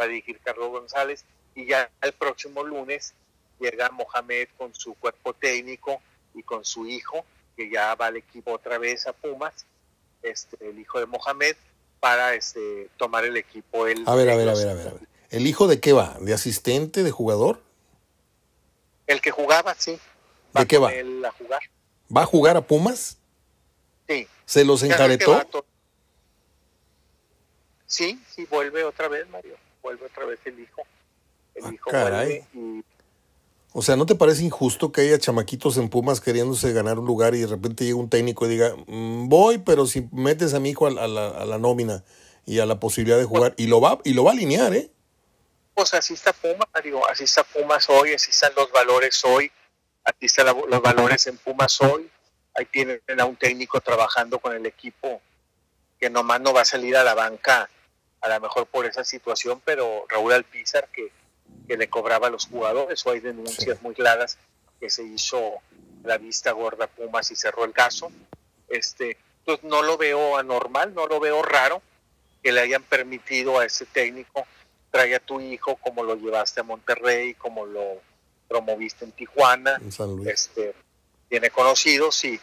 va 0.00 0.04
a 0.04 0.08
dirigir 0.08 0.38
Carlos 0.40 0.70
González, 0.70 1.24
y 1.54 1.66
ya 1.66 1.90
el 2.02 2.12
próximo 2.12 2.64
lunes 2.64 3.14
llega 3.60 3.90
Mohamed 3.90 4.48
con 4.56 4.74
su 4.74 4.94
cuerpo 4.94 5.32
técnico 5.34 6.00
y 6.34 6.42
con 6.42 6.64
su 6.64 6.86
hijo, 6.86 7.24
que 7.56 7.70
ya 7.70 7.94
va 7.94 8.06
al 8.06 8.16
equipo 8.16 8.52
otra 8.52 8.78
vez 8.78 9.06
a 9.06 9.12
Pumas, 9.12 9.66
este, 10.22 10.56
el 10.68 10.78
hijo 10.78 10.98
de 10.98 11.06
Mohamed, 11.06 11.56
para 12.00 12.34
este, 12.34 12.88
tomar 12.96 13.24
el 13.24 13.36
equipo. 13.36 13.86
El, 13.86 14.02
a 14.06 14.14
ver, 14.14 14.28
a 14.28 14.36
ver, 14.36 14.48
a 14.48 14.54
ver, 14.54 14.68
a 14.68 14.74
ver. 14.74 14.94
¿El 15.30 15.46
hijo 15.46 15.66
de 15.66 15.80
qué 15.80 15.92
va? 15.92 16.16
¿De 16.20 16.34
asistente, 16.34 17.02
de 17.02 17.10
jugador? 17.10 17.60
El 19.06 19.20
que 19.20 19.30
jugaba, 19.30 19.74
sí. 19.74 19.98
¿De 20.54 20.66
qué 20.66 20.78
va? 20.78 20.88
a 20.88 21.32
jugar. 21.32 21.60
¿Va 22.14 22.22
a 22.22 22.26
jugar 22.26 22.56
a 22.56 22.60
Pumas? 22.60 23.18
Sí. 24.08 24.28
¿Se 24.44 24.64
los 24.64 24.82
encaretó? 24.82 25.64
Sí, 27.86 28.20
sí, 28.28 28.46
vuelve 28.50 28.84
otra 28.84 29.08
vez, 29.08 29.28
Mario. 29.28 29.56
Vuelve 29.82 30.06
otra 30.06 30.24
vez 30.24 30.40
el 30.44 30.58
hijo. 30.60 30.82
El 31.54 31.64
ah, 31.64 31.70
hijo 31.72 31.90
caray. 31.90 32.44
O 33.72 33.82
sea, 33.82 33.96
¿no 33.96 34.06
te 34.06 34.14
parece 34.14 34.44
injusto 34.44 34.92
que 34.92 35.00
haya 35.00 35.18
chamaquitos 35.18 35.76
en 35.78 35.88
Pumas 35.88 36.20
queriéndose 36.20 36.72
ganar 36.72 36.98
un 36.98 37.06
lugar 37.06 37.34
y 37.34 37.40
de 37.40 37.48
repente 37.48 37.84
llega 37.84 37.96
un 37.96 38.08
técnico 38.08 38.46
y 38.46 38.50
diga, 38.50 38.74
mm, 38.86 39.28
voy, 39.28 39.58
pero 39.58 39.86
si 39.86 40.08
metes 40.12 40.54
a 40.54 40.60
mi 40.60 40.70
hijo 40.70 40.86
a, 40.86 40.90
la, 40.90 41.28
a, 41.28 41.44
la, 41.44 41.58
nómina 41.58 42.04
y 42.46 42.60
a 42.60 42.66
la 42.66 42.78
posibilidad 42.78 43.18
de 43.18 43.24
jugar, 43.24 43.54
y 43.56 43.66
lo 43.66 43.80
va, 43.80 43.98
y 44.04 44.12
lo 44.12 44.22
va 44.22 44.30
a 44.30 44.34
alinear, 44.34 44.72
¿eh? 44.74 44.90
pues 45.74 45.92
así 45.92 46.14
está 46.14 46.32
Pumas, 46.32 46.68
Mario, 46.72 47.06
así 47.08 47.24
está 47.24 47.42
Pumas 47.42 47.88
hoy, 47.90 48.14
así 48.14 48.30
están 48.30 48.52
los 48.56 48.70
valores 48.70 49.24
hoy, 49.24 49.50
así 50.04 50.26
están 50.26 50.46
los 50.46 50.82
valores 50.82 51.26
en 51.26 51.38
Pumas 51.38 51.80
hoy. 51.80 52.10
Ahí 52.54 52.66
tienen 52.66 53.00
a 53.18 53.24
un 53.24 53.36
técnico 53.36 53.80
trabajando 53.80 54.38
con 54.38 54.54
el 54.54 54.64
equipo 54.66 55.20
que 55.98 56.10
nomás 56.10 56.40
no 56.40 56.52
va 56.52 56.62
a 56.62 56.64
salir 56.64 56.96
a 56.96 57.04
la 57.04 57.14
banca, 57.14 57.68
a 58.20 58.28
lo 58.28 58.40
mejor 58.40 58.66
por 58.66 58.86
esa 58.86 59.04
situación, 59.04 59.60
pero 59.64 60.06
Raúl 60.08 60.32
Alpizar 60.32 60.88
que, 60.88 61.10
que 61.66 61.76
le 61.76 61.88
cobraba 61.88 62.28
a 62.28 62.30
los 62.30 62.46
jugadores, 62.46 63.04
o 63.06 63.10
hay 63.10 63.20
denuncias 63.20 63.82
muy 63.82 63.94
claras 63.94 64.38
que 64.78 64.90
se 64.90 65.02
hizo 65.02 65.54
la 66.04 66.18
vista 66.18 66.52
gorda 66.52 66.86
Pumas 66.86 67.30
y 67.30 67.36
cerró 67.36 67.64
el 67.64 67.72
caso. 67.72 68.12
Este, 68.68 69.16
pues 69.44 69.62
no 69.64 69.82
lo 69.82 69.96
veo 69.96 70.36
anormal, 70.36 70.94
no 70.94 71.06
lo 71.06 71.20
veo 71.20 71.42
raro 71.42 71.82
que 72.42 72.52
le 72.52 72.60
hayan 72.60 72.82
permitido 72.82 73.58
a 73.58 73.64
ese 73.64 73.86
técnico 73.86 74.46
trae 74.94 75.16
a 75.16 75.18
tu 75.18 75.40
hijo 75.40 75.74
como 75.74 76.04
lo 76.04 76.14
llevaste 76.14 76.60
a 76.60 76.62
Monterrey, 76.62 77.34
como 77.34 77.66
lo 77.66 78.00
promoviste 78.48 79.04
en 79.04 79.12
Tijuana, 79.12 79.80
este 80.26 80.74
tiene 81.28 81.50
conocidos 81.50 82.24
y, 82.24 82.38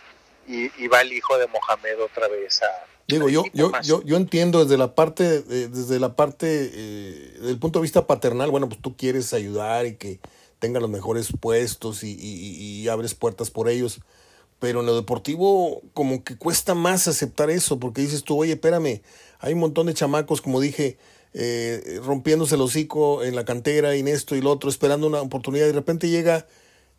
y, 0.48 0.88
va 0.88 1.02
el 1.02 1.14
hijo 1.14 1.38
de 1.38 1.48
Mohamed 1.48 2.02
otra 2.02 2.28
vez 2.28 2.62
a 2.62 2.68
digo 3.08 3.30
yo 3.30 3.44
yo, 3.54 3.72
yo 3.84 4.02
yo 4.04 4.18
entiendo 4.18 4.64
desde 4.64 4.78
la 4.78 4.96
parte 4.96 5.42
desde 5.42 6.00
la 6.00 6.16
parte 6.16 6.72
eh, 6.74 7.38
del 7.42 7.58
punto 7.60 7.80
de 7.80 7.84
vista 7.84 8.08
paternal 8.08 8.52
bueno 8.52 8.68
pues 8.68 8.82
tú 8.82 8.98
quieres 8.98 9.34
ayudar 9.34 9.86
y 9.86 9.96
que 9.96 10.20
tengan 10.60 10.82
los 10.82 10.92
mejores 10.92 11.30
puestos 11.40 12.04
y, 12.04 12.12
y, 12.20 12.82
y 12.82 12.88
abres 12.90 13.14
puertas 13.14 13.50
por 13.50 13.70
ellos 13.70 14.02
pero 14.60 14.82
en 14.82 14.86
lo 14.86 14.96
deportivo 14.96 15.82
como 15.94 16.24
que 16.24 16.38
cuesta 16.38 16.76
más 16.76 17.08
aceptar 17.08 17.50
eso 17.50 17.80
porque 17.80 18.02
dices 18.02 18.24
tú 18.24 18.42
oye 18.42 18.54
espérame 18.54 19.02
hay 19.40 19.54
un 19.54 19.60
montón 19.60 19.88
de 19.88 19.94
chamacos 19.94 20.42
como 20.42 20.60
dije 20.60 20.98
eh, 21.34 22.00
rompiéndose 22.04 22.56
el 22.56 22.62
hocico 22.62 23.24
en 23.24 23.36
la 23.36 23.46
cantera 23.46 23.96
en 23.96 24.08
esto 24.08 24.36
y 24.36 24.42
lo 24.42 24.52
otro, 24.52 24.70
esperando 24.70 25.08
una 25.08 25.22
oportunidad. 25.22 25.66
Y 25.66 25.70
de 25.70 25.74
repente 25.74 26.10
llega, 26.10 26.48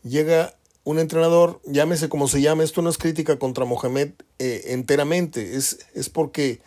llega 0.03 0.55
un 0.85 0.99
entrenador, 0.99 1.61
llámese 1.64 2.09
como 2.09 2.28
se 2.28 2.41
llame, 2.41 2.64
esto 2.64 2.83
no 2.83 2.91
es 2.91 2.99
crítica 2.99 3.39
contra 3.39 3.64
Mohamed 3.64 4.11
eh, 4.39 4.64
enteramente, 4.68 5.57
es, 5.57 5.78
es 5.95 6.09
porque 6.09 6.61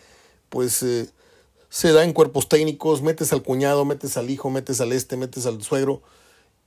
pues 0.50 0.84
eh, 0.84 1.10
se 1.70 1.92
da 1.92 2.04
en 2.04 2.14
cuerpos 2.14 2.48
técnicos, 2.48 3.02
metes 3.02 3.34
al 3.34 3.44
cuñado, 3.44 3.84
metes 3.84 4.16
al 4.16 4.30
hijo, 4.30 4.50
metes 4.50 4.80
al 4.80 4.94
este, 4.94 5.18
metes 5.18 5.46
al 5.46 5.62
suegro, 5.62 6.02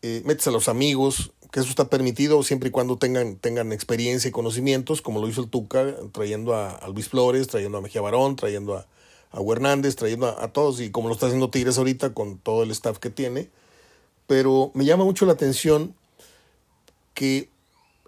metes 0.03 0.47
a 0.47 0.53
los 0.53 0.69
amigos, 0.69 1.33
que 1.51 1.61
eso 1.61 1.71
está 1.71 1.89
permitido 1.89 2.43
siempre 2.43 2.69
y 2.69 2.73
cuando 2.73 2.99
tengan, 2.99 3.37
tengan 3.37 3.73
experiencia 3.73 4.29
y 4.29 4.33
conocimientos, 4.33 5.01
como 5.01 5.21
lo 5.21 5.29
hizo 5.29 5.41
el 5.41 5.49
Tuca, 5.49 5.95
trayendo 6.13 6.55
a, 6.55 6.87
Luis 6.93 7.09
Flores, 7.09 7.47
trayendo 7.47 7.79
a 7.79 7.81
Mejía 7.81 8.03
Barón, 8.03 8.37
trayendo 8.37 8.77
a, 8.77 8.87
a 9.31 9.41
Hernández, 9.41 9.97
trayendo 9.97 10.27
a, 10.27 10.49
todos, 10.53 10.81
y 10.81 10.91
como 10.91 11.09
lo 11.09 11.15
está 11.15 11.27
haciendo 11.27 11.51
Tigres 11.51 11.79
ahorita 11.79 12.15
con 12.15 12.39
todo 12.39 12.63
el 12.63 12.71
staff 12.71 12.99
que 12.99 13.11
tiene. 13.11 13.51
Pero 14.27 14.71
me 14.75 14.85
llama 14.85 15.05
mucho 15.05 15.27
la 15.27 15.33
atención 15.33 15.95
que 17.15 17.49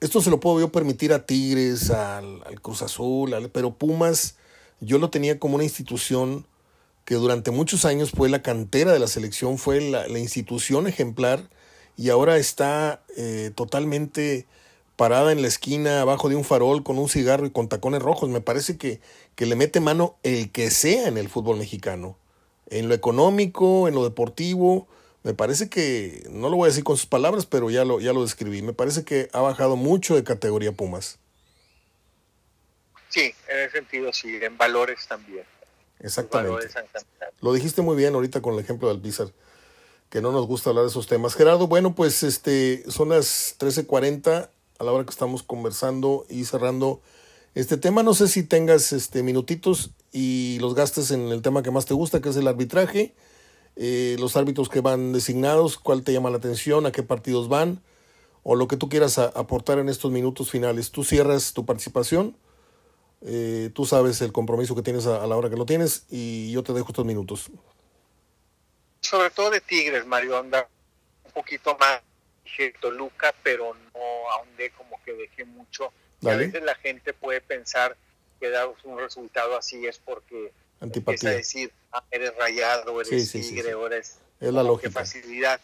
esto 0.01 0.21
se 0.21 0.31
lo 0.31 0.41
puedo 0.41 0.61
yo 0.61 0.73
permitir 0.73 1.13
a 1.13 1.27
Tigres, 1.27 1.91
al, 1.91 2.43
Cruz 2.63 2.83
Azul, 2.83 3.35
pero 3.53 3.75
Pumas, 3.75 4.37
yo 4.81 4.99
lo 4.99 5.11
tenía 5.11 5.39
como 5.39 5.57
una 5.57 5.65
institución 5.65 6.47
que 7.05 7.17
durante 7.17 7.51
muchos 7.51 7.85
años 7.85 8.13
fue 8.13 8.29
la 8.29 8.43
cantera 8.43 8.93
de 8.93 8.99
la 8.99 9.09
selección, 9.09 9.59
fue 9.59 9.81
la, 9.81 10.07
institución 10.19 10.87
ejemplar 10.87 11.51
y 11.97 12.09
ahora 12.09 12.39
está 12.39 13.03
eh, 13.17 13.51
totalmente 13.55 14.47
parada 15.01 15.33
en 15.33 15.41
la 15.41 15.49
esquina 15.49 16.03
abajo 16.03 16.29
de 16.29 16.37
un 16.37 16.45
farol 16.45 16.83
con 16.83 16.99
un 16.99 17.09
cigarro 17.09 17.47
y 17.47 17.51
con 17.51 17.71
tacones 17.71 18.03
rojos. 18.03 18.29
Me 18.29 18.43
parece 18.43 18.77
que, 18.77 19.01
que 19.35 19.47
le 19.47 19.57
mete 19.57 19.81
mano 19.81 20.19
el 20.23 20.53
que 20.53 20.71
sea 20.71 21.09
en 21.09 21.17
el 21.17 21.31
fútbol 21.31 21.57
mexicano. 21.57 22.19
En 22.69 22.87
lo 22.87 22.95
económico, 22.95 23.89
en 23.89 23.95
lo 23.95 24.05
deportivo. 24.05 24.87
Me 25.23 25.33
parece 25.33 25.71
que, 25.71 26.23
no 26.29 26.51
lo 26.51 26.57
voy 26.59 26.67
a 26.67 26.69
decir 26.69 26.85
con 26.85 26.99
sus 26.99 27.07
palabras, 27.07 27.47
pero 27.47 27.71
ya 27.71 27.87
lo, 27.87 27.99
ya 27.99 28.13
lo 28.13 28.21
describí. 28.21 28.61
Me 28.61 28.75
parece 28.75 29.03
que 29.03 29.31
ha 29.33 29.41
bajado 29.41 29.77
mucho 29.77 30.17
de 30.17 30.23
categoría 30.23 30.73
Pumas. 30.73 31.19
Sí, 33.09 33.35
en 33.49 33.59
ese 33.59 33.79
sentido 33.79 34.13
sí, 34.13 34.39
en 34.43 34.59
valores 34.59 35.07
también. 35.09 35.45
Exactamente. 36.01 36.69
lo 37.41 37.55
dijiste 37.55 37.81
muy 37.81 37.97
bien 37.97 38.15
ahorita 38.15 38.43
con 38.43 38.53
el 38.53 38.61
ejemplo 38.61 38.89
del 38.89 39.01
Pizar, 39.01 39.29
que 40.11 40.21
no 40.21 40.31
nos 40.31 40.47
gusta 40.47 40.69
hablar 40.69 40.85
de 40.85 40.91
esos 40.91 41.07
temas. 41.07 41.35
Gerardo, 41.37 41.69
bueno, 41.69 41.95
pues 41.95 42.23
este 42.23 42.85
son 42.91 43.09
las 43.09 43.57
13:40 43.59 44.51
a 44.81 44.85
la 44.85 44.93
hora 44.93 45.05
que 45.05 45.11
estamos 45.11 45.43
conversando 45.43 46.25
y 46.31 46.47
cerrando 46.47 47.03
este 47.55 47.77
tema. 47.77 48.03
No 48.03 48.15
sé 48.15 48.29
si 48.29 48.43
tengas 48.43 48.93
este 48.93 49.23
minutitos 49.23 49.91
y 50.11 50.59
los 50.61 50.75
gastes 50.75 51.11
en 51.11 51.29
el 51.29 51.43
tema 51.43 51.63
que 51.63 51.71
más 51.71 51.85
te 51.85 51.93
gusta, 51.93 52.23
que 52.23 52.31
es 52.31 52.37
el 52.37 52.49
arbitraje, 52.49 53.15
eh, 53.77 54.17
los 54.19 54.37
árbitros 54.37 54.71
que 54.71 54.81
van 54.81 55.13
designados, 55.13 55.77
cuál 55.77 56.03
te 56.03 56.15
llama 56.15 56.31
la 56.31 56.39
atención, 56.39 56.87
a 56.87 56.93
qué 56.93 57.03
partidos 57.03 57.49
van, 57.49 57.83
o 58.43 58.55
lo 58.55 58.69
que 58.69 58.79
tú 58.79 58.89
quieras 58.89 59.19
aportar 59.19 59.79
en 59.79 59.91
estos 59.91 60.11
minutos 60.11 60.51
finales. 60.51 60.91
Tú 60.91 61.05
cierras 61.05 61.53
tu 61.53 61.67
participación, 61.67 62.35
eh, 63.21 63.71
tú 63.75 63.85
sabes 63.85 64.23
el 64.23 64.33
compromiso 64.33 64.75
que 64.75 64.83
tienes 64.83 65.07
a, 65.07 65.27
la 65.27 65.37
hora 65.37 65.51
que 65.51 65.57
lo 65.57 65.67
tienes 65.67 66.07
y 66.09 66.51
yo 66.53 66.63
te 66.63 66.73
dejo 66.73 66.89
estos 66.89 67.05
minutos. 67.05 67.51
Sobre 69.03 69.29
todo 69.29 69.51
de 69.51 69.61
Tigres, 69.61 70.07
Mario, 70.07 70.39
anda 70.39 70.67
un 71.27 71.33
poquito 71.33 71.77
más 71.79 72.01
Toluca, 72.81 73.35
pero 73.43 73.75
no 73.95 74.31
ahondé 74.33 74.71
como 74.71 75.03
que 75.05 75.13
dejé 75.15 75.45
mucho. 75.45 75.93
a 76.27 76.35
veces 76.35 76.63
la 76.63 76.75
gente 76.75 77.13
puede 77.13 77.41
pensar 77.41 77.97
que 78.39 78.51
dar 78.51 78.69
un 78.85 78.99
resultado 78.99 79.57
así 79.57 79.87
es 79.87 79.99
porque 79.99 80.53
Antipatía. 80.81 81.15
empieza 81.15 81.29
a 81.29 81.33
decir, 81.33 81.73
ah, 81.93 82.05
eres 82.11 82.35
rayado, 82.37 83.01
eres 83.01 83.33
tigre, 83.33 83.75
o 83.75 83.87
eres 83.87 84.19
es 84.41 84.53
la 84.53 84.63
lógica. 84.63 84.91
facilidad. 84.91 85.61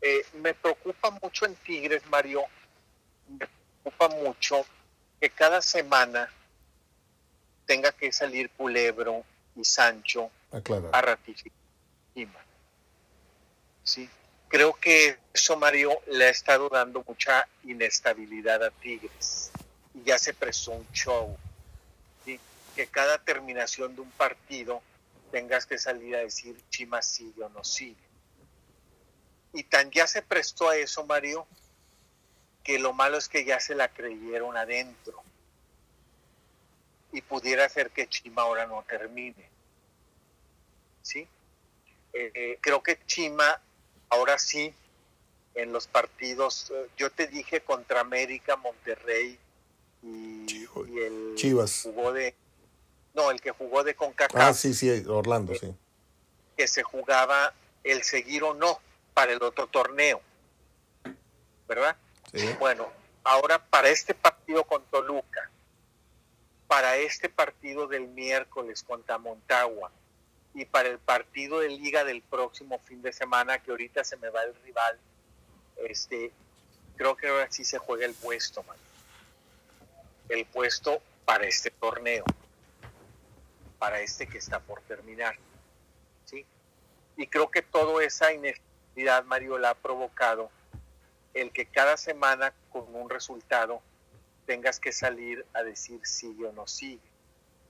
Eh, 0.00 0.24
me 0.34 0.54
preocupa 0.54 1.10
mucho 1.22 1.46
en 1.46 1.54
Tigres, 1.56 2.02
Mario, 2.06 2.42
me 3.28 3.46
preocupa 3.82 4.08
mucho 4.16 4.64
que 5.20 5.30
cada 5.30 5.62
semana 5.62 6.30
tenga 7.66 7.90
que 7.92 8.12
salir 8.12 8.50
Culebro 8.50 9.24
y 9.56 9.64
Sancho 9.64 10.30
a 10.92 11.00
ratificar. 11.00 11.58
Sí, 13.82 14.08
creo 14.54 14.72
que 14.74 15.18
eso, 15.32 15.56
Mario, 15.56 16.00
le 16.06 16.26
ha 16.26 16.28
estado 16.28 16.68
dando 16.68 17.02
mucha 17.08 17.48
inestabilidad 17.64 18.62
a 18.62 18.70
Tigres. 18.70 19.50
Y 19.92 20.04
ya 20.04 20.16
se 20.16 20.32
prestó 20.32 20.70
un 20.70 20.88
show. 20.92 21.36
Que 22.24 22.86
cada 22.86 23.18
terminación 23.18 23.96
de 23.96 24.02
un 24.02 24.10
partido 24.12 24.80
tengas 25.32 25.66
que 25.66 25.76
salir 25.76 26.14
a 26.14 26.20
decir 26.20 26.56
Chima 26.70 27.02
sigue 27.02 27.42
o 27.42 27.48
no 27.48 27.64
sigue. 27.64 27.96
Y 29.52 29.64
tan 29.64 29.90
ya 29.90 30.06
se 30.06 30.22
prestó 30.22 30.68
a 30.68 30.76
eso, 30.76 31.04
Mario, 31.04 31.48
que 32.62 32.78
lo 32.78 32.92
malo 32.92 33.18
es 33.18 33.28
que 33.28 33.44
ya 33.44 33.58
se 33.58 33.74
la 33.74 33.88
creyeron 33.88 34.56
adentro. 34.56 35.20
Y 37.10 37.22
pudiera 37.22 37.68
ser 37.68 37.90
que 37.90 38.06
Chima 38.06 38.42
ahora 38.42 38.66
no 38.66 38.84
termine. 38.84 39.50
¿Sí? 41.02 41.26
Eh, 42.12 42.30
eh, 42.34 42.58
creo 42.60 42.84
que 42.84 43.04
Chima 43.06 43.60
ahora 44.14 44.38
sí, 44.38 44.72
en 45.54 45.72
los 45.72 45.86
partidos, 45.86 46.70
eh, 46.70 46.88
yo 46.96 47.10
te 47.10 47.26
dije 47.26 47.60
contra 47.60 48.00
América, 48.00 48.56
Monterrey 48.56 49.38
y, 50.02 50.64
el 50.98 51.34
Chivas. 51.36 51.82
jugó 51.82 52.12
de 52.12 52.34
no, 53.14 53.30
el 53.30 53.40
que 53.40 53.52
jugó 53.52 53.84
de 53.84 53.94
CONCACAF. 53.94 54.40
Ah, 54.40 54.52
sí, 54.52 54.74
sí, 54.74 55.04
Orlando, 55.06 55.54
sí. 55.54 55.72
Que 56.56 56.66
se 56.66 56.82
jugaba 56.82 57.54
el 57.84 58.02
seguir 58.02 58.42
o 58.42 58.54
no 58.54 58.80
para 59.14 59.32
el 59.32 59.42
otro 59.42 59.68
torneo. 59.68 60.20
¿Verdad? 61.68 61.96
Sí. 62.32 62.48
Bueno, 62.58 62.88
ahora 63.22 63.64
para 63.64 63.88
este 63.88 64.14
partido 64.14 64.64
con 64.64 64.82
Toluca, 64.86 65.48
para 66.66 66.96
este 66.96 67.28
partido 67.28 67.86
del 67.86 68.08
miércoles 68.08 68.82
contra 68.82 69.16
Montagua, 69.18 69.92
y 70.54 70.64
para 70.64 70.88
el 70.88 70.98
partido 70.98 71.58
de 71.58 71.68
liga 71.68 72.04
del 72.04 72.22
próximo 72.22 72.78
fin 72.78 73.02
de 73.02 73.12
semana, 73.12 73.58
que 73.58 73.72
ahorita 73.72 74.04
se 74.04 74.16
me 74.16 74.30
va 74.30 74.44
el 74.44 74.54
rival, 74.62 74.98
este, 75.76 76.30
creo 76.96 77.16
que 77.16 77.28
ahora 77.28 77.50
sí 77.50 77.64
se 77.64 77.78
juega 77.78 78.06
el 78.06 78.14
puesto, 78.14 78.62
man. 78.62 78.76
El 80.28 80.46
puesto 80.46 81.02
para 81.24 81.44
este 81.46 81.70
torneo, 81.72 82.24
para 83.80 84.00
este 84.00 84.28
que 84.28 84.38
está 84.38 84.60
por 84.60 84.80
terminar. 84.82 85.36
¿sí? 86.24 86.46
Y 87.16 87.26
creo 87.26 87.50
que 87.50 87.62
toda 87.62 88.04
esa 88.04 88.32
inestabilidad, 88.32 89.24
Mario, 89.24 89.58
la 89.58 89.70
ha 89.70 89.74
provocado 89.74 90.50
el 91.34 91.50
que 91.50 91.66
cada 91.66 91.96
semana 91.96 92.54
con 92.70 92.94
un 92.94 93.10
resultado 93.10 93.82
tengas 94.46 94.78
que 94.78 94.92
salir 94.92 95.44
a 95.52 95.64
decir 95.64 96.00
sigue 96.04 96.46
o 96.46 96.52
no 96.52 96.68
sigue. 96.68 97.02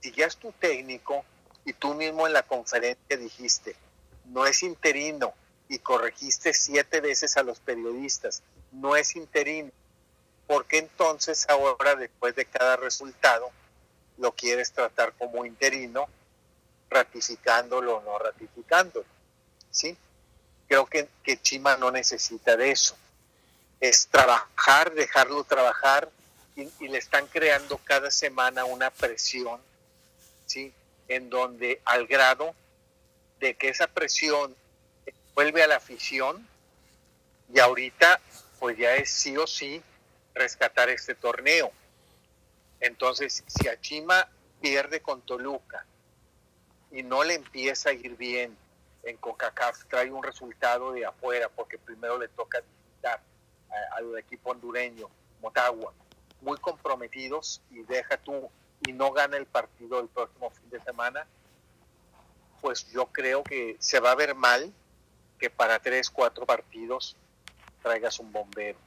Si 0.01 0.11
ya 0.11 0.27
es 0.27 0.37
tu 0.37 0.51
técnico, 0.51 1.25
y 1.65 1.73
tú 1.73 1.93
mismo 1.95 2.27
en 2.27 2.33
la 2.33 2.43
conferencia 2.43 3.17
dijiste, 3.17 3.75
no 4.25 4.45
es 4.45 4.63
interino, 4.63 5.33
y 5.67 5.79
corregiste 5.79 6.53
siete 6.53 7.01
veces 7.01 7.37
a 7.37 7.43
los 7.43 7.59
periodistas, 7.59 8.43
no 8.71 8.95
es 8.95 9.15
interino. 9.15 9.71
¿Por 10.47 10.65
qué 10.65 10.77
entonces 10.77 11.47
ahora, 11.49 11.95
después 11.95 12.35
de 12.35 12.45
cada 12.45 12.75
resultado, 12.75 13.49
lo 14.17 14.31
quieres 14.31 14.71
tratar 14.71 15.13
como 15.13 15.45
interino, 15.45 16.07
ratificándolo 16.89 17.97
o 17.97 18.01
no 18.03 18.19
ratificándolo? 18.19 19.05
¿Sí? 19.71 19.97
Creo 20.67 20.85
que, 20.85 21.07
que 21.23 21.41
Chima 21.41 21.77
no 21.77 21.91
necesita 21.91 22.55
de 22.55 22.71
eso. 22.71 22.95
Es 23.79 24.07
trabajar, 24.07 24.93
dejarlo 24.93 25.43
trabajar, 25.43 26.09
y, 26.55 26.69
y 26.79 26.87
le 26.87 26.99
están 26.99 27.27
creando 27.27 27.77
cada 27.83 28.11
semana 28.11 28.65
una 28.65 28.89
presión, 28.91 29.59
¿sí? 30.45 30.73
En 31.07 31.29
donde 31.29 31.81
al 31.85 32.07
grado 32.07 32.55
de 33.39 33.55
que 33.55 33.69
esa 33.69 33.87
presión 33.87 34.55
vuelve 35.33 35.63
a 35.63 35.67
la 35.67 35.75
afición 35.77 36.47
y 37.53 37.59
ahorita 37.59 38.19
pues 38.59 38.77
ya 38.77 38.95
es 38.95 39.11
sí 39.11 39.37
o 39.37 39.45
sí 39.45 39.81
rescatar 40.33 40.89
este 40.89 41.15
torneo. 41.15 41.71
Entonces, 42.79 43.43
si 43.47 43.67
Achima 43.67 44.27
pierde 44.61 45.01
con 45.01 45.21
Toluca 45.21 45.85
y 46.91 47.03
no 47.03 47.23
le 47.23 47.35
empieza 47.35 47.89
a 47.89 47.93
ir 47.93 48.15
bien 48.15 48.57
en 49.03 49.17
CONCACAF, 49.17 49.85
trae 49.85 50.11
un 50.11 50.23
resultado 50.23 50.91
de 50.91 51.05
afuera 51.05 51.49
porque 51.49 51.77
primero 51.77 52.17
le 52.17 52.27
toca 52.29 52.61
visitar 52.61 53.21
al 53.91 54.17
equipo 54.17 54.51
hondureño, 54.51 55.09
Motagua, 55.41 55.93
muy 56.41 56.57
comprometidos 56.57 57.61
y 57.71 57.83
deja 57.83 58.17
tú 58.17 58.49
y 58.85 58.93
no 58.93 59.11
gana 59.11 59.37
el 59.37 59.45
partido 59.45 59.99
el 59.99 60.07
próximo 60.07 60.49
fin 60.51 60.69
de 60.69 60.79
semana, 60.81 61.27
pues 62.61 62.87
yo 62.91 63.07
creo 63.07 63.43
que 63.43 63.77
se 63.79 63.99
va 63.99 64.11
a 64.11 64.15
ver 64.15 64.35
mal 64.35 64.73
que 65.39 65.49
para 65.49 65.79
tres, 65.79 66.09
cuatro 66.09 66.45
partidos 66.45 67.15
traigas 67.81 68.19
un 68.19 68.31
bombero. 68.31 68.79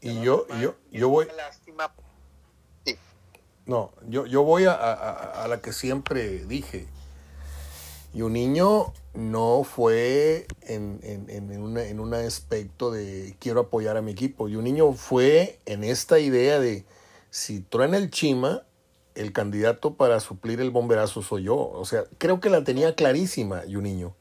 Y 0.00 0.22
yo, 0.22 0.46
yo, 0.60 0.76
yo 0.90 1.08
voy... 1.08 1.26
Lástima. 1.36 1.92
No, 3.66 3.92
yo, 4.06 4.24
yo 4.24 4.44
voy 4.44 4.64
a, 4.64 4.72
a, 4.72 5.46
la 5.48 5.60
que 5.60 5.74
siempre 5.74 6.46
dije. 6.46 6.86
Y 8.14 8.22
un 8.22 8.32
niño 8.32 8.94
no 9.12 9.62
fue 9.64 10.46
en, 10.62 11.00
en, 11.02 11.28
en, 11.28 11.76
en 11.76 12.00
un 12.00 12.14
aspecto 12.14 12.90
de 12.90 13.36
quiero 13.38 13.60
apoyar 13.60 13.98
a 13.98 14.02
mi 14.02 14.12
equipo. 14.12 14.48
Y 14.48 14.56
un 14.56 14.64
niño 14.64 14.94
fue 14.94 15.58
en 15.66 15.84
esta 15.84 16.18
idea 16.18 16.58
de 16.58 16.86
si 17.30 17.60
truena 17.60 17.96
el 17.96 18.10
Chima, 18.10 18.62
el 19.14 19.32
candidato 19.32 19.94
para 19.94 20.20
suplir 20.20 20.60
el 20.60 20.70
bomberazo 20.70 21.22
soy 21.22 21.44
yo. 21.44 21.56
O 21.56 21.84
sea, 21.84 22.04
creo 22.18 22.40
que 22.40 22.50
la 22.50 22.62
tenía 22.62 22.94
clarísima, 22.94 23.62
niño. 23.64 24.14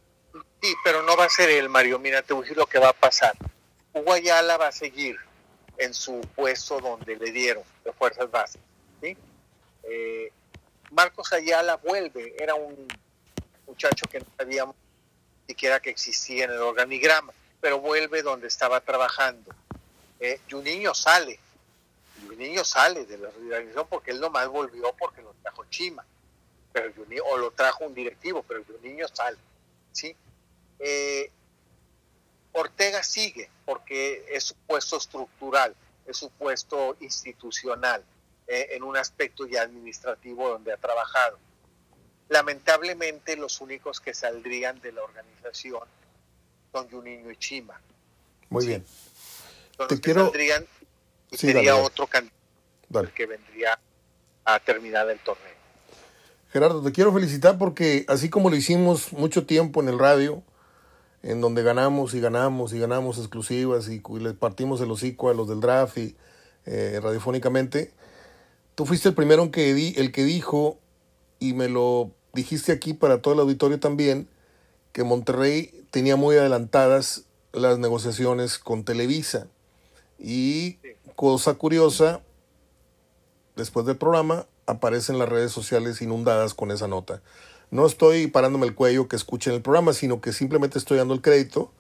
Sí, 0.62 0.74
pero 0.84 1.04
no 1.04 1.16
va 1.16 1.26
a 1.26 1.30
ser 1.30 1.50
él, 1.50 1.70
Mario. 1.70 2.00
Mira, 2.00 2.22
te 2.24 2.34
voy 2.34 2.42
a 2.42 2.44
decir 2.44 2.58
lo 2.58 2.66
que 2.66 2.80
va 2.80 2.90
a 2.90 2.94
pasar. 2.94 3.36
Hugo 3.94 4.14
Ayala 4.14 4.58
va 4.58 4.68
a 4.68 4.72
seguir 4.72 5.18
en 5.78 5.94
su 5.94 6.22
puesto 6.36 6.80
donde 6.80 7.16
le 7.16 7.32
dieron 7.32 7.64
de 7.86 7.94
fuerzas 7.94 8.30
básicas. 8.30 8.66
¿sí? 9.02 9.16
Eh, 9.84 10.32
Marcos 10.92 11.32
Ayala 11.34 11.78
vuelve, 11.78 12.36
era 12.40 12.56
un 12.56 12.88
muchacho 13.68 14.06
que 14.10 14.20
no 14.20 14.26
sabíamos 14.38 14.76
siquiera 15.48 15.80
que 15.80 15.90
existía 15.90 16.46
en 16.46 16.52
el 16.52 16.60
organigrama, 16.60 17.34
pero 17.62 17.80
vuelve 17.80 18.22
donde 18.22 18.48
estaba 18.48 18.82
trabajando. 18.82 19.54
Eh, 20.20 20.40
Juninho 20.50 20.94
sale, 20.94 21.40
el 22.38 22.50
niño 22.50 22.64
sale 22.64 23.06
de 23.06 23.18
la 23.18 23.30
organización 23.30 23.88
porque 23.90 24.12
él 24.12 24.20
nomás 24.20 24.48
volvió 24.48 24.94
porque 24.98 25.24
lo 25.24 25.34
trajo 25.42 25.66
Chima, 25.66 26.06
pero 26.72 26.94
o 27.26 27.38
lo 27.38 27.52
trajo 27.52 27.86
un 27.86 27.96
directivo, 27.96 28.44
pero 28.48 28.60
el 28.60 28.82
niño 28.84 29.08
sale, 29.08 29.38
¿sí? 29.92 30.16
Eh, 30.78 31.32
Ortega 32.52 33.02
sigue 33.02 33.50
porque 33.66 34.24
es 34.30 34.44
su 34.44 34.56
puesto 34.68 34.98
estructural, 34.98 35.76
es 36.06 36.18
su 36.18 36.30
puesto 36.30 36.96
institucional, 37.00 38.04
eh, 38.46 38.68
en 38.72 38.84
un 38.84 38.96
aspecto 38.98 39.48
ya 39.48 39.64
administrativo 39.64 40.50
donde 40.50 40.72
ha 40.74 40.78
trabajado. 40.78 41.40
Lamentablemente 42.30 43.36
los 43.36 43.62
únicos 43.62 44.00
que 44.00 44.14
saldrían 44.14 44.80
de 44.82 44.92
la 44.92 45.04
organización 45.04 45.88
son 46.72 46.88
Juninho 46.88 47.32
y 47.32 47.38
Chima. 47.38 47.82
Muy 48.50 48.68
bien. 48.68 48.86
Te 49.90 50.00
quiero... 50.00 50.26
saldrían 50.26 50.68
y 51.32 51.38
sería 51.38 51.76
otro 51.76 52.08
candidato 52.08 53.14
que 53.16 53.26
vendría 53.26 53.80
a 54.46 54.60
terminar 54.60 55.10
el 55.10 55.20
torneo. 55.20 55.58
Gerardo, 56.52 56.82
te 56.82 56.92
quiero 56.92 57.14
felicitar 57.14 57.58
porque 57.58 58.06
así 58.08 58.30
como 58.30 58.50
lo 58.50 58.56
hicimos 58.56 59.12
mucho 59.12 59.46
tiempo 59.46 59.82
en 59.82 59.90
el 59.90 60.00
radio, 60.00 60.42
en 61.24 61.42
donde 61.42 61.64
ganamos 61.64 62.14
y 62.14 62.22
ganamos 62.22 62.74
y 62.74 62.80
ganamos 62.80 63.18
exclusivas 63.18 63.90
y, 63.90 64.02
le 64.20 64.34
partimos 64.34 64.80
el 64.80 64.90
hocico 64.90 65.30
a 65.30 65.34
los 65.34 65.50
del 65.50 65.60
draft 65.60 65.98
y 65.98 66.16
eh, 66.66 67.00
radiofónicamente, 67.04 67.92
tú 68.76 68.86
fuiste 68.86 69.10
el 69.10 69.16
primero 69.16 69.44
en 69.44 69.52
que 69.52 69.74
di, 69.74 69.94
el 69.98 70.12
que 70.12 70.24
dijo, 70.24 70.80
y 71.40 71.54
me 71.54 71.68
lo 71.68 72.12
dijiste 72.34 72.72
aquí 72.72 72.94
para 72.94 73.22
todo 73.22 73.34
el 73.34 73.40
auditorio 73.42 73.80
también, 73.80 74.30
que 74.94 75.04
Monterrey 75.04 75.86
tenía 75.92 76.16
muy 76.16 76.38
adelantadas 76.38 77.26
las 77.52 77.80
negociaciones 77.80 78.58
con 78.58 78.84
Televisa. 78.84 79.48
Y 80.20 80.78
cosa 81.18 81.56
curiosa, 81.56 82.22
después 83.56 83.88
del 83.88 83.98
programa 83.98 84.46
aparecen 84.68 85.18
las 85.18 85.28
redes 85.28 85.52
sociales 85.52 86.00
inundadas 86.04 86.54
con 86.54 86.70
esa 86.70 86.88
nota. 86.88 87.24
No 87.72 87.88
estoy 87.88 88.28
parándome 88.28 88.68
el 88.68 88.76
cuello 88.76 89.08
que 89.08 89.16
escuchen 89.16 89.54
el 89.54 89.64
programa, 89.64 89.94
sino 89.94 90.22
que 90.22 90.32
simplemente 90.32 90.78
estoy 90.78 91.00
dando 91.00 91.16
el 91.16 91.24
crédito 91.24 91.74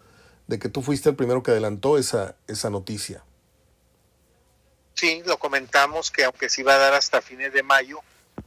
de 0.47 0.57
que 0.57 0.69
tú 0.69 0.81
fuiste 0.81 1.09
el 1.09 1.15
primero 1.15 1.43
que 1.43 1.51
adelantó 1.51 1.99
esa, 1.99 2.35
esa 2.47 2.71
noticia. 2.71 3.23
Sí, 4.95 5.21
lo 5.23 5.37
comentamos 5.37 6.09
que 6.09 6.23
aunque 6.23 6.49
se 6.49 6.61
iba 6.61 6.73
a 6.73 6.79
dar 6.79 6.95
hasta 6.95 7.21
fines 7.21 7.53
de 7.53 7.61
mayo, 7.61 7.99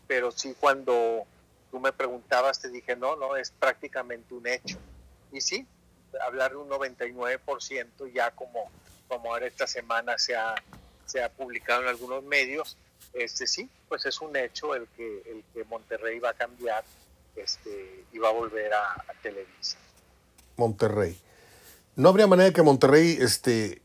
pero 0.08 0.32
sí 0.32 0.56
cuando 0.58 1.22
tú 1.70 1.78
me 1.78 1.92
preguntabas 1.92 2.58
te 2.58 2.68
dije, 2.68 2.96
no, 2.96 3.14
no, 3.14 3.36
es 3.36 3.52
prácticamente 3.52 4.34
un 4.34 4.48
hecho. 4.48 4.76
Y 5.30 5.40
sí, 5.40 5.68
hablar 6.26 6.50
de 6.50 6.56
un 6.56 6.68
99% 6.68 8.12
ya 8.12 8.32
como, 8.32 8.68
como 9.06 9.32
ahora 9.32 9.46
esta 9.46 9.68
semana 9.68 10.18
se 10.18 10.34
ha, 10.34 10.56
se 11.10 11.22
ha 11.22 11.28
publicado 11.28 11.82
en 11.82 11.88
algunos 11.88 12.22
medios, 12.24 12.76
este 13.12 13.46
sí, 13.46 13.68
pues 13.88 14.06
es 14.06 14.20
un 14.20 14.36
hecho 14.36 14.74
el 14.74 14.86
que, 14.96 15.22
el 15.26 15.42
que 15.52 15.64
Monterrey 15.64 16.18
va 16.18 16.30
a 16.30 16.34
cambiar 16.34 16.84
este, 17.36 18.04
y 18.12 18.18
va 18.18 18.28
a 18.28 18.32
volver 18.32 18.72
a, 18.72 18.92
a 18.92 19.14
Televisa. 19.22 19.78
Monterrey. 20.56 21.18
¿No 21.96 22.08
habría 22.08 22.26
manera 22.26 22.52
que 22.52 22.62
Monterrey 22.62 23.18
este, 23.20 23.82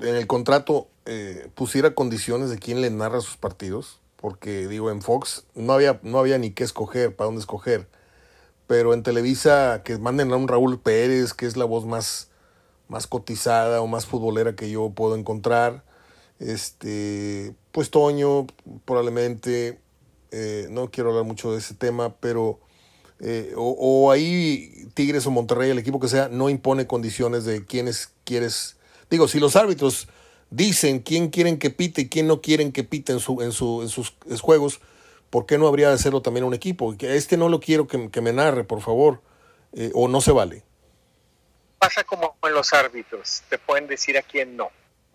en 0.00 0.16
el 0.16 0.26
contrato 0.26 0.88
eh, 1.04 1.48
pusiera 1.54 1.94
condiciones 1.94 2.50
de 2.50 2.58
quién 2.58 2.80
le 2.80 2.90
narra 2.90 3.20
sus 3.20 3.36
partidos? 3.36 4.00
Porque 4.16 4.66
digo, 4.66 4.90
en 4.90 5.02
Fox 5.02 5.44
no 5.54 5.72
había, 5.72 6.00
no 6.02 6.18
había 6.18 6.38
ni 6.38 6.50
qué 6.50 6.64
escoger, 6.64 7.14
para 7.14 7.26
dónde 7.26 7.40
escoger. 7.40 7.88
Pero 8.66 8.94
en 8.94 9.02
Televisa 9.02 9.82
que 9.84 9.98
manden 9.98 10.32
a 10.32 10.36
un 10.36 10.48
Raúl 10.48 10.80
Pérez, 10.80 11.34
que 11.34 11.46
es 11.46 11.56
la 11.56 11.64
voz 11.64 11.84
más, 11.84 12.30
más 12.88 13.06
cotizada 13.06 13.80
o 13.80 13.86
más 13.86 14.06
futbolera 14.06 14.54
que 14.56 14.70
yo 14.70 14.90
puedo 14.90 15.16
encontrar. 15.16 15.84
Este, 16.40 17.54
pues 17.70 17.90
Toño, 17.90 18.46
probablemente, 18.84 19.78
eh, 20.32 20.66
no 20.70 20.90
quiero 20.90 21.10
hablar 21.10 21.24
mucho 21.24 21.52
de 21.52 21.58
ese 21.58 21.74
tema, 21.74 22.16
pero 22.16 22.58
eh, 23.20 23.52
o, 23.56 24.10
ahí 24.10 24.88
Tigres 24.94 25.26
o 25.26 25.30
Monterrey, 25.30 25.70
el 25.70 25.78
equipo 25.78 26.00
que 26.00 26.08
sea, 26.08 26.28
no 26.28 26.48
impone 26.48 26.86
condiciones 26.86 27.44
de 27.44 27.64
quiénes 27.64 28.14
quieres. 28.24 28.78
Digo, 29.10 29.28
si 29.28 29.38
los 29.38 29.54
árbitros 29.56 30.08
dicen 30.48 31.00
quién 31.00 31.28
quieren 31.28 31.58
que 31.58 31.70
pite 31.70 32.02
y 32.02 32.08
quién 32.08 32.26
no 32.26 32.40
quieren 32.40 32.72
que 32.72 32.84
pite 32.84 33.12
en, 33.12 33.20
su, 33.20 33.42
en, 33.42 33.52
su, 33.52 33.82
en 33.82 33.88
sus 33.90 34.14
juegos, 34.40 34.80
¿por 35.28 35.44
qué 35.44 35.58
no 35.58 35.68
habría 35.68 35.88
de 35.88 35.94
hacerlo 35.94 36.22
también 36.22 36.44
un 36.44 36.54
equipo? 36.54 36.96
Que 36.96 37.16
este 37.16 37.36
no 37.36 37.50
lo 37.50 37.60
quiero 37.60 37.86
que, 37.86 38.20
me 38.20 38.32
narre, 38.32 38.64
por 38.64 38.80
favor, 38.80 39.20
eh, 39.74 39.90
o 39.94 40.08
no 40.08 40.22
se 40.22 40.32
vale. 40.32 40.64
Pasa 41.78 42.04
como 42.04 42.36
en 42.42 42.54
los 42.54 42.72
árbitros, 42.72 43.42
te 43.50 43.58
pueden 43.58 43.86
decir 43.86 44.16
a 44.16 44.22
quién 44.22 44.56
no, 44.56 44.70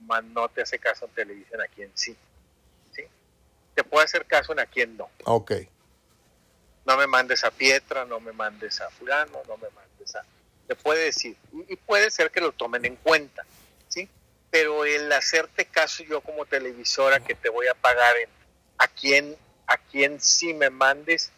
más 0.05 0.23
no 0.23 0.47
te 0.49 0.61
hace 0.61 0.79
caso 0.79 1.05
en 1.05 1.11
televisión 1.11 1.61
a 1.61 1.67
quién 1.67 1.91
sí. 1.93 2.15
¿sí? 2.93 3.03
Te 3.73 3.83
puede 3.83 4.05
hacer 4.05 4.25
caso 4.25 4.53
en 4.53 4.59
a 4.59 4.65
quién 4.65 4.95
no. 4.97 5.09
Ok 5.25 5.51
no 6.85 6.97
me 6.97 7.07
mandes 7.07 7.43
a 7.43 7.51
Pietra, 7.51 8.05
no 8.05 8.19
me 8.19 8.31
mandes 8.31 8.79
a 8.79 8.89
fulano, 8.89 9.41
no 9.47 9.57
me 9.57 9.69
mandes 9.71 10.15
a... 10.15 10.23
Te 10.67 10.75
puede 10.75 11.05
decir, 11.05 11.35
y, 11.67 11.75
puede 11.75 12.09
ser 12.11 12.31
que 12.31 12.41
lo 12.41 12.51
tomen 12.51 12.85
en 12.85 12.95
cuenta, 12.95 13.43
¿sí? 13.87 14.07
Pero 14.51 14.85
el 14.85 15.11
hacerte 15.11 15.65
caso 15.65 16.03
yo 16.03 16.21
como 16.21 16.45
televisora 16.45 17.19
que 17.19 17.35
te 17.35 17.49
voy 17.49 17.67
a 17.67 17.73
pagar 17.73 18.15
en 18.17 18.29
a 18.77 18.87
quién, 18.87 19.35
a 19.67 19.77
quién 19.77 20.19
sí 20.19 20.53
me 20.53 20.69
mandes, 20.69 21.31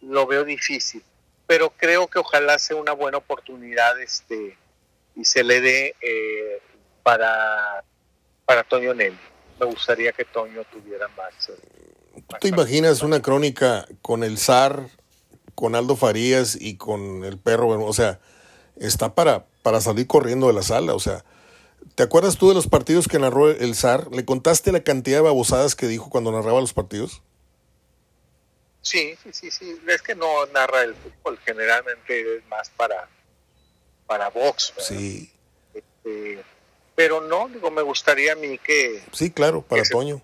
lo 0.00 0.26
veo 0.26 0.44
difícil. 0.44 1.02
Pero 1.46 1.70
creo 1.70 2.08
que 2.08 2.18
ojalá 2.18 2.58
sea 2.58 2.76
una 2.76 2.92
buena 2.92 3.18
oportunidad 3.18 4.00
este 4.00 4.56
y 5.14 5.24
se 5.24 5.44
le 5.44 5.60
dé 5.60 5.94
eh, 6.00 6.62
para, 7.02 7.84
para 8.52 8.64
Toño 8.64 8.92
Nelly. 8.92 9.18
Me 9.58 9.64
gustaría 9.64 10.12
que 10.12 10.26
Toño 10.26 10.62
tuviera 10.64 11.08
más... 11.08 11.48
Eh, 11.48 12.22
¿Tú 12.28 12.36
te 12.38 12.48
imaginas 12.48 13.02
una 13.02 13.22
crónica 13.22 13.86
con 14.02 14.22
el 14.24 14.36
zar, 14.36 14.88
con 15.54 15.74
Aldo 15.74 15.96
Farías 15.96 16.58
y 16.60 16.76
con 16.76 17.24
el 17.24 17.38
perro? 17.38 17.68
O 17.82 17.92
sea, 17.94 18.20
está 18.76 19.14
para, 19.14 19.46
para 19.62 19.80
salir 19.80 20.06
corriendo 20.06 20.48
de 20.48 20.52
la 20.52 20.62
sala. 20.62 20.92
O 20.92 21.00
sea, 21.00 21.24
¿te 21.94 22.02
acuerdas 22.02 22.36
tú 22.36 22.50
de 22.50 22.54
los 22.54 22.66
partidos 22.66 23.08
que 23.08 23.18
narró 23.18 23.48
el 23.48 23.74
zar? 23.74 24.08
¿Le 24.12 24.26
contaste 24.26 24.70
la 24.70 24.84
cantidad 24.84 25.16
de 25.16 25.22
babosadas 25.22 25.74
que 25.74 25.86
dijo 25.86 26.10
cuando 26.10 26.30
narraba 26.30 26.60
los 26.60 26.74
partidos? 26.74 27.22
Sí, 28.82 29.16
sí, 29.22 29.32
sí, 29.32 29.50
sí. 29.50 29.80
Es 29.88 30.02
que 30.02 30.14
no 30.14 30.44
narra 30.52 30.82
el 30.82 30.94
fútbol, 30.94 31.38
generalmente 31.46 32.36
es 32.36 32.46
más 32.48 32.68
para, 32.68 33.08
para 34.06 34.28
box. 34.28 34.74
Sí. 34.76 35.32
Este, 35.72 36.44
pero 36.94 37.20
no, 37.20 37.48
digo, 37.48 37.70
me 37.70 37.82
gustaría 37.82 38.32
a 38.32 38.36
mí 38.36 38.58
que... 38.58 39.02
Sí, 39.12 39.30
claro, 39.30 39.62
para 39.62 39.82
Toño. 39.84 40.22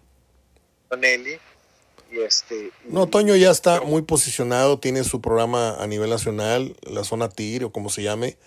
Nelly 0.96 1.38
este, 2.10 2.70
no, 2.88 3.06
Toño 3.06 3.36
ya 3.36 3.50
está 3.50 3.82
muy 3.82 4.02
posicionado, 4.02 4.78
tiene 4.78 5.04
su 5.04 5.20
programa 5.20 5.76
a 5.78 5.86
nivel 5.86 6.08
nacional, 6.08 6.74
la 6.82 7.04
zona 7.04 7.28
TIR 7.28 7.64
o 7.64 7.72
como 7.72 7.90
se 7.90 8.02
llame, 8.02 8.38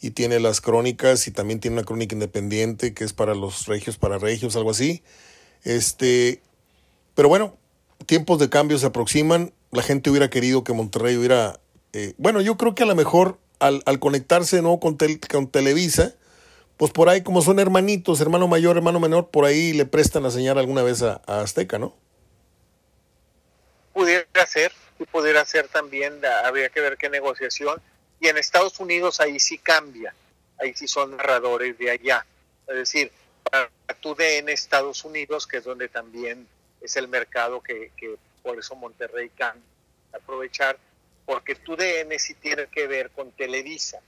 y 0.00 0.12
tiene 0.12 0.40
las 0.40 0.60
crónicas 0.60 1.26
y 1.26 1.30
también 1.30 1.60
tiene 1.60 1.76
una 1.76 1.84
crónica 1.84 2.14
independiente 2.14 2.94
que 2.94 3.04
es 3.04 3.12
para 3.12 3.34
los 3.34 3.66
regios, 3.66 3.98
para 3.98 4.18
regios, 4.18 4.56
algo 4.56 4.70
así. 4.70 5.02
Este, 5.62 6.40
pero 7.14 7.28
bueno, 7.28 7.56
tiempos 8.06 8.38
de 8.38 8.48
cambio 8.48 8.78
se 8.78 8.86
aproximan, 8.86 9.52
la 9.70 9.82
gente 9.82 10.10
hubiera 10.10 10.30
querido 10.30 10.64
que 10.64 10.72
Monterrey 10.72 11.16
hubiera, 11.16 11.60
eh, 11.92 12.14
bueno, 12.16 12.40
yo 12.40 12.56
creo 12.56 12.74
que 12.74 12.82
a 12.82 12.86
lo 12.86 12.94
mejor 12.94 13.38
al, 13.58 13.82
conectarse 14.00 14.62
¿no? 14.62 14.80
con, 14.80 14.96
con 15.30 15.46
Televisa, 15.48 16.14
pues 16.82 16.90
por 16.90 17.08
ahí 17.08 17.22
como 17.22 17.42
son 17.42 17.60
hermanitos, 17.60 18.20
hermano 18.20 18.48
mayor, 18.48 18.76
hermano 18.76 18.98
menor, 18.98 19.28
por 19.30 19.44
ahí 19.44 19.72
le 19.72 19.86
prestan 19.86 20.24
la 20.24 20.32
señal 20.32 20.58
alguna 20.58 20.82
vez 20.82 21.00
a 21.02 21.22
Azteca, 21.28 21.78
¿no? 21.78 21.94
pudiera 23.92 24.46
ser, 24.48 24.72
y 24.98 25.04
pudiera 25.04 25.44
ser 25.44 25.68
también, 25.68 26.20
habría 26.44 26.70
que 26.70 26.80
ver 26.80 26.96
qué 26.96 27.08
negociación. 27.08 27.80
Y 28.18 28.26
en 28.26 28.36
Estados 28.36 28.80
Unidos 28.80 29.20
ahí 29.20 29.38
sí 29.38 29.58
cambia, 29.58 30.12
ahí 30.58 30.74
sí 30.74 30.88
son 30.88 31.16
narradores 31.16 31.78
de 31.78 31.88
allá. 31.88 32.26
Es 32.66 32.74
decir, 32.74 33.12
para 33.48 33.70
tu 34.00 34.16
en 34.18 34.48
Estados 34.48 35.04
Unidos, 35.04 35.46
que 35.46 35.58
es 35.58 35.64
donde 35.64 35.88
también 35.88 36.48
es 36.80 36.96
el 36.96 37.06
mercado 37.06 37.60
que, 37.60 37.92
que 37.96 38.16
por 38.42 38.58
eso 38.58 38.74
Monterrey 38.74 39.30
can 39.36 39.62
aprovechar, 40.12 40.76
porque 41.24 41.54
tu 41.54 41.76
DN 41.76 42.18
sí 42.18 42.34
tiene 42.34 42.66
que 42.66 42.88
ver 42.88 43.10
con 43.10 43.30
Televisa, 43.30 44.00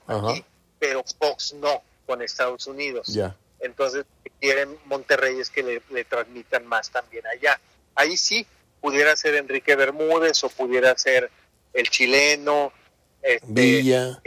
pero 0.81 1.05
Fox 1.20 1.55
no, 1.55 1.85
con 2.07 2.22
Estados 2.22 2.66
Unidos. 2.66 3.09
Ya. 3.09 3.36
Entonces, 3.61 4.05
quieren 4.40 4.76
Monterrey 4.84 5.38
es 5.40 5.50
que 5.50 5.62
le, 5.62 5.82
le 5.90 6.05
transmitan 6.05 6.66
más 6.66 6.90
también 6.90 7.26
allá. 7.26 7.61
Ahí 7.94 8.16
sí, 8.16 8.46
pudiera 8.80 9.16
ser 9.16 9.34
Enrique 9.36 9.76
Bermúdez 9.76 10.44
o 10.44 10.50
pudiera 10.50 10.96
ser 10.98 11.30
el 11.72 11.88
chileno, 11.88 12.72
este, 13.22 13.46
Villa. 13.46 14.20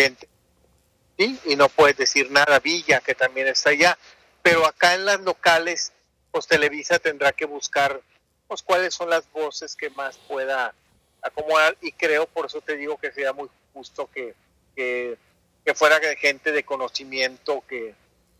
¿sí? 1.17 1.39
y 1.45 1.55
no 1.55 1.69
puedes 1.69 1.97
decir 1.97 2.31
nada, 2.31 2.59
Villa, 2.59 2.99
que 2.99 3.13
también 3.13 3.47
está 3.47 3.69
allá, 3.69 3.97
pero 4.41 4.65
acá 4.65 4.95
en 4.95 5.05
las 5.05 5.21
locales, 5.21 5.93
pues 6.31 6.47
Televisa 6.47 6.99
tendrá 6.99 7.31
que 7.31 7.45
buscar 7.45 8.01
pues 8.47 8.63
cuáles 8.63 8.93
son 8.93 9.09
las 9.09 9.31
voces 9.31 9.75
que 9.75 9.89
más 9.91 10.17
pueda 10.27 10.73
acomodar 11.21 11.77
y 11.81 11.91
creo, 11.91 12.27
por 12.27 12.45
eso 12.45 12.61
te 12.61 12.75
digo 12.75 12.97
que 12.97 13.11
sería 13.11 13.33
muy 13.33 13.49
justo 13.73 14.09
que, 14.11 14.33
que, 14.75 15.17
fuera 15.73 15.99
gente 16.17 16.51
de 16.51 16.63
conocimiento 16.63 17.63
que, 17.67 17.93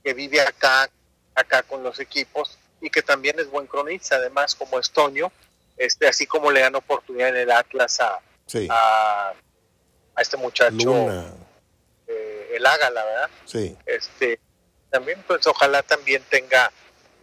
que 0.03 0.13
vive 0.13 0.41
acá, 0.41 0.89
acá 1.36 1.63
con 1.63 1.84
los 1.84 1.99
equipos 1.99 2.57
y 2.82 2.89
que 2.89 3.01
también 3.01 3.39
es 3.39 3.49
buen 3.49 3.67
cronista, 3.67 4.15
además 4.15 4.55
como 4.55 4.80
Estonio, 4.80 5.32
este, 5.78 6.07
así 6.07 6.25
como 6.25 6.51
le 6.51 6.61
dan 6.61 6.75
oportunidad 6.75 7.30
en 7.30 7.38
el 7.38 7.51
Atlas 7.51 7.99
a, 7.99 8.19
a, 8.69 9.34
este 10.19 10.38
muchacho, 10.38 11.36
eh, 12.07 12.51
el 12.53 12.65
Ágala, 12.65 13.05
¿verdad? 13.05 13.30
Sí. 13.45 13.75
Este, 13.86 14.39
también, 14.89 15.23
pues 15.28 15.45
ojalá 15.45 15.84
también 15.84 16.23
tenga, 16.30 16.71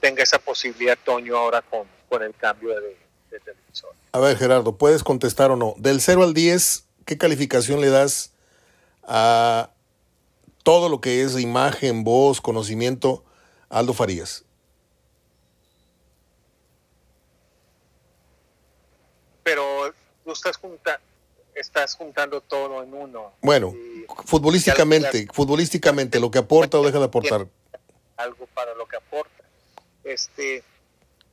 tenga 0.00 0.22
esa 0.22 0.38
posibilidad 0.38 0.98
Toño 1.04 1.36
ahora 1.36 1.62
con, 1.62 1.88
con 2.08 2.22
el 2.22 2.34
cambio 2.34 2.78
de, 2.80 2.96
de 3.30 3.40
televisor. 3.40 3.94
A 4.12 4.20
ver, 4.20 4.36
Gerardo, 4.36 4.76
¿puedes 4.76 5.02
contestar 5.02 5.50
o 5.50 5.56
no? 5.56 5.74
Del 5.78 6.00
0 6.00 6.22
al 6.22 6.34
10, 6.34 6.84
¿qué 7.04 7.18
calificación 7.18 7.80
le 7.80 7.90
das 7.90 8.32
a 9.02 9.70
todo 10.64 10.88
lo 10.88 11.00
que 11.00 11.22
es 11.22 11.38
imagen, 11.38 12.02
voz, 12.02 12.40
conocimiento, 12.40 13.22
Aldo 13.68 13.94
Farías? 13.94 14.44
pero 19.44 19.92
tú 20.24 20.32
estás, 20.32 20.56
junta, 20.56 20.98
estás 21.54 21.94
juntando 21.94 22.40
todo 22.40 22.82
en 22.82 22.92
uno. 22.92 23.34
Bueno, 23.42 23.72
futbolísticamente, 24.24 25.28
futbolísticamente, 25.32 26.18
lo 26.18 26.30
que 26.30 26.38
aporta 26.38 26.80
o 26.80 26.84
deja 26.84 26.98
de 26.98 27.04
aportar. 27.04 27.46
Algo 28.16 28.46
para 28.46 28.74
lo 28.74 28.88
que 28.88 28.96
aporta. 28.96 29.44
Este, 30.02 30.64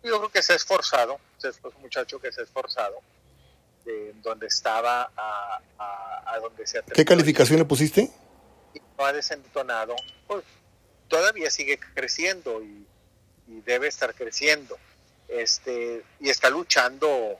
yo 0.04 0.18
creo 0.20 0.30
que 0.30 0.44
se 0.44 0.54
ha 0.54 0.56
esforzado, 0.58 1.18
es 1.42 1.60
un 1.64 1.82
muchacho 1.82 2.20
que 2.20 2.32
se 2.32 2.42
ha 2.42 2.44
esforzado, 2.44 3.00
de 3.86 4.14
donde 4.22 4.48
estaba 4.48 5.10
a, 5.16 5.60
a, 6.26 6.40
donde 6.40 6.68
se 6.68 6.80
ha 6.80 6.82
¿Qué 6.84 7.06
calificación 7.06 7.60
le 7.60 7.66
pusiste? 7.66 8.12
Ha 9.06 9.14
desentonado, 9.14 9.96
pues 10.28 10.44
todavía 11.08 11.50
sigue 11.50 11.80
creciendo 11.94 12.62
y, 12.64 12.88
debe 13.66 13.88
estar 13.88 14.16
creciendo. 14.16 14.78
Este, 15.28 16.04
y 16.22 16.30
está 16.30 16.50
luchando 16.50 17.38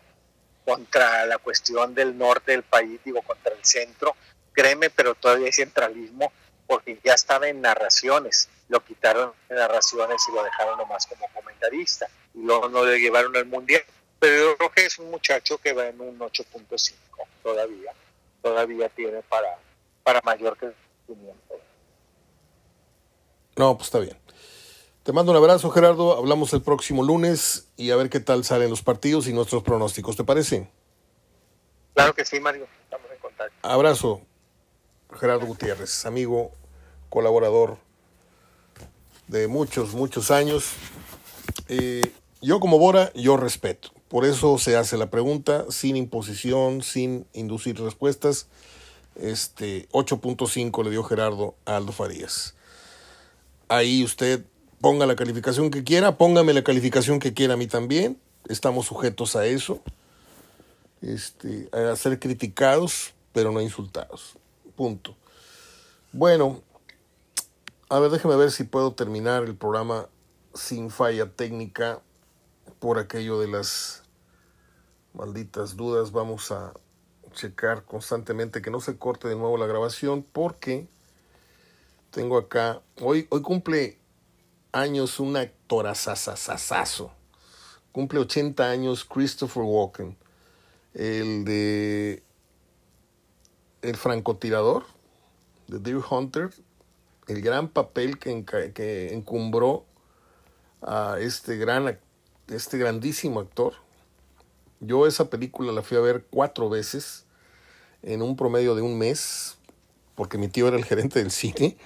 contra 0.66 1.26
la 1.26 1.38
cuestión 1.38 1.96
del 1.96 2.18
norte 2.18 2.52
del 2.52 2.64
país, 2.64 3.00
digo, 3.06 3.22
contra 3.22 3.54
el 3.54 3.64
centro, 3.64 4.16
créeme, 4.52 4.90
pero 4.90 5.16
todavía 5.16 5.46
hay 5.48 5.54
centralismo 5.54 6.32
porque 6.68 7.00
ya 7.04 7.14
estaba 7.14 7.48
en 7.48 7.62
narraciones, 7.62 8.50
lo 8.70 8.84
quitaron 8.84 9.34
en 9.50 9.58
narraciones 9.58 10.22
y 10.30 10.34
lo 10.34 10.44
dejaron 10.44 10.78
nomás 10.78 11.06
como 11.06 11.28
comentarista 11.34 12.08
y 12.34 12.40
luego 12.40 12.70
no 12.70 12.86
le 12.86 13.00
llevaron 13.00 13.36
al 13.36 13.46
mundial. 13.46 13.84
Pero 14.20 14.52
yo 14.52 14.58
creo 14.58 14.72
que 14.72 14.86
es 14.86 15.00
un 15.00 15.12
muchacho 15.12 15.58
que 15.58 15.74
va 15.74 15.88
en 15.88 16.00
un 16.00 16.20
8.5 16.20 16.94
todavía, 17.42 17.92
todavía 18.42 18.88
tiene 18.90 19.22
para, 19.24 19.58
para 20.04 20.22
mayor 20.22 20.58
crecimiento. 20.58 21.51
No, 23.62 23.78
pues 23.78 23.90
está 23.90 24.00
bien. 24.00 24.18
Te 25.04 25.14
mando 25.14 25.32
un 25.32 25.38
abrazo, 25.38 25.70
Gerardo. 25.70 26.18
Hablamos 26.18 26.52
el 26.54 26.64
próximo 26.64 27.04
lunes 27.04 27.68
y 27.78 27.92
a 27.92 27.96
ver 27.96 28.10
qué 28.10 28.20
tal 28.20 28.44
salen 28.44 28.72
los 28.72 28.82
partidos 28.82 29.28
y 29.28 29.34
nuestros 29.34 29.62
pronósticos. 29.62 30.18
¿Te 30.18 30.24
parece? 30.24 30.68
Claro 31.94 32.16
que 32.16 32.26
sí, 32.26 32.40
Mario. 32.40 32.68
Estamos 32.86 33.06
en 33.12 33.20
contacto. 33.20 33.56
Abrazo, 33.62 34.22
Gerardo 35.14 35.46
Gutiérrez, 35.46 36.08
amigo, 36.08 36.50
colaborador 37.10 37.78
de 39.28 39.48
muchos, 39.48 39.94
muchos 39.94 40.32
años. 40.32 40.72
Eh, 41.68 42.02
yo 42.42 42.60
como 42.60 42.80
Bora, 42.80 43.14
yo 43.14 43.38
respeto. 43.38 43.92
Por 44.08 44.26
eso 44.26 44.58
se 44.58 44.76
hace 44.76 44.98
la 44.98 45.12
pregunta 45.12 45.66
sin 45.70 45.98
imposición, 45.98 46.82
sin 46.82 47.28
inducir 47.34 47.80
respuestas. 47.80 48.48
Este 49.14 49.88
8.5 49.90 50.84
le 50.84 50.90
dio 50.90 51.04
Gerardo 51.04 51.54
a 51.66 51.78
Aldo 51.78 51.92
Farías. 51.92 52.56
Ahí 53.72 54.04
usted 54.04 54.44
ponga 54.82 55.06
la 55.06 55.16
calificación 55.16 55.72
que 55.72 55.86
quiera, 55.86 56.18
póngame 56.18 56.52
la 56.52 56.62
calificación 56.62 57.22
que 57.22 57.34
quiera 57.34 57.54
a 57.54 57.58
mí 57.58 57.68
también. 57.68 58.20
Estamos 58.50 58.88
sujetos 58.88 59.38
a 59.38 59.46
eso. 59.46 59.82
Este, 61.02 61.70
a 61.72 61.96
ser 61.96 62.20
criticados, 62.20 63.14
pero 63.32 63.54
no 63.54 63.62
insultados. 63.62 64.38
Punto. 64.76 65.16
Bueno, 66.12 66.62
a 67.88 68.00
ver, 68.00 68.12
déjeme 68.12 68.36
ver 68.36 68.52
si 68.52 68.66
puedo 68.66 68.92
terminar 68.92 69.44
el 69.44 69.56
programa 69.56 70.10
sin 70.54 70.90
falla 70.90 71.32
técnica 71.32 72.02
por 72.80 73.00
aquello 73.00 73.40
de 73.40 73.48
las 73.48 74.04
malditas 75.14 75.78
dudas. 75.78 76.12
Vamos 76.12 76.52
a 76.52 76.74
checar 77.32 77.86
constantemente 77.86 78.62
que 78.62 78.70
no 78.70 78.82
se 78.82 78.98
corte 78.98 79.30
de 79.30 79.38
nuevo 79.38 79.58
la 79.58 79.66
grabación 79.66 80.24
porque 80.30 80.90
tengo 82.12 82.38
acá, 82.38 82.82
hoy, 83.00 83.26
hoy 83.30 83.42
cumple 83.42 83.98
años 84.72 85.20
un 85.20 85.38
actorazazazazo. 85.38 87.12
Cumple 87.92 88.20
80 88.20 88.70
años 88.70 89.04
Christopher 89.04 89.64
Walken, 89.64 90.16
el 90.94 91.44
de 91.44 92.24
El 93.82 93.96
francotirador, 93.96 94.86
de 95.68 95.80
Deer 95.80 96.02
Hunter, 96.10 96.52
el 97.28 97.42
gran 97.42 97.70
papel 97.70 98.20
que, 98.20 98.46
que 98.74 99.14
encumbró 99.14 99.86
a 100.82 101.18
este 101.20 101.58
gran 101.58 101.98
este 102.50 102.78
grandísimo 102.78 103.40
actor. 103.40 103.74
Yo 104.80 105.08
esa 105.08 105.30
película 105.30 105.72
la 105.72 105.82
fui 105.82 105.98
a 105.98 106.02
ver 106.02 106.26
cuatro 106.30 106.70
veces 106.70 107.26
en 108.04 108.22
un 108.22 108.36
promedio 108.36 108.76
de 108.76 108.82
un 108.82 108.98
mes, 108.98 109.58
porque 110.16 110.38
mi 110.38 110.48
tío 110.48 110.68
era 110.68 110.78
el 110.78 110.86
gerente 110.86 111.20
del 111.20 111.32
cine. 111.32 111.78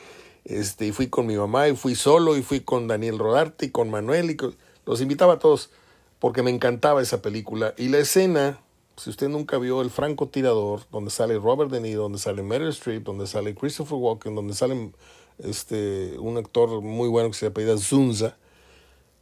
Este, 0.45 0.85
y 0.87 0.91
fui 0.91 1.07
con 1.07 1.25
mi 1.25 1.35
mamá, 1.35 1.67
y 1.67 1.75
fui 1.75 1.95
solo, 1.95 2.37
y 2.37 2.43
fui 2.43 2.61
con 2.61 2.87
Daniel 2.87 3.17
Rodarte, 3.17 3.65
y 3.65 3.71
con 3.71 3.89
Manuel, 3.89 4.29
y 4.29 4.37
los 4.85 5.01
invitaba 5.01 5.33
a 5.33 5.39
todos, 5.39 5.71
porque 6.19 6.43
me 6.43 6.51
encantaba 6.51 7.01
esa 7.01 7.21
película. 7.21 7.73
Y 7.77 7.89
la 7.89 7.97
escena, 7.97 8.61
si 8.95 9.09
usted 9.09 9.27
nunca 9.27 9.57
vio 9.57 9.81
El 9.81 9.89
francotirador, 9.89 10.81
donde 10.91 11.09
sale 11.09 11.37
Robert 11.39 11.71
De 11.71 11.81
Niro, 11.81 12.03
donde 12.03 12.19
sale 12.19 12.43
Meryl 12.43 12.69
Streep, 12.69 13.03
donde 13.03 13.25
sale 13.25 13.55
Christopher 13.55 13.97
Walken, 13.97 14.35
donde 14.35 14.53
sale 14.53 14.91
este, 15.39 16.17
un 16.19 16.37
actor 16.37 16.81
muy 16.81 17.09
bueno 17.09 17.29
que 17.29 17.35
se 17.35 17.49
llama 17.49 17.77
Zunza, 17.77 18.37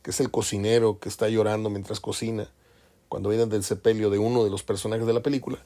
que 0.02 0.12
es 0.12 0.20
el 0.20 0.30
cocinero 0.30 1.00
que 1.00 1.08
está 1.08 1.30
llorando 1.30 1.70
mientras 1.70 2.02
cocina, 2.02 2.52
cuando 3.08 3.30
viene 3.30 3.46
del 3.46 3.64
sepelio 3.64 4.10
de 4.10 4.20
uno 4.20 4.44
de 4.44 4.50
los 4.50 4.64
personajes 4.64 5.08
de 5.08 5.14
la 5.14 5.22
película, 5.22 5.60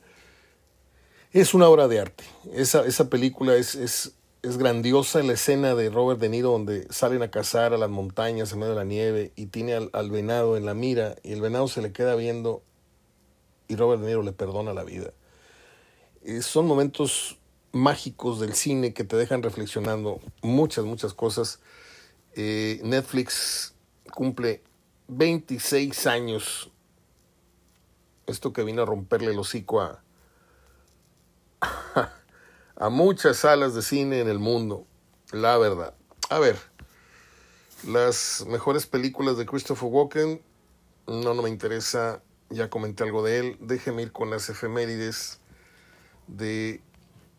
es 1.32 1.54
una 1.54 1.68
obra 1.68 1.88
de 1.88 2.00
arte. 2.00 2.24
Esa, 2.54 2.86
esa 2.86 3.10
película 3.10 3.56
es, 3.56 4.14
es 4.48 4.58
grandiosa, 4.58 5.22
la 5.24 5.34
escena 5.34 5.76
de 5.76 5.90
Robert 5.90 6.20
De 6.20 6.30
Niro 6.30 6.52
donde 6.52 6.88
salen 6.90 7.22
a 7.22 7.30
cazar 7.30 7.74
a 7.74 7.78
las 7.78 7.90
montañas 7.90 8.54
en 8.54 8.60
medio 8.60 8.72
de 8.72 8.78
la 8.78 8.86
nieve 8.86 9.34
y 9.36 9.48
tiene 9.48 9.74
al, 9.74 10.12
venado 10.12 10.56
en 10.56 10.66
la 10.66 10.74
mira 10.74 11.16
y 11.22 11.34
el 11.34 11.42
venado 11.42 11.68
se 11.68 11.82
le 11.82 11.92
queda 11.92 12.16
viendo 12.16 12.64
y 13.68 13.76
Robert 13.76 14.02
De 14.02 14.08
Niro 14.08 14.24
le 14.24 14.32
perdona 14.32 14.74
la 14.74 14.84
vida. 14.84 15.12
Eh, 16.24 16.42
son 16.42 16.66
momentos 16.66 17.38
mágicos 17.74 18.40
del 18.40 18.54
cine 18.54 18.94
que 18.94 19.04
te 19.04 19.18
dejan 19.18 19.44
reflexionando 19.44 20.22
muchas, 20.42 20.86
muchas 20.86 21.14
cosas. 21.14 21.60
Eh, 22.36 22.80
Netflix 22.84 23.76
cumple 24.14 24.64
26 25.10 26.08
años. 26.08 26.72
Esto 28.26 28.54
que 28.54 28.64
vino 28.64 28.84
a 28.84 28.86
romperle 28.86 29.32
el 29.32 29.40
hocico 29.40 29.82
a, 29.82 30.02
a 32.78 32.90
muchas 32.90 33.38
salas 33.38 33.74
de 33.74 33.82
cine 33.82 34.20
en 34.20 34.30
el 34.30 34.40
mundo. 34.40 34.86
La 35.32 35.58
verdad. 35.58 35.94
A 36.30 36.40
ver, 36.40 36.58
las 37.86 38.46
mejores 38.48 38.86
películas 38.86 39.38
de 39.38 39.46
Christopher 39.46 39.90
Walken, 39.90 40.42
no, 41.08 41.34
no 41.34 41.42
me 41.42 41.50
interesa, 41.50 42.22
ya 42.50 42.70
comenté 42.70 43.04
algo 43.04 43.24
de 43.24 43.40
él. 43.40 43.58
Déjeme 43.60 44.04
ir 44.04 44.12
con 44.12 44.30
las 44.30 44.50
efemérides 44.50 45.40
de... 46.28 46.82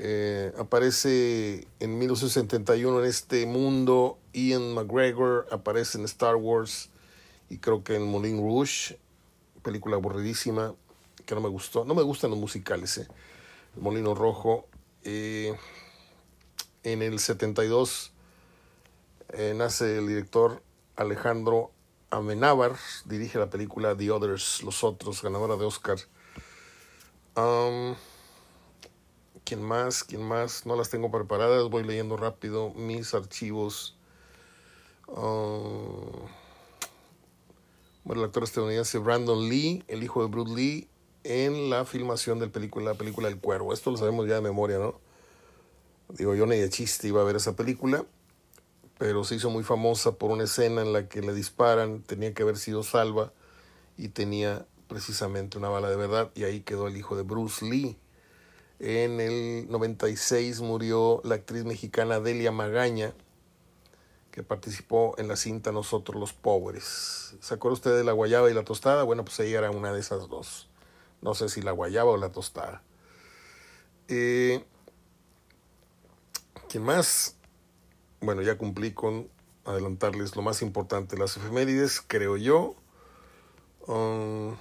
Eh, 0.01 0.53
aparece 0.57 1.67
en 1.81 1.99
1971 1.99 3.01
en 3.01 3.05
este 3.05 3.47
mundo 3.47 4.17
Ian 4.33 4.75
McGregor, 4.75 5.49
aparece 5.51 5.99
en 5.99 6.05
Star 6.05 6.37
Wars 6.37 6.91
y 7.51 7.59
creo 7.59 7.83
que 7.83 7.97
en 7.97 8.05
Moulin 8.07 8.39
Rouge, 8.39 8.97
película 9.63 9.97
aburridísima 9.97 10.75
que 11.27 11.35
no 11.35 11.41
me 11.41 11.49
gustó. 11.49 11.85
No 11.85 11.95
me 11.95 12.03
gustan 12.03 12.31
los 12.31 12.39
musicales, 12.39 12.99
¿eh? 12.99 13.09
Molino 13.77 14.15
Rojo. 14.15 14.67
Eh, 15.05 15.57
en 16.83 17.03
el 17.03 17.19
72 17.19 18.13
eh, 19.31 19.55
nace 19.57 19.99
el 19.99 20.09
director 20.09 20.63
Alejandro 20.97 21.73
Amenábar, 22.11 22.77
dirige 23.05 23.39
la 23.39 23.51
película 23.51 23.97
The 23.97 24.11
Others, 24.11 24.63
Los 24.63 24.83
Otros, 24.83 25.23
ganadora 25.23 25.57
de 25.57 25.65
Oscar. 25.65 25.99
¿Quién 29.49 29.63
más? 29.63 30.05
¿Quién 30.05 30.23
más? 30.23 30.67
No 30.67 30.77
las 30.77 30.91
tengo 30.91 31.11
preparadas, 31.11 31.71
voy 31.71 31.83
leyendo 31.83 32.19
rápido 32.19 32.69
mis 32.75 33.15
archivos. 33.15 33.97
Um, 35.07 36.29
bueno, 38.05 38.21
el 38.23 38.27
actor 38.27 38.45
estadounidense 38.45 38.99
Brandon 38.99 39.49
Lee, 39.49 39.83
el 39.89 40.03
hijo 40.03 40.21
de 40.21 40.29
Bruce 40.29 40.55
Lee, 40.55 40.89
en 41.29 41.69
la 41.69 41.85
filmación 41.85 42.39
del 42.39 42.51
película, 42.51 42.87
la 42.87 42.95
película 42.95 43.29
El 43.29 43.39
Cuervo. 43.39 43.75
Esto 43.75 43.91
lo 43.91 43.99
sabemos 43.99 44.27
ya 44.27 44.37
de 44.37 44.41
memoria, 44.41 44.79
¿no? 44.79 44.99
Digo, 46.09 46.35
yo 46.35 46.47
ni 46.47 46.57
de 46.57 46.71
chiste 46.71 47.09
iba 47.09 47.21
a 47.21 47.25
ver 47.25 47.37
esa 47.37 47.55
película, 47.55 48.07
pero 48.97 49.25
se 49.25 49.35
hizo 49.35 49.51
muy 49.51 49.63
famosa 49.63 50.13
por 50.13 50.31
una 50.31 50.45
escena 50.45 50.81
en 50.81 50.95
la 50.95 51.07
que 51.07 51.21
le 51.21 51.35
disparan, 51.35 52.03
tenía 52.03 52.33
que 52.33 52.45
haber 52.45 52.57
sido 52.57 52.83
salva 52.83 53.35
y 53.99 54.09
tenía 54.09 54.67
precisamente 54.89 55.59
una 55.59 55.69
bala 55.69 55.91
de 55.91 55.97
verdad 55.97 56.31
y 56.35 56.45
ahí 56.45 56.61
quedó 56.61 56.89
el 56.89 56.97
hijo 56.97 57.15
de 57.15 57.25
Bruce 57.25 57.63
Lee. 57.63 57.99
En 58.79 59.21
el 59.21 59.71
96 59.71 60.63
murió 60.63 61.21
la 61.25 61.35
actriz 61.35 61.67
mexicana 61.67 62.21
Delia 62.21 62.53
Magaña, 62.53 63.13
que 64.31 64.43
participó 64.43 65.15
en 65.19 65.29
la 65.29 65.37
cinta 65.37 65.73
Nosotros 65.73 66.19
los 66.19 66.33
Pobres. 66.33 67.37
¿Se 67.41 67.53
acuerda 67.53 67.75
usted 67.75 67.97
de 67.99 68.05
la 68.05 68.13
guayaba 68.13 68.51
y 68.51 68.55
la 68.55 68.65
tostada? 68.65 69.03
Bueno, 69.03 69.27
pues 69.27 69.39
ella 69.41 69.59
era 69.59 69.71
una 69.71 69.93
de 69.93 70.01
esas 70.01 70.27
dos. 70.31 70.69
No 71.21 71.35
sé 71.35 71.49
si 71.49 71.63
la 71.63 71.73
guayaba 71.73 72.11
o 72.11 72.17
la 72.17 72.31
tostada. 72.31 72.83
Eh, 74.09 74.65
¿Quién 76.69 76.85
más? 76.85 77.37
Bueno, 78.21 78.43
ya 78.43 78.59
cumplí 78.59 78.93
con 78.93 79.29
adelantarles 79.65 80.35
lo 80.37 80.43
más 80.43 80.63
importante, 80.63 81.17
las 81.17 81.37
efemérides, 81.37 82.03
creo 82.07 82.37
yo. 82.37 82.75
Um, 83.87 84.57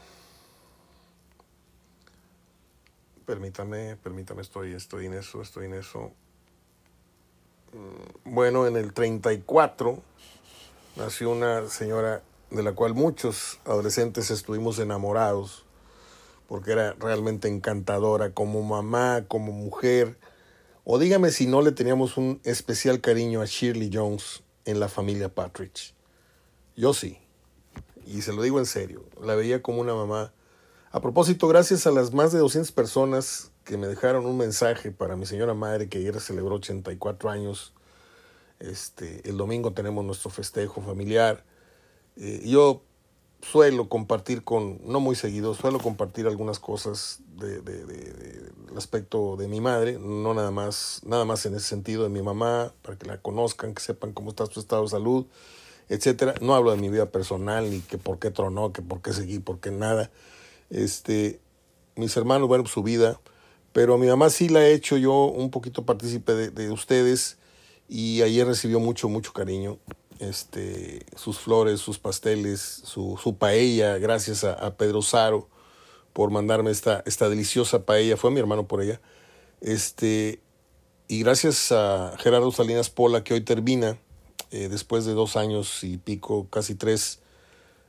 permítame, 3.25 3.97
permítame, 3.97 4.41
estoy, 4.41 4.73
estoy 4.73 5.05
en 5.05 5.13
eso, 5.13 5.41
estoy 5.41 5.65
en 5.65 5.75
eso. 5.75 6.11
Mm, 7.73 8.33
bueno, 8.33 8.67
en 8.67 8.77
el 8.77 8.93
34 8.93 10.01
nació 10.95 11.31
una 11.31 11.67
señora 11.67 12.23
de 12.49 12.63
la 12.63 12.73
cual 12.73 12.93
muchos 12.93 13.59
adolescentes 13.65 14.31
estuvimos 14.31 14.79
enamorados 14.79 15.66
porque 16.47 16.71
era 16.71 16.93
realmente 16.93 17.47
encantadora 17.47 18.33
como 18.33 18.63
mamá, 18.63 19.25
como 19.27 19.51
mujer. 19.51 20.17
O 20.83 20.97
dígame 20.97 21.31
si 21.31 21.45
no 21.45 21.61
le 21.61 21.73
teníamos 21.73 22.17
un 22.17 22.39
especial 22.43 23.01
cariño 23.01 23.41
a 23.41 23.45
Shirley 23.45 23.89
Jones 23.93 24.43
en 24.65 24.79
la 24.79 24.87
familia 24.87 25.29
Patridge. 25.29 25.93
Yo 26.75 26.93
sí. 26.93 27.19
Y 28.05 28.21
se 28.21 28.31
lo 28.31 28.41
digo 28.41 28.59
en 28.59 28.65
serio. 28.65 29.03
La 29.21 29.35
veía 29.35 29.61
como 29.61 29.81
una 29.81 29.93
mamá. 29.93 30.31
A 30.91 31.01
propósito, 31.01 31.47
gracias 31.49 31.85
a 31.85 31.91
las 31.91 32.13
más 32.13 32.31
de 32.31 32.39
200 32.39 32.71
personas 32.71 33.51
que 33.65 33.77
me 33.77 33.87
dejaron 33.87 34.25
un 34.25 34.37
mensaje 34.37 34.91
para 34.91 35.17
mi 35.17 35.25
señora 35.25 35.53
madre 35.53 35.89
que 35.89 35.97
ayer 35.97 36.19
celebró 36.21 36.55
84 36.55 37.29
años. 37.29 37.73
Este, 38.59 39.29
el 39.29 39.35
domingo 39.35 39.73
tenemos 39.73 40.05
nuestro 40.05 40.29
festejo 40.29 40.81
familiar. 40.81 41.43
Eh, 42.15 42.43
yo 42.45 42.83
suelo 43.41 43.87
compartir 43.89 44.43
con, 44.43 44.79
no 44.83 44.99
muy 44.99 45.15
seguido, 45.15 45.53
suelo 45.53 45.79
compartir 45.79 46.27
algunas 46.27 46.59
cosas 46.59 47.21
de, 47.35 47.61
aspecto 48.75 49.35
de 49.37 49.47
mi 49.47 49.61
madre, 49.61 49.97
no 49.99 50.33
nada 50.33 50.51
más, 50.51 51.01
nada 51.05 51.25
más 51.25 51.45
en 51.45 51.55
ese 51.55 51.67
sentido 51.67 52.03
de 52.03 52.09
mi 52.09 52.21
mamá, 52.21 52.73
para 52.81 52.97
que 52.97 53.07
la 53.07 53.21
conozcan, 53.21 53.73
que 53.73 53.81
sepan 53.81 54.13
cómo 54.13 54.29
está 54.31 54.45
su 54.45 54.59
estado 54.59 54.83
de 54.83 54.89
salud, 54.89 55.25
etcétera. 55.89 56.35
No 56.41 56.55
hablo 56.55 56.71
de 56.71 56.77
mi 56.77 56.89
vida 56.89 57.11
personal, 57.11 57.69
ni 57.69 57.79
que 57.81 57.97
por 57.97 58.19
qué 58.19 58.31
tronó, 58.31 58.73
que 58.73 58.81
por 58.81 59.01
qué 59.01 59.13
seguí, 59.13 59.39
por 59.39 59.59
qué 59.59 59.71
nada. 59.71 60.11
Este, 60.69 61.39
mis 61.95 62.15
hermanos, 62.17 62.47
bueno, 62.47 62.65
su 62.67 62.83
vida, 62.83 63.19
pero 63.71 63.95
a 63.95 63.97
mi 63.97 64.07
mamá 64.07 64.29
sí 64.29 64.49
la 64.49 64.65
he 64.65 64.73
hecho 64.73 64.97
yo 64.97 65.25
un 65.25 65.49
poquito 65.49 65.85
partícipe 65.85 66.33
de, 66.33 66.49
de 66.49 66.71
ustedes 66.71 67.37
y 67.87 68.21
ayer 68.21 68.45
recibió 68.45 68.79
mucho, 68.79 69.09
mucho 69.09 69.33
cariño. 69.33 69.79
Este, 70.19 71.05
sus 71.15 71.37
flores, 71.39 71.79
sus 71.79 71.99
pasteles, 71.99 72.59
su, 72.61 73.19
su 73.21 73.37
paella, 73.37 73.97
gracias 73.97 74.43
a, 74.43 74.75
Pedro 74.75 75.01
Saro 75.01 75.47
por 76.13 76.31
mandarme 76.31 76.71
esta, 76.71 77.03
esta 77.05 77.29
deliciosa 77.29 77.85
paella, 77.85 78.17
fue 78.17 78.31
mi 78.31 78.39
hermano 78.39 78.67
por 78.67 78.81
ella. 78.81 78.99
Este, 79.61 80.41
y 81.07 81.21
gracias 81.21 81.71
a 81.71 82.15
Gerardo 82.17 82.51
Salinas 82.51 82.89
Pola, 82.89 83.23
que 83.23 83.35
hoy 83.35 83.41
termina, 83.41 83.97
eh, 84.51 84.67
después 84.69 85.05
de 85.05 85.13
dos 85.13 85.37
años 85.37 85.83
y 85.83 85.97
pico, 85.97 86.47
casi 86.49 86.73
tres, 86.73 87.19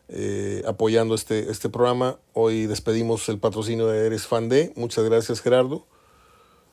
eh, 0.09 0.63
apoyando 0.67 1.15
este, 1.15 1.51
este 1.51 1.69
programa. 1.69 2.19
Hoy 2.33 2.67
despedimos 2.67 3.29
el 3.29 3.39
patrocinio 3.39 3.87
de 3.87 4.07
Eres 4.07 4.27
Fan 4.27 4.49
de. 4.49 4.73
Muchas 4.77 5.05
gracias, 5.05 5.41
Gerardo. 5.41 5.87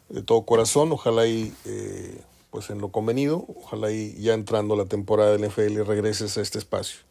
De 0.10 0.22
todo 0.22 0.46
corazón. 0.46 0.92
Ojalá 0.92 1.28
y 1.28 1.54
eh, 1.66 2.22
pues 2.56 2.70
en 2.70 2.80
lo 2.80 2.88
convenido, 2.88 3.46
ojalá 3.54 3.92
y 3.92 4.16
ya 4.16 4.34
entrando 4.34 4.78
la 4.78 4.86
temporada 4.86 5.36
del 5.36 5.50
NFL 5.50 5.84
regreses 5.84 6.38
a 6.38 6.42
este 6.42 6.58
espacio. 6.58 7.02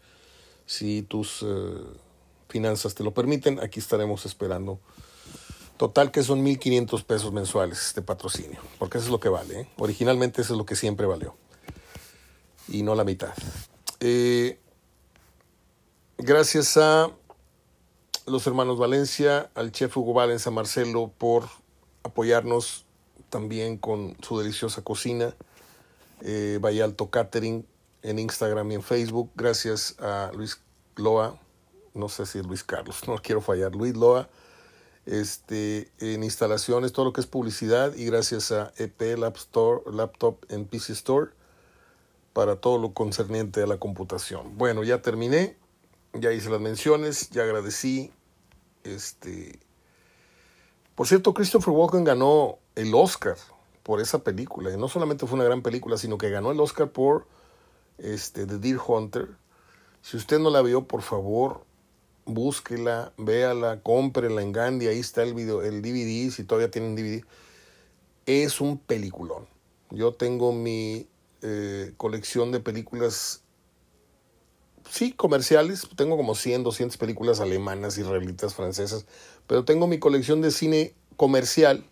Si 0.65 1.03
tus 1.03 1.43
eh, 1.43 1.47
finanzas 2.49 2.95
te 2.95 3.05
lo 3.05 3.13
permiten, 3.13 3.61
aquí 3.61 3.79
estaremos 3.79 4.25
esperando. 4.25 4.81
Total 5.77 6.11
que 6.11 6.23
son 6.23 6.43
1.500 6.43 7.05
pesos 7.05 7.31
mensuales 7.31 7.93
de 7.95 8.01
patrocinio, 8.01 8.59
porque 8.79 8.97
eso 8.97 9.09
es 9.09 9.11
lo 9.11 9.21
que 9.21 9.29
vale. 9.29 9.61
¿eh? 9.61 9.69
Originalmente 9.77 10.41
eso 10.41 10.55
es 10.55 10.59
lo 10.59 10.65
que 10.65 10.77
siempre 10.77 11.05
valió. 11.05 11.37
Y 12.67 12.83
no 12.83 12.95
la 12.95 13.05
mitad. 13.05 13.35
Eh, 14.01 14.59
gracias 16.17 16.79
a 16.79 17.11
los 18.25 18.47
hermanos 18.47 18.79
Valencia, 18.79 19.51
al 19.55 19.73
chef 19.73 19.95
Hugo 19.95 20.15
Valencia 20.15 20.51
Marcelo 20.51 21.13
por 21.19 21.45
apoyarnos 22.03 22.87
también 23.35 23.79
con 23.79 24.17
su 24.23 24.39
deliciosa 24.39 24.83
cocina. 24.83 25.35
Eh, 26.21 26.61
Alto 26.85 27.11
Catering 27.11 27.67
en 28.03 28.21
Instagram 28.21 28.71
y 28.71 28.75
en 28.77 28.83
Facebook. 28.85 29.33
Gracias 29.35 29.97
a 29.99 30.31
Luis 30.37 30.61
Loa, 30.95 31.37
no 31.95 32.09
sé 32.09 32.27
si 32.27 32.39
es 32.39 32.47
Luis 32.47 32.63
Carlos, 32.63 33.03
no 33.09 33.17
quiero 33.17 33.41
fallar, 33.41 33.75
Luis 33.75 33.97
Loa, 33.97 34.29
este, 35.05 35.91
en 35.99 36.23
instalaciones, 36.23 36.93
todo 36.93 37.07
lo 37.07 37.13
que 37.13 37.23
es 37.23 37.27
publicidad 37.27 37.97
y 37.97 38.05
gracias 38.05 38.53
a 38.53 38.73
EP 38.77 39.19
Laptop, 39.19 39.93
Laptop 39.93 40.45
en 40.49 40.65
PC 40.65 40.93
Store 40.93 41.33
para 42.35 42.55
todo 42.55 42.79
lo 42.79 42.95
concerniente 42.95 43.65
a 43.65 43.67
la 43.67 43.79
computación. 43.79 44.57
Bueno, 44.57 44.85
ya 44.85 45.03
terminé, 45.03 45.57
ya 46.13 46.31
hice 46.31 46.51
las 46.51 46.61
menciones, 46.61 47.31
ya 47.31 47.43
agradecí. 47.43 48.13
Este, 48.85 49.59
por 50.95 51.09
cierto, 51.09 51.35
Christopher 51.35 51.75
Walken 51.75 52.05
ganó 52.05 52.61
el 52.75 52.95
Oscar 52.95 53.37
por 53.83 54.01
esa 54.01 54.25
película. 54.25 54.73
Y 54.73 54.77
no 54.77 54.89
solamente 54.89 55.27
fue 55.27 55.37
una 55.37 55.45
gran 55.45 55.63
película, 55.63 55.97
sino 55.97 56.19
que 56.19 56.31
ganó 56.31 56.51
el 56.51 56.61
Oscar 56.61 56.91
por 56.91 57.27
este, 57.99 58.47
The 58.47 58.59
Deer 58.59 58.79
Hunter. 58.85 59.29
Si 60.03 60.17
usted 60.17 60.39
no 60.39 60.51
la 60.51 60.63
vio, 60.63 60.85
por 60.85 61.03
favor, 61.03 61.65
búsquela, 62.25 63.13
véala, 63.17 63.81
cómprela 63.83 64.43
en 64.43 64.53
Gandhi. 64.53 64.89
Ahí 64.89 64.99
está 64.99 65.23
el, 65.23 65.35
video, 65.35 65.63
el 65.63 65.83
DVD, 65.83 66.31
si 66.31 66.45
todavía 66.45 66.71
tienen 66.71 66.97
DVD. 66.97 67.25
Es 68.27 68.61
un 68.61 68.79
peliculón. 68.79 69.47
Yo 69.91 70.15
tengo 70.15 70.53
mi 70.53 71.07
eh, 71.43 71.93
colección 71.97 72.53
de 72.53 72.61
películas, 72.61 73.43
sí, 74.91 75.13
comerciales. 75.13 75.87
Tengo 75.95 76.17
como 76.17 76.35
100, 76.35 76.65
200 76.65 76.97
películas 76.97 77.41
alemanas, 77.41 77.99
israelitas, 77.99 78.55
francesas. 78.55 79.07
Pero 79.47 79.65
tengo 79.65 79.87
mi 79.87 79.99
colección 79.99 80.41
de 80.41 80.51
cine 80.51 80.95
comercial 81.17 81.87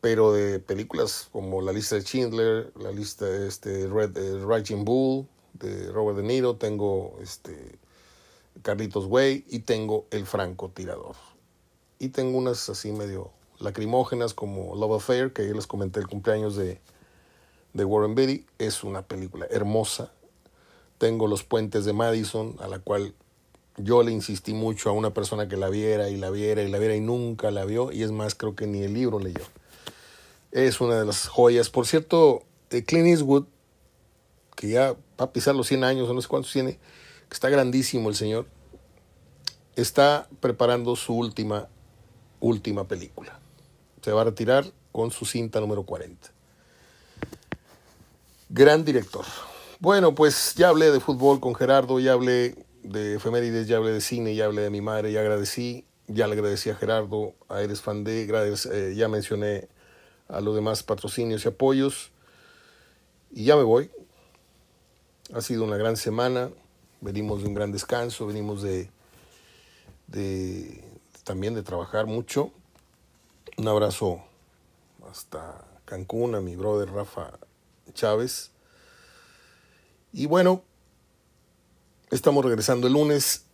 pero 0.00 0.32
de 0.32 0.60
películas 0.60 1.28
como 1.32 1.62
La 1.62 1.72
lista 1.72 1.96
de 1.96 2.02
Schindler, 2.02 2.72
la 2.78 2.92
lista 2.92 3.26
de 3.26 3.48
este 3.48 3.86
Red 3.86 4.16
eh, 4.16 4.44
Raging 4.44 4.84
Bull 4.84 5.26
de 5.54 5.90
Robert 5.90 6.18
De 6.18 6.22
Niro, 6.22 6.56
tengo 6.56 7.18
este 7.22 7.78
Carlitos 8.62 9.06
Way 9.06 9.44
y 9.48 9.60
tengo 9.60 10.06
El 10.10 10.26
Franco 10.26 10.70
Tirador. 10.70 11.16
Y 11.98 12.08
tengo 12.08 12.38
unas 12.38 12.68
así 12.68 12.92
medio 12.92 13.30
lacrimógenas 13.58 14.34
como 14.34 14.74
Love 14.74 14.96
Affair, 14.96 15.32
que 15.32 15.46
ya 15.46 15.54
les 15.54 15.66
comenté 15.66 16.00
el 16.00 16.06
cumpleaños 16.06 16.56
de, 16.56 16.80
de 17.72 17.84
Warren 17.84 18.14
Beatty, 18.14 18.46
es 18.58 18.84
una 18.84 19.02
película 19.02 19.46
hermosa. 19.50 20.12
Tengo 20.98 21.26
Los 21.26 21.42
Puentes 21.42 21.84
de 21.84 21.92
Madison, 21.92 22.56
a 22.60 22.68
la 22.68 22.78
cual 22.78 23.14
yo 23.78 24.02
le 24.02 24.12
insistí 24.12 24.54
mucho 24.54 24.88
a 24.88 24.92
una 24.92 25.12
persona 25.12 25.48
que 25.48 25.56
la 25.56 25.68
viera 25.68 26.08
y 26.08 26.16
la 26.16 26.30
viera 26.30 26.62
y 26.62 26.68
la 26.68 26.78
viera 26.78 26.96
y 26.96 27.00
nunca 27.00 27.50
la 27.50 27.64
vio, 27.64 27.92
y 27.92 28.02
es 28.02 28.10
más, 28.10 28.34
creo 28.34 28.54
que 28.54 28.66
ni 28.66 28.82
el 28.82 28.94
libro 28.94 29.18
leyó. 29.18 29.42
Es 30.52 30.80
una 30.80 30.98
de 30.98 31.04
las 31.04 31.28
joyas. 31.28 31.70
Por 31.70 31.86
cierto, 31.86 32.42
Clint 32.68 33.08
Eastwood, 33.08 33.46
que 34.54 34.68
ya 34.68 34.92
va 34.92 35.26
a 35.26 35.32
pisar 35.32 35.54
los 35.54 35.66
100 35.66 35.84
años, 35.84 36.12
no 36.12 36.20
sé 36.20 36.28
cuántos 36.28 36.52
tiene, 36.52 36.78
que 37.28 37.34
está 37.34 37.48
grandísimo 37.48 38.08
el 38.08 38.14
señor, 38.14 38.46
está 39.74 40.28
preparando 40.40 40.96
su 40.96 41.14
última, 41.14 41.68
última 42.40 42.88
película. 42.88 43.38
Se 44.02 44.12
va 44.12 44.22
a 44.22 44.24
retirar 44.24 44.64
con 44.92 45.10
su 45.10 45.24
cinta 45.26 45.60
número 45.60 45.82
40. 45.82 46.30
Gran 48.48 48.84
director. 48.84 49.24
Bueno, 49.78 50.14
pues 50.14 50.54
ya 50.54 50.68
hablé 50.68 50.90
de 50.90 51.00
fútbol 51.00 51.40
con 51.40 51.54
Gerardo, 51.54 52.00
ya 52.00 52.12
hablé 52.12 52.54
de 52.82 53.16
efemérides, 53.16 53.66
ya 53.66 53.76
hablé 53.76 53.92
de 53.92 54.00
cine, 54.00 54.34
ya 54.34 54.46
hablé 54.46 54.62
de 54.62 54.70
mi 54.70 54.80
madre, 54.80 55.12
ya 55.12 55.20
agradecí, 55.20 55.84
ya 56.06 56.26
le 56.26 56.34
agradecí 56.34 56.70
a 56.70 56.76
Gerardo, 56.76 57.34
a 57.48 57.60
Eres 57.60 57.82
Fan 57.82 58.04
de, 58.04 58.22
eh, 58.24 58.94
ya 58.96 59.08
mencioné 59.08 59.68
a 60.28 60.40
los 60.40 60.54
demás 60.54 60.82
patrocinios 60.82 61.44
y 61.44 61.48
apoyos. 61.48 62.10
Y 63.30 63.44
ya 63.44 63.56
me 63.56 63.62
voy. 63.62 63.90
Ha 65.34 65.40
sido 65.40 65.64
una 65.64 65.76
gran 65.76 65.96
semana. 65.96 66.50
Venimos 67.00 67.42
de 67.42 67.48
un 67.48 67.54
gran 67.54 67.72
descanso, 67.72 68.26
venimos 68.26 68.62
de, 68.62 68.90
de 70.06 70.82
también 71.24 71.54
de 71.54 71.62
trabajar 71.62 72.06
mucho. 72.06 72.52
Un 73.56 73.68
abrazo 73.68 74.22
hasta 75.10 75.64
Cancún 75.84 76.34
a 76.34 76.40
mi 76.40 76.56
brother 76.56 76.90
Rafa 76.90 77.38
Chávez. 77.92 78.50
Y 80.12 80.26
bueno, 80.26 80.62
estamos 82.10 82.44
regresando 82.44 82.86
el 82.86 82.94
lunes 82.94 83.44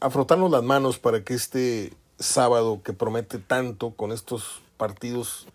a 0.00 0.10
frotarnos 0.10 0.50
las 0.50 0.62
manos 0.62 0.98
para 0.98 1.24
que 1.24 1.34
este 1.34 1.92
sábado 2.18 2.82
que 2.82 2.92
promete 2.92 3.38
tanto 3.38 3.90
con 3.92 4.12
estos 4.12 4.62
partidos 4.76 5.46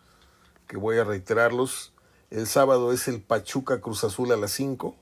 que 0.67 0.77
voy 0.77 0.97
a 0.97 1.03
reiterarlos. 1.03 1.93
El 2.29 2.47
sábado 2.47 2.91
es 2.91 3.07
el 3.07 3.21
Pachuca 3.21 3.81
Cruz 3.81 4.03
Azul 4.03 4.31
a 4.31 4.37
las 4.37 4.51
5, 4.51 4.95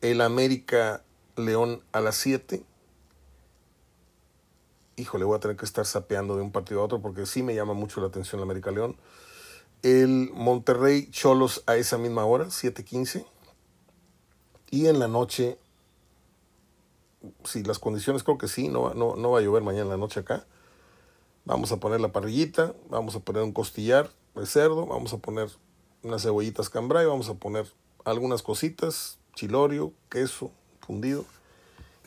el 0.00 0.20
América 0.20 1.02
León 1.36 1.82
a 1.92 2.00
las 2.00 2.16
7. 2.16 2.64
Híjole, 4.96 5.24
voy 5.24 5.36
a 5.36 5.40
tener 5.40 5.56
que 5.56 5.64
estar 5.64 5.86
sapeando 5.86 6.36
de 6.36 6.42
un 6.42 6.52
partido 6.52 6.80
a 6.80 6.84
otro 6.84 7.00
porque 7.00 7.26
sí 7.26 7.42
me 7.42 7.54
llama 7.54 7.74
mucho 7.74 8.00
la 8.00 8.08
atención 8.08 8.40
el 8.40 8.44
América 8.44 8.70
León. 8.70 8.96
El 9.82 10.30
Monterrey 10.32 11.10
Cholos 11.10 11.62
a 11.66 11.76
esa 11.76 11.98
misma 11.98 12.24
hora, 12.24 12.46
7:15. 12.46 13.26
Y 14.70 14.86
en 14.86 14.98
la 14.98 15.06
noche, 15.06 15.58
si 17.44 17.62
las 17.62 17.78
condiciones 17.78 18.24
creo 18.24 18.38
que 18.38 18.48
sí, 18.48 18.68
no, 18.68 18.94
no, 18.94 19.16
no 19.16 19.30
va 19.30 19.38
a 19.38 19.42
llover 19.42 19.62
mañana 19.62 19.84
en 19.84 19.90
la 19.90 19.96
noche 19.96 20.20
acá. 20.20 20.46
Vamos 21.44 21.70
a 21.70 21.76
poner 21.78 22.00
la 22.00 22.10
parrillita, 22.10 22.74
vamos 22.90 23.14
a 23.14 23.20
poner 23.20 23.42
un 23.42 23.52
costillar, 23.52 24.10
de 24.40 24.46
cerdo, 24.46 24.86
vamos 24.86 25.12
a 25.12 25.18
poner 25.18 25.48
unas 26.02 26.22
cebollitas 26.22 26.68
cambray, 26.68 27.06
vamos 27.06 27.28
a 27.28 27.34
poner 27.34 27.66
algunas 28.04 28.42
cositas, 28.42 29.18
chilorio, 29.34 29.92
queso 30.10 30.50
fundido 30.80 31.24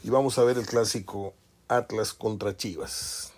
y 0.03 0.09
vamos 0.09 0.37
a 0.37 0.43
ver 0.43 0.57
el 0.57 0.65
clásico 0.65 1.33
Atlas 1.67 2.13
contra 2.13 2.55
Chivas. 2.55 3.33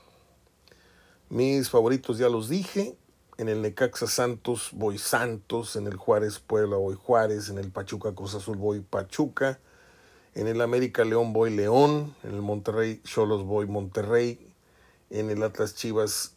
Mis 1.30 1.70
favoritos 1.70 2.18
ya 2.18 2.30
los 2.30 2.50
dije, 2.50 2.96
en 3.38 3.50
el 3.50 3.62
Necaxa 3.62 4.08
Santos 4.08 4.70
voy 4.74 4.98
Santos, 4.98 5.76
en 5.76 5.88
el 5.88 5.96
Juárez 5.96 6.40
Puebla 6.40 6.76
voy 6.76 6.96
Juárez, 6.96 7.50
en 7.50 7.58
el 7.58 7.72
Pachuca 7.72 8.14
Cruz 8.14 8.36
Azul 8.36 8.58
voy 8.58 8.82
Pachuca, 8.82 9.60
en 10.36 10.48
el 10.48 10.62
América 10.62 11.04
León 11.04 11.34
voy 11.34 11.50
León, 11.50 12.16
en 12.24 12.36
el 12.36 12.42
Monterrey 12.42 13.02
Cholos 13.04 13.44
voy 13.44 13.66
Monterrey, 13.66 14.54
en 15.10 15.30
el 15.30 15.42
Atlas 15.44 15.76
Chivas 15.76 16.36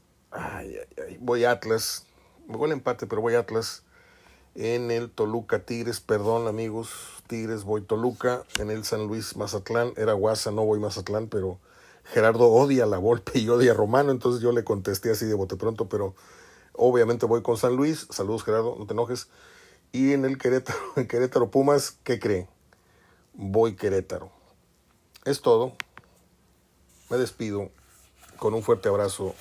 voy 1.20 1.44
Atlas, 1.44 2.06
me 2.46 2.56
voy 2.56 2.66
el 2.66 2.72
empate, 2.72 3.06
pero 3.06 3.22
voy 3.22 3.34
Atlas. 3.34 3.82
En 4.54 4.90
el 4.90 5.10
Toluca 5.10 5.64
Tigres, 5.64 6.00
perdón 6.00 6.46
amigos, 6.46 6.90
Tigres 7.26 7.64
voy 7.64 7.82
Toluca. 7.82 8.44
En 8.58 8.70
el 8.70 8.84
San 8.84 9.06
Luis 9.06 9.36
Mazatlán, 9.36 9.92
era 9.96 10.12
Guasa, 10.12 10.52
no 10.52 10.64
voy 10.64 10.78
Mazatlán, 10.78 11.28
pero 11.28 11.58
Gerardo 12.04 12.48
odia 12.48 12.84
a 12.84 12.86
la 12.86 12.98
Volpe 12.98 13.38
y 13.38 13.48
odia 13.48 13.72
a 13.72 13.74
Romano, 13.74 14.12
entonces 14.12 14.42
yo 14.42 14.52
le 14.52 14.62
contesté 14.62 15.10
así 15.10 15.26
de 15.26 15.34
bote 15.34 15.56
pronto, 15.56 15.88
pero 15.88 16.14
obviamente 16.72 17.26
voy 17.26 17.42
con 17.42 17.56
San 17.56 17.74
Luis. 17.74 18.06
Saludos 18.10 18.44
Gerardo, 18.44 18.76
no 18.78 18.86
te 18.86 18.92
enojes. 18.92 19.28
Y 19.90 20.12
en 20.12 20.24
el 20.24 20.38
Querétaro, 20.38 20.78
en 20.96 21.08
Querétaro 21.08 21.50
Pumas, 21.50 21.98
¿qué 22.04 22.18
creen? 22.18 22.48
Voy 23.32 23.74
Querétaro. 23.74 24.30
Es 25.24 25.40
todo. 25.40 25.72
Me 27.10 27.16
despido 27.16 27.70
con 28.38 28.54
un 28.54 28.62
fuerte 28.62 28.88
abrazo 28.88 29.34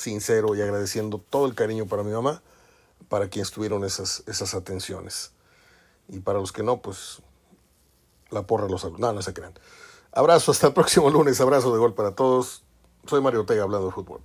sincero 0.00 0.54
y 0.54 0.62
agradeciendo 0.62 1.18
todo 1.18 1.46
el 1.46 1.54
cariño 1.54 1.86
para 1.86 2.02
mi 2.02 2.12
mamá, 2.12 2.42
para 3.08 3.28
quienes 3.28 3.50
tuvieron 3.50 3.84
esas, 3.84 4.22
esas 4.26 4.54
atenciones. 4.54 5.32
Y 6.08 6.20
para 6.20 6.38
los 6.38 6.52
que 6.52 6.62
no, 6.62 6.82
pues 6.82 7.22
la 8.30 8.46
porra 8.46 8.68
los 8.68 8.80
saludos. 8.80 9.00
No, 9.00 9.12
no 9.12 9.22
se 9.22 9.32
crean. 9.32 9.54
Abrazo, 10.12 10.50
hasta 10.50 10.68
el 10.68 10.72
próximo 10.74 11.10
lunes. 11.10 11.40
Abrazo 11.40 11.72
de 11.72 11.78
gol 11.78 11.94
para 11.94 12.14
todos. 12.14 12.64
Soy 13.06 13.20
Mario 13.20 13.40
Ortega 13.40 13.62
hablando 13.62 13.86
de 13.86 13.92
fútbol. 13.92 14.20